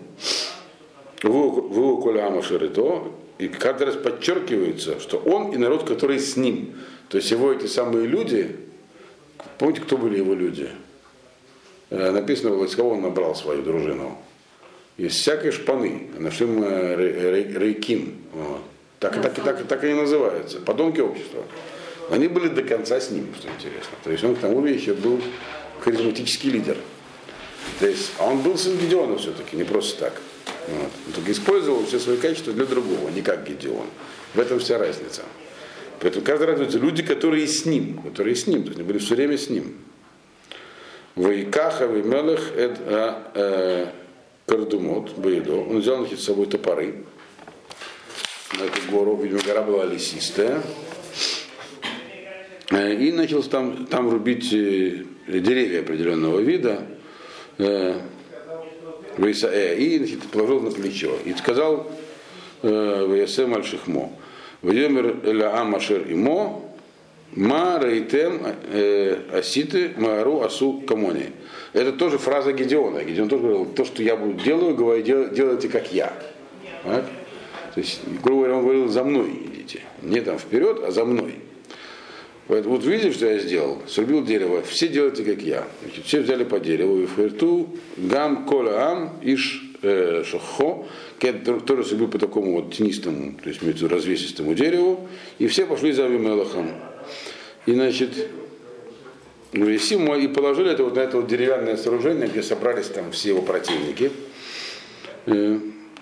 Выву 1.22 2.02
Коля 2.02 2.28
Амашерито. 2.28 3.04
И 3.38 3.48
каждый 3.48 3.88
раз 3.88 3.96
подчеркивается, 3.96 5.00
что 5.00 5.18
он 5.18 5.52
и 5.52 5.58
народ, 5.58 5.84
который 5.88 6.20
с 6.20 6.36
ним. 6.36 6.76
То 7.10 7.18
есть 7.18 7.30
его 7.32 7.52
эти 7.52 7.68
самые 7.68 8.08
люди, 8.08 8.56
Помните, 9.58 9.82
кто 9.82 9.98
были 9.98 10.18
его 10.18 10.34
люди? 10.34 10.70
Э, 11.90 12.12
написано 12.12 12.52
было, 12.52 12.66
из 12.66 12.76
кого 12.76 12.92
он 12.92 13.02
набрал 13.02 13.36
свою 13.36 13.62
дружину. 13.62 14.18
Из 14.98 15.14
всякой 15.14 15.52
шпаны. 15.52 16.10
Нашли 16.18 16.46
мы 16.46 16.96
рейким. 16.96 18.24
Вот. 18.34 18.62
Так, 19.00 19.22
так, 19.22 19.34
так, 19.34 19.68
так, 19.68 19.84
и 19.84 19.94
называются. 19.94 20.60
Подонки 20.60 21.02
общества. 21.02 21.44
Они 22.10 22.28
были 22.28 22.50
до 22.50 22.64
конца 22.64 23.00
с 23.00 23.10
ним, 23.12 23.28
что 23.38 23.48
интересно. 23.50 23.98
То 24.04 24.12
есть 24.12 24.24
он 24.24 24.36
к 24.36 24.40
тому 24.40 24.66
еще 24.66 24.94
был 24.94 25.22
харизматический 25.80 26.50
лидер. 26.50 26.78
То 27.80 27.88
есть, 27.88 28.12
а 28.20 28.26
он 28.26 28.42
был 28.42 28.58
сын 28.58 28.78
Гедеона 28.78 29.18
все-таки, 29.18 29.56
не 29.56 29.64
просто 29.64 30.00
так. 30.00 30.22
Вот. 30.68 30.92
Он 31.08 31.14
только 31.14 31.32
использовал 31.32 31.86
все 31.86 32.00
свои 32.00 32.18
качества 32.18 32.54
для 32.54 32.66
другого, 32.66 33.10
не 33.10 33.22
как 33.22 33.48
Гедеон. 33.48 33.88
В 34.34 34.40
этом 34.40 34.60
вся 34.60 34.78
разница. 34.78 35.24
Поэтому 36.00 36.26
каждый 36.26 36.48
раз 36.48 36.60
это 36.60 36.78
люди, 36.78 37.04
которые 37.04 37.48
с 37.48 37.66
ним, 37.66 38.02
которые 38.02 38.36
с 38.36 38.48
ним, 38.48 38.64
то 38.64 38.70
есть 38.70 38.80
они 38.80 38.88
были 38.88 38.98
все 38.98 39.16
время 39.16 39.38
с 39.38 39.50
ним. 39.50 39.76
Вайкаха 41.16 41.88
Мелех 41.88 42.56
Эд 42.58 42.80
а, 42.86 43.32
э, 43.36 43.88
Кардумот 44.48 45.16
Баидо. 45.18 45.54
Он 45.54 45.80
взял 45.80 46.06
с 46.06 46.24
собой 46.24 46.48
топоры 46.48 47.06
на 48.60 48.64
эту 48.64 48.92
гору, 48.92 49.16
видимо, 49.16 49.42
гора 49.42 49.62
была 49.62 49.86
лесистая. 49.86 50.62
Э, 52.72 52.94
и 52.94 53.12
начал 53.12 53.44
там, 53.44 53.86
там 53.88 54.10
рубить 54.10 54.52
э, 54.54 55.04
деревья 55.28 55.82
определенного 55.82 56.40
вида. 56.40 56.88
И 57.58 57.96
значит, 59.98 60.24
положил 60.32 60.62
на 60.62 60.72
плечо. 60.72 61.16
И 61.24 61.34
сказал 61.34 61.92
Ваясем 62.64 63.54
Аль-Шихмо. 63.54 64.10
Вьемер 64.64 65.20
Элаам 65.24 65.76
Ашер 65.76 66.10
Имо, 66.10 66.64
Ма 67.36 67.80
Рейтем 67.82 68.42
э, 68.72 69.20
Аситы 69.34 69.92
Маару 69.98 70.42
Асу 70.42 70.82
Камони. 70.88 71.32
Это 71.74 71.92
тоже 71.92 72.18
фраза 72.18 72.54
Гедеона. 72.54 73.04
Гедеон 73.04 73.28
тоже 73.30 73.44
говорил, 73.44 73.66
то, 73.66 73.84
что 73.84 74.02
я 74.02 74.16
буду 74.16 74.42
делаю, 74.42 74.76
говорю, 74.76 75.30
делайте 75.30 75.68
как 75.68 75.92
я. 75.92 76.14
Так? 76.84 77.06
То 77.74 77.80
есть, 77.80 78.02
грубо 78.24 78.42
говоря, 78.42 78.58
он 78.58 78.64
говорил, 78.64 78.88
за 78.88 79.04
мной 79.04 79.32
идите. 79.54 79.82
Не 80.02 80.22
там 80.22 80.40
вперед, 80.40 80.82
а 80.84 80.92
за 80.92 81.06
мной. 81.06 81.36
Поэтому 82.48 82.76
вот 82.76 82.86
видите, 82.86 83.12
что 83.12 83.26
я 83.26 83.40
сделал? 83.40 83.82
Срубил 83.88 84.24
дерево. 84.24 84.62
Все 84.64 84.90
делайте, 84.90 85.24
как 85.24 85.42
я. 85.42 85.66
Значит, 85.82 86.06
все 86.06 86.22
взяли 86.22 86.44
по 86.44 86.60
дереву. 86.60 87.02
И 87.02 87.08
ферту 87.08 87.70
гам 87.96 88.46
кола 88.46 88.92
ам 88.92 89.20
иш 89.22 89.64
э, 89.82 90.24
шохо 90.26 90.86
тоже 91.66 91.86
срубил 91.86 92.08
по 92.08 92.20
такому 92.20 92.54
вот 92.54 92.74
тенистому, 92.74 93.34
то 93.42 93.50
есть 93.50 93.62
между 93.62 93.88
развесистому 93.88 94.54
дереву, 94.54 95.08
и 95.40 95.48
все 95.48 95.66
пошли 95.66 95.94
за 95.94 96.06
Авимелахом. 96.06 96.72
И, 97.66 97.74
значит, 97.74 98.10
Весиму 99.54 100.16
и 100.16 100.28
положили 100.28 100.72
это 100.72 100.84
вот 100.84 100.96
на 100.96 101.02
это 101.02 101.18
вот 101.18 101.28
деревянное 101.28 101.78
сооружение, 101.78 102.28
где 102.28 102.42
собрались 102.42 102.88
там 102.88 103.12
все 103.12 103.30
его 103.30 103.42
противники. 103.42 104.12
Э, 105.28 105.60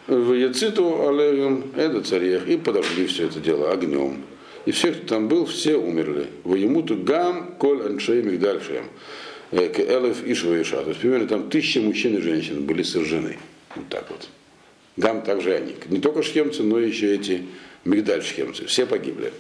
в 0.08 0.34
Яциту 0.34 1.08
Олегом, 1.08 1.72
это 1.76 2.02
царях, 2.02 2.48
и 2.48 2.58
подожгли 2.58 3.06
все 3.06 3.28
это 3.28 3.40
дело 3.40 3.72
огнем. 3.72 4.24
И 4.66 4.72
все, 4.72 4.92
кто 4.92 5.16
там 5.16 5.28
был, 5.28 5.46
все 5.46 5.76
умерли. 5.76 6.28
В 6.44 6.56
Емуту 6.56 6.96
Гам, 6.96 7.56
Коль, 7.58 7.86
Аншей, 7.86 8.22
Мигдальшем, 8.22 8.86
э, 9.52 9.70
к 9.70 9.80
Элев 9.80 10.24
и 10.24 10.34
Швейша. 10.34 10.84
То 10.84 10.90
есть 10.90 11.02
примерно 11.02 11.28
там 11.28 11.50
тысячи 11.50 11.80
мужчин 11.80 12.18
и 12.18 12.22
женщин 12.22 12.66
были 12.66 12.84
сожжены. 12.84 13.40
Вот 13.76 13.90
так 13.90 14.10
вот. 14.10 14.28
Гам 14.98 15.22
также 15.24 15.56
они. 15.56 15.76
Не 15.88 16.00
только 16.00 16.22
шхемцы, 16.22 16.64
но 16.64 16.80
еще 16.80 17.14
эти 17.16 17.46
мигдаль 17.86 18.24
шхемцы. 18.24 18.66
Все 18.66 18.86
погибли. 18.86 19.34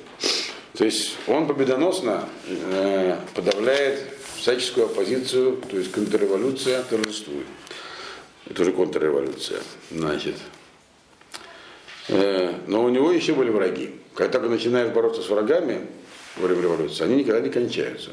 То 0.74 0.86
есть 0.86 1.18
он 1.28 1.48
победоносно 1.48 2.28
э, 2.48 3.18
подавляет 3.36 4.00
всяческую 4.38 4.88
оппозицию, 4.88 5.62
то 5.70 5.78
есть 5.78 5.92
контрреволюция 5.92 6.82
торжествует. 6.84 7.46
Это 8.50 8.64
уже 8.64 8.72
контрреволюция. 8.72 9.60
Значит, 9.92 10.36
но 12.10 12.84
у 12.84 12.90
него 12.90 13.12
еще 13.12 13.34
были 13.34 13.50
враги. 13.50 13.92
Когда 14.16 14.40
только 14.40 14.50
начинает 14.50 14.94
бороться 14.94 15.22
с 15.22 15.30
врагами 15.30 15.88
во 16.38 16.48
время 16.48 16.64
революции, 16.64 17.04
они 17.04 17.18
никогда 17.18 17.40
не 17.40 17.50
кончаются. 17.50 18.12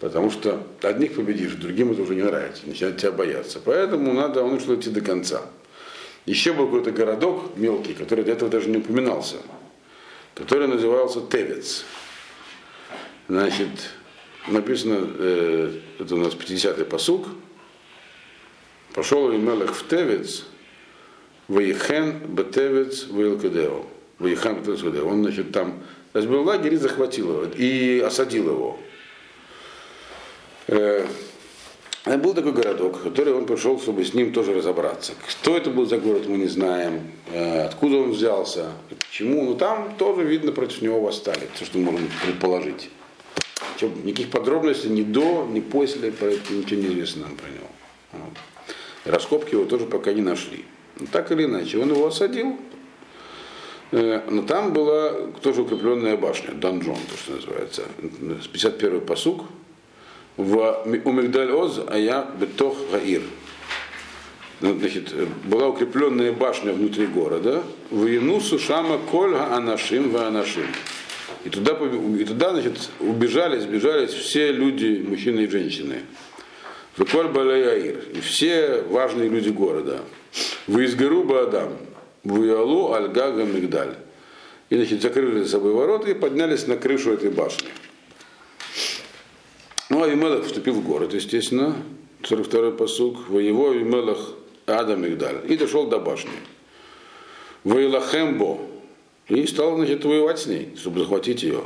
Потому 0.00 0.30
что 0.30 0.64
одних 0.82 1.16
победишь, 1.16 1.54
другим 1.54 1.92
это 1.92 2.02
уже 2.02 2.14
не 2.14 2.22
нравится, 2.22 2.62
начинают 2.66 2.98
тебя 2.98 3.10
бояться. 3.10 3.60
Поэтому 3.64 4.12
надо, 4.12 4.42
он 4.42 4.54
нужно 4.54 4.74
идти 4.74 4.90
до 4.90 5.00
конца. 5.00 5.42
Еще 6.24 6.52
был 6.52 6.66
какой-то 6.66 6.92
городок 6.92 7.56
мелкий, 7.56 7.94
который 7.94 8.24
до 8.24 8.32
этого 8.32 8.50
даже 8.50 8.68
не 8.68 8.78
упоминался, 8.78 9.36
который 10.34 10.68
назывался 10.68 11.20
Тевец. 11.22 11.84
Значит, 13.28 13.70
написано, 14.46 14.98
э, 15.18 15.80
это 15.98 16.14
у 16.14 16.18
нас 16.18 16.34
50-й 16.34 16.84
посуг, 16.84 17.26
пошел 18.94 19.32
Мелех 19.32 19.74
в 19.74 19.88
Тевец, 19.88 20.44
Ваихен 21.48 22.20
Бетевец 22.28 23.06
Ваилкадео. 23.08 23.86
Ваихан 24.18 24.56
Бетевец. 24.56 25.02
Он, 25.02 25.22
значит, 25.22 25.52
там 25.52 25.82
разбил 26.12 26.42
лагерь 26.42 26.74
и 26.74 26.76
захватил 26.76 27.30
его, 27.32 27.44
и 27.44 28.00
осадил 28.00 28.50
его. 28.50 28.78
Э, 30.68 31.06
был 32.04 32.34
такой 32.34 32.52
городок, 32.52 33.02
который 33.02 33.32
он 33.32 33.46
пришел, 33.46 33.80
чтобы 33.80 34.04
с 34.04 34.14
ним 34.14 34.32
тоже 34.32 34.54
разобраться. 34.54 35.12
Кто 35.26 35.56
это 35.56 35.70
был 35.70 35.86
за 35.86 35.98
город, 35.98 36.26
мы 36.26 36.36
не 36.36 36.46
знаем, 36.46 37.10
э, 37.32 37.64
откуда 37.64 37.96
он 37.96 38.12
взялся, 38.12 38.72
почему. 38.88 39.44
Но 39.44 39.54
там 39.54 39.94
тоже, 39.96 40.24
видно, 40.24 40.52
против 40.52 40.82
него 40.82 41.00
восстали, 41.00 41.48
все, 41.54 41.64
что 41.64 41.78
можно 41.78 42.06
предположить. 42.24 42.90
Никаких 43.80 44.30
подробностей 44.30 44.90
ни 44.90 45.02
до, 45.02 45.46
ни 45.50 45.60
после, 45.60 46.12
поэтому 46.12 46.60
ничего 46.60 46.80
не 46.80 46.88
известно 46.88 47.22
нам 47.22 47.36
про 47.36 47.46
него. 47.46 48.30
Раскопки 49.04 49.54
его 49.54 49.64
тоже 49.64 49.86
пока 49.86 50.12
не 50.12 50.22
нашли. 50.22 50.64
Так 51.12 51.30
или 51.32 51.44
иначе, 51.44 51.78
он 51.78 51.90
его 51.90 52.06
осадил, 52.06 52.56
э, 53.92 54.22
но 54.28 54.42
там 54.42 54.72
была 54.72 55.12
тоже 55.42 55.62
укрепленная 55.62 56.16
башня, 56.16 56.52
донжон, 56.54 56.96
то, 56.96 57.16
что 57.16 57.32
называется. 57.32 57.82
51-й 58.00 59.00
посуг, 59.00 59.44
в 60.36 60.84
Умигдаль 61.04 61.52
Оз, 61.52 61.80
а 61.88 61.98
я 61.98 62.28
Бетох 62.38 62.76
Гаир. 62.92 63.22
Значит, 64.60 65.14
была 65.44 65.68
укрепленная 65.68 66.32
башня 66.32 66.72
внутри 66.72 67.06
города. 67.06 67.62
В 67.90 68.06
Янусу 68.06 68.58
Шама 68.58 68.98
Кольга 68.98 69.54
Анашим 69.54 70.10
в 70.10 70.16
Анашим. 70.16 70.66
И 71.44 71.48
туда, 71.48 71.72
и 72.18 72.24
туда 72.24 72.50
значит, 72.50 72.90
убежали, 72.98 73.60
сбежались 73.60 74.10
все 74.10 74.50
люди, 74.50 75.04
мужчины 75.06 75.42
и 75.42 75.48
женщины. 75.48 76.00
В 76.96 77.04
Коль 77.04 77.28
Балаяир. 77.28 77.98
И 78.14 78.20
все 78.20 78.82
важные 78.82 79.28
люди 79.28 79.50
города. 79.50 80.00
В 80.66 80.84
Изгару 80.84 81.24
Баадам. 81.24 81.76
В 82.24 82.42
Ялу 82.42 82.92
Альгага 82.92 83.44
Мигдаль. 83.44 83.96
И, 84.70 84.76
значит, 84.76 85.00
закрыли 85.00 85.42
за 85.42 85.48
собой 85.48 85.72
ворота 85.72 86.10
и 86.10 86.14
поднялись 86.14 86.66
на 86.66 86.76
крышу 86.76 87.12
этой 87.12 87.30
башни. 87.30 87.68
Ну, 89.88 90.02
Авимелах 90.02 90.44
вступил 90.44 90.74
в 90.74 90.84
город, 90.84 91.14
естественно, 91.14 91.74
42-й 92.22 92.76
посуг, 92.76 93.28
воево 93.28 93.70
Авимелах 93.70 94.34
Адам 94.66 95.02
Мигдаль, 95.02 95.40
и 95.48 95.56
дошел 95.56 95.86
до 95.86 95.98
башни. 95.98 96.30
Ваилахембо, 97.64 98.58
и 99.28 99.46
стал, 99.46 99.76
значит, 99.76 100.04
воевать 100.04 100.38
с 100.38 100.46
ней, 100.46 100.74
чтобы 100.76 101.00
захватить 101.00 101.42
ее. 101.42 101.62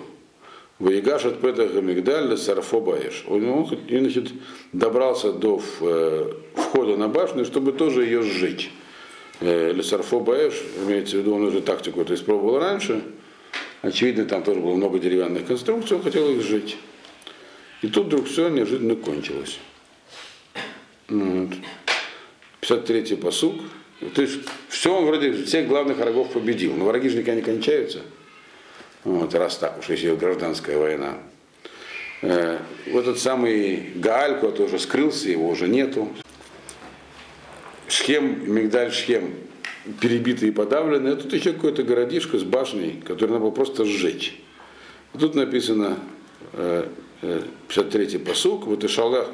Воегаш 0.83 1.25
от 1.27 1.41
Петаха 1.41 1.81
Мигдаль 1.81 2.37
Сарфо 2.37 2.81
Баеш. 2.81 3.25
Он, 3.29 3.69
значит, 3.89 4.33
добрался 4.73 5.33
до 5.33 5.63
э, 5.81 6.33
входа 6.55 6.97
на 6.97 7.07
башню, 7.07 7.45
чтобы 7.45 7.71
тоже 7.71 8.03
ее 8.05 8.23
сжечь. 8.23 8.73
Э, 9.39 9.73
Лесарфо 9.73 10.19
Баеш, 10.19 10.55
имеется 10.85 11.17
в 11.17 11.21
виду, 11.21 11.37
он 11.37 11.43
уже 11.45 11.63
тактику 11.63 12.01
это 12.01 12.15
испробовал 12.15 12.59
раньше. 12.59 13.01
Очевидно, 13.83 14.25
там 14.25 14.43
тоже 14.43 14.59
было 14.59 14.75
много 14.75 14.99
деревянных 14.99 15.47
конструкций, 15.47 15.99
он 15.99 16.03
хотел 16.03 16.29
их 16.31 16.43
сжечь. 16.43 16.77
И 17.83 17.87
тут 17.87 18.07
вдруг 18.07 18.27
все 18.27 18.49
неожиданно 18.49 18.97
кончилось. 18.97 19.61
Вот. 21.09 21.51
53-й 22.61 23.17
посуг. 23.19 23.55
То 24.17 24.23
есть 24.23 24.41
все 24.69 24.93
он 24.93 25.05
вроде 25.05 25.45
всех 25.45 25.69
главных 25.69 25.99
врагов 25.99 26.33
победил. 26.33 26.75
Но 26.75 26.87
враги 26.87 27.09
же 27.09 27.19
никогда 27.19 27.37
не 27.37 27.43
кончаются. 27.43 28.01
Вот, 29.05 29.35
раз 29.35 29.57
так 29.57 29.79
уж, 29.79 29.89
если 29.89 30.15
гражданская 30.15 30.79
война. 30.79 31.19
Э, 32.23 32.59
вот 32.87 33.03
этот 33.03 33.19
самый 33.19 33.93
Гааль 33.97 34.39
куда-то 34.39 34.65
уже 34.65 34.79
скрылся, 34.79 35.29
его 35.29 35.49
уже 35.49 35.69
нету. 35.69 36.09
Шхем, 37.89 38.53
Мигдаль 38.53 38.93
Шхем 38.93 39.35
перебитый 40.01 40.49
и 40.49 40.53
подавленный. 40.53 41.13
А 41.13 41.17
тут 41.17 41.33
еще 41.33 41.53
какой-то 41.53 41.83
городишко 41.83 42.39
с 42.39 42.45
башней, 42.45 43.03
который 43.07 43.31
надо 43.31 43.41
было 43.41 43.51
просто 43.51 43.85
сжечь. 43.85 44.41
И 45.15 45.19
тут 45.19 45.35
написано 45.35 45.99
э, 46.53 46.89
53-й 47.69 48.19
посук, 48.21 48.67
вот 48.67 48.85
ишалех, 48.85 49.29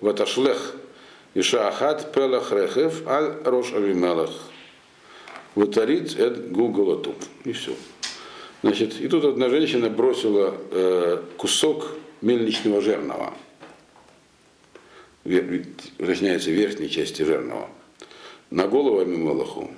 в 0.00 0.08
аташлех 0.08 0.74
Иша 1.34 1.68
Ахат 1.68 2.12
Пелах 2.12 2.52
Рехев 2.52 3.06
Аль 3.06 3.36
Рош 3.44 3.72
Авимелах. 3.72 4.30
Ватарит 5.54 6.18
Эд 6.18 6.50
Гугалатуб. 6.50 7.16
И 7.44 7.52
все. 7.52 7.72
Значит, 8.62 9.00
и 9.00 9.08
тут 9.08 9.24
одна 9.24 9.48
женщина 9.48 9.90
бросила 9.90 10.54
э, 10.70 11.22
кусок 11.36 11.96
мельничного 12.20 12.80
жерного. 12.80 13.34
Вер, 15.24 15.66
уточняется 15.98 16.50
верхней 16.50 16.88
части 16.88 17.22
жерного. 17.22 17.68
На 18.50 18.68
голову 18.68 19.00
Амимелаху. 19.00 19.70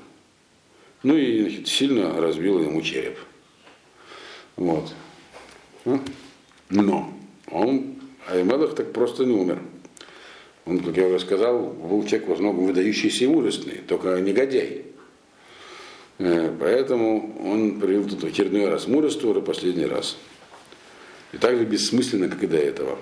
Ну 1.03 1.17
и 1.17 1.43
значит, 1.43 1.69
сильно 1.69 2.21
разбила 2.21 2.61
ему 2.61 2.83
череп. 2.83 3.19
Вот. 4.57 4.93
Но 6.69 7.13
он, 7.51 7.97
Аймелах 8.27 8.75
так 8.75 8.93
просто 8.93 9.25
не 9.25 9.33
умер. 9.33 9.61
Он, 10.67 10.81
как 10.81 10.97
я 10.97 11.07
уже 11.07 11.21
сказал, 11.21 11.59
был 11.59 12.05
человек 12.07 12.29
во 12.29 12.37
многом 12.37 12.67
выдающийся 12.67 13.25
и 13.25 13.29
мужественный, 13.29 13.79
только 13.87 14.21
негодяй. 14.21 14.87
Поэтому 16.19 17.37
он 17.45 17.81
привел 17.81 18.09
тут 18.09 18.25
очередной 18.25 18.69
раз 18.69 18.87
мужество, 18.87 19.29
уже 19.29 19.41
последний 19.41 19.87
раз. 19.87 20.17
И 21.33 21.39
так 21.39 21.57
же 21.57 21.65
бессмысленно, 21.65 22.29
как 22.29 22.43
и 22.43 22.47
до 22.47 22.57
этого. 22.57 22.99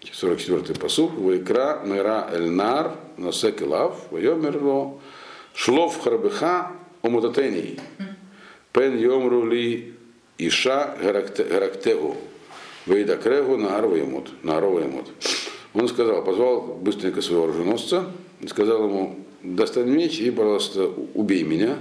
44-й 0.00 0.74
посух. 0.78 1.12
Вайкра 1.14 1.82
мера 1.84 2.28
эльнар 2.32 2.96
насек 3.18 3.60
лав, 3.60 4.10
вайомерло, 4.10 4.98
шлов 5.54 6.02
харбеха 6.02 6.72
омутатений. 7.02 7.78
Пен 8.72 8.98
йомру 8.98 9.46
ли 9.46 9.94
иша 10.38 10.96
гарактегу. 10.98 12.16
Вейда 12.86 13.16
крегу 13.16 13.58
на 13.58 13.76
арваемут. 13.76 14.30
На 14.42 14.56
арваемут. 14.56 15.08
Он 15.74 15.86
сказал, 15.88 16.24
позвал 16.24 16.78
быстренько 16.80 17.20
своего 17.20 17.44
оруженосца 17.44 18.06
сказал 18.48 18.84
ему, 18.84 19.16
достань 19.42 19.90
меч 19.90 20.18
и, 20.20 20.30
пожалуйста, 20.30 20.90
убей 21.14 21.42
меня, 21.42 21.76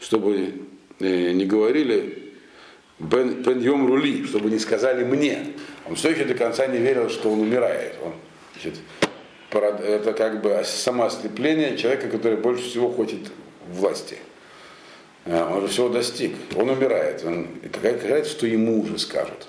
чтобы 0.00 0.54
э, 1.00 1.32
не 1.32 1.46
говорили 1.46 2.32
Бен, 2.98 3.42
Йом 3.60 3.86
Рули, 3.86 4.24
чтобы 4.24 4.50
не 4.50 4.58
сказали 4.58 5.04
мне. 5.04 5.46
Он 5.86 5.96
все 5.96 6.10
еще 6.10 6.24
до 6.24 6.34
конца 6.34 6.66
не 6.66 6.78
верил, 6.78 7.10
что 7.10 7.30
он 7.30 7.40
умирает. 7.40 7.96
Он, 8.04 8.12
значит, 8.52 8.80
это 9.50 10.12
как 10.12 10.42
бы 10.42 10.62
самоослепление 10.64 11.76
человека, 11.76 12.08
который 12.08 12.38
больше 12.38 12.64
всего 12.64 12.90
хочет 12.90 13.30
власти. 13.68 14.18
А, 15.26 15.52
он 15.54 15.62
же 15.62 15.68
всего 15.68 15.88
достиг. 15.88 16.34
Он 16.56 16.70
умирает. 16.70 17.24
Он, 17.24 17.48
какая 17.72 18.24
что 18.24 18.46
ему 18.46 18.80
уже 18.80 18.98
скажут. 18.98 19.48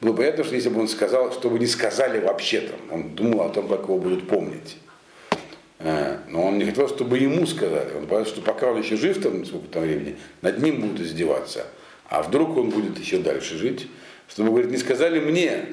Было 0.00 0.14
понятно, 0.14 0.44
что 0.44 0.54
если 0.54 0.68
бы 0.68 0.80
он 0.80 0.88
сказал, 0.88 1.32
чтобы 1.32 1.58
не 1.58 1.66
сказали 1.66 2.20
вообще 2.20 2.60
там, 2.60 2.78
он 2.90 3.14
думал 3.14 3.42
о 3.42 3.48
том, 3.48 3.68
как 3.68 3.84
его 3.84 3.98
будут 3.98 4.28
помнить. 4.28 4.76
А, 5.86 6.22
но 6.28 6.46
он 6.46 6.56
не 6.56 6.64
хотел, 6.64 6.88
чтобы 6.88 7.18
ему 7.18 7.46
сказали. 7.46 7.94
Он 7.94 8.06
понял, 8.06 8.24
что 8.24 8.40
пока 8.40 8.72
он 8.72 8.80
еще 8.80 8.96
жив 8.96 9.20
там, 9.22 9.44
сколько 9.44 9.66
там 9.68 9.82
времени, 9.82 10.16
над 10.40 10.58
ним 10.58 10.80
будут 10.80 11.00
издеваться. 11.00 11.66
А 12.08 12.22
вдруг 12.22 12.56
он 12.56 12.70
будет 12.70 12.98
еще 12.98 13.18
дальше 13.18 13.58
жить, 13.58 13.86
чтобы, 14.28 14.48
говорит, 14.48 14.70
не 14.70 14.78
сказали 14.78 15.20
мне. 15.20 15.66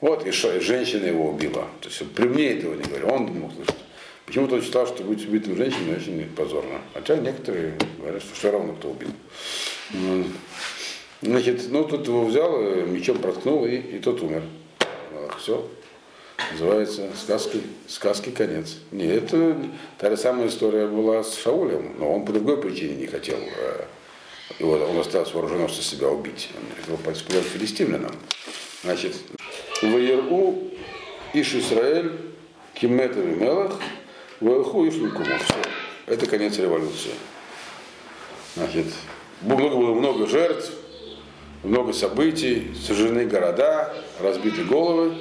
Вот, 0.00 0.24
и 0.24 0.30
что, 0.30 0.56
и 0.56 0.60
женщина 0.60 1.06
его 1.06 1.30
убила. 1.30 1.66
То 1.80 1.88
есть 1.88 2.08
при 2.12 2.28
мне 2.28 2.52
этого 2.52 2.74
не 2.74 2.84
говорил, 2.84 3.12
он 3.12 3.26
думал, 3.26 3.50
слышать. 3.50 3.74
Почему-то 4.26 4.56
он 4.56 4.62
считал, 4.62 4.86
что 4.86 5.02
быть 5.02 5.26
убитым 5.26 5.56
женщиной 5.56 5.96
очень 5.96 6.28
позорно. 6.36 6.80
Хотя 6.94 7.16
некоторые 7.16 7.74
говорят, 7.98 8.22
что 8.22 8.34
все 8.34 8.52
равно 8.52 8.74
кто 8.74 8.90
убил. 8.90 9.08
Значит, 11.22 11.62
ну 11.70 11.84
тут 11.84 12.06
его 12.06 12.24
взял, 12.24 12.60
мечом 12.86 13.18
проткнул, 13.18 13.64
и, 13.66 13.76
и 13.76 13.98
тот 13.98 14.22
умер. 14.22 14.42
Все. 15.38 15.68
Называется 16.52 17.08
сказки, 17.16 17.62
сказки 17.88 18.30
конец. 18.30 18.76
Нет, 18.92 19.24
это 19.24 19.56
та 19.98 20.10
же 20.10 20.16
самая 20.16 20.48
история 20.48 20.86
была 20.86 21.22
с 21.22 21.36
Шаулем, 21.36 21.96
но 21.98 22.14
он 22.14 22.24
по 22.24 22.32
другой 22.32 22.60
причине 22.60 22.96
не 22.96 23.06
хотел 23.06 23.38
его, 23.38 24.72
он 24.86 24.98
остался 24.98 25.34
вооруженосца 25.34 25.82
себя 25.82 26.08
убить. 26.08 26.50
Он 26.56 26.80
хотел 26.80 26.96
подспорить 26.98 27.44
филистимлянам. 27.44 28.12
Значит, 28.82 29.14
Ваеру 29.82 30.62
Иш 31.32 31.54
Исраэль, 31.54 32.12
и 32.80 32.86
Мелах, 32.86 33.80
Ваерху 34.40 34.86
Иш 34.86 34.94
Все. 34.94 35.54
Это 36.06 36.26
конец 36.26 36.58
революции. 36.58 37.12
Значит, 38.54 38.86
много 39.42 39.68
было 39.68 39.94
много 39.94 40.26
жертв, 40.26 40.70
много 41.62 41.92
событий, 41.92 42.74
сожжены 42.86 43.26
города, 43.26 43.92
разбиты 44.20 44.64
головы. 44.64 45.16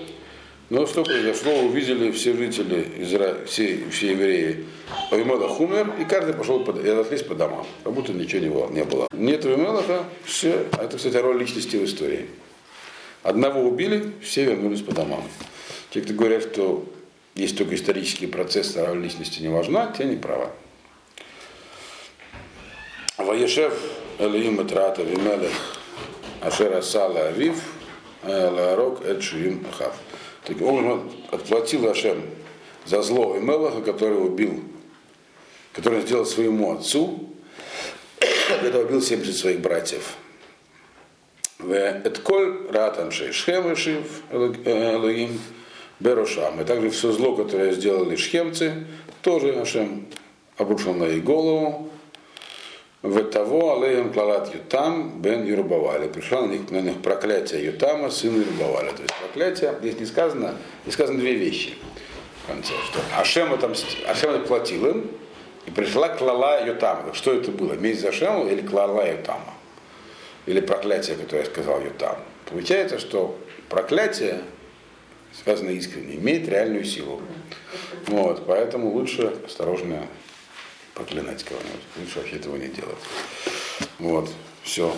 Но 0.69 0.87
что 0.87 1.03
произошло, 1.03 1.59
увидели 1.59 2.11
все 2.11 2.35
жители, 2.35 2.87
Изра... 2.97 3.45
все, 3.45 3.83
все 3.91 4.11
евреи, 4.11 4.65
Авимелах 5.11 5.59
умер, 5.59 5.93
и 5.99 6.05
каждый 6.05 6.33
пошел 6.33 6.63
под... 6.63 6.83
и 6.83 6.89
разошлись 6.89 7.21
по 7.21 7.35
домам, 7.35 7.67
как 7.83 7.93
будто 7.93 8.13
ничего 8.13 8.41
не 8.41 8.49
было. 8.49 8.69
Не 8.69 8.83
было. 8.83 9.07
Нет 9.13 9.45
Авимелаха, 9.45 10.05
все. 10.23 10.65
А 10.71 10.85
это, 10.85 10.97
кстати, 10.97 11.17
роль 11.17 11.39
личности 11.39 11.75
в 11.75 11.85
истории. 11.85 12.27
Одного 13.21 13.61
убили, 13.61 14.13
все 14.21 14.45
вернулись 14.45 14.81
по 14.81 14.91
домам. 14.91 15.23
Те, 15.91 16.01
кто 16.01 16.13
говорят, 16.13 16.43
что 16.43 16.83
есть 17.35 17.57
только 17.57 17.75
исторический 17.75 18.27
процесс, 18.27 18.75
а 18.75 18.87
роль 18.87 19.03
личности 19.03 19.41
не 19.41 19.49
важна, 19.49 19.93
те 19.95 20.05
не 20.05 20.15
правы. 20.15 20.47
Ваешев 23.17 23.73
Элиим 24.17 24.61
Этрата 24.61 25.03
Вимелех 25.03 25.51
Ашера 26.41 26.81
Сала 26.81 27.27
Авив 27.27 27.61
Ларок 28.23 29.05
Эдшиим 29.05 29.65
Ахав. 29.69 29.95
Таким 30.45 30.67
образом, 30.67 31.11
отплатил 31.31 31.89
Ашем 31.89 32.21
за 32.85 33.01
зло 33.01 33.35
Имелаха, 33.37 33.81
который 33.81 34.23
убил, 34.23 34.63
который 35.73 36.01
сделал 36.01 36.25
своему 36.25 36.73
отцу, 36.73 37.29
когда 38.61 38.79
убил 38.79 39.01
70 39.01 39.35
своих 39.35 39.59
братьев. 39.59 40.15
Этколь 41.59 42.67
ратан 42.69 43.11
шейшхем 43.11 43.71
решив 43.71 44.21
Элогим 44.31 45.39
Берушам. 45.99 46.61
И 46.61 46.63
также 46.63 46.91
все 46.91 47.11
зло, 47.11 47.35
которое 47.35 47.71
сделали 47.71 48.15
шхемцы, 48.15 48.85
тоже 49.23 49.49
Ашем 49.59 50.05
обрушил 50.57 50.93
на 50.93 51.05
их 51.05 51.23
голову. 51.23 51.89
В 53.05 53.23
того 53.25 53.77
алеем 53.77 54.11
клалат 54.11 54.51
Ютам 54.51 55.21
бен 55.21 55.45
Юрбавали. 55.45 56.07
Пришло 56.07 56.41
на 56.41 56.53
них, 56.53 56.71
на 56.71 56.81
них 56.81 57.03
проклятие 57.03 57.63
Ютама, 57.63 58.09
сына 58.09 58.37
Юрбавали. 58.37 58.89
То 58.89 59.03
есть 59.03 59.13
проклятие, 59.13 59.75
здесь 59.79 59.99
не 59.99 60.07
сказано, 60.07 60.55
не 60.87 60.91
сказано 60.91 61.19
две 61.19 61.35
вещи 61.35 61.75
в 62.43 62.47
конце. 62.47 62.73
Что 62.89 62.99
Ашем, 63.15 63.53
отомсти, 63.53 64.03
Ашем 64.07 64.33
отплатил 64.33 64.87
им, 64.87 65.11
и 65.67 65.69
пришла 65.69 66.09
клала 66.09 66.65
Ютама. 66.65 67.13
Что 67.13 67.31
это 67.31 67.51
было? 67.51 67.73
Месть 67.73 68.01
за 68.01 68.09
Ашему 68.09 68.47
или 68.47 68.65
клала 68.65 69.07
Ютама? 69.07 69.53
Или 70.47 70.61
проклятие, 70.61 71.15
которое 71.15 71.41
я 71.41 71.45
сказал 71.45 71.81
Ютам. 71.81 72.17
Получается, 72.49 72.97
что 72.97 73.37
проклятие, 73.69 74.41
сказано 75.31 75.69
искренне, 75.69 76.15
имеет 76.15 76.49
реальную 76.49 76.85
силу. 76.85 77.21
Вот, 78.07 78.47
поэтому 78.47 78.89
лучше 78.89 79.31
осторожно 79.45 80.07
проклинать 80.95 81.43
кого-нибудь. 81.43 81.81
Лучше 81.97 82.19
вообще 82.19 82.37
этого 82.37 82.55
не 82.55 82.69
делать. 82.69 82.97
Вот, 83.99 84.31
все. 84.63 84.95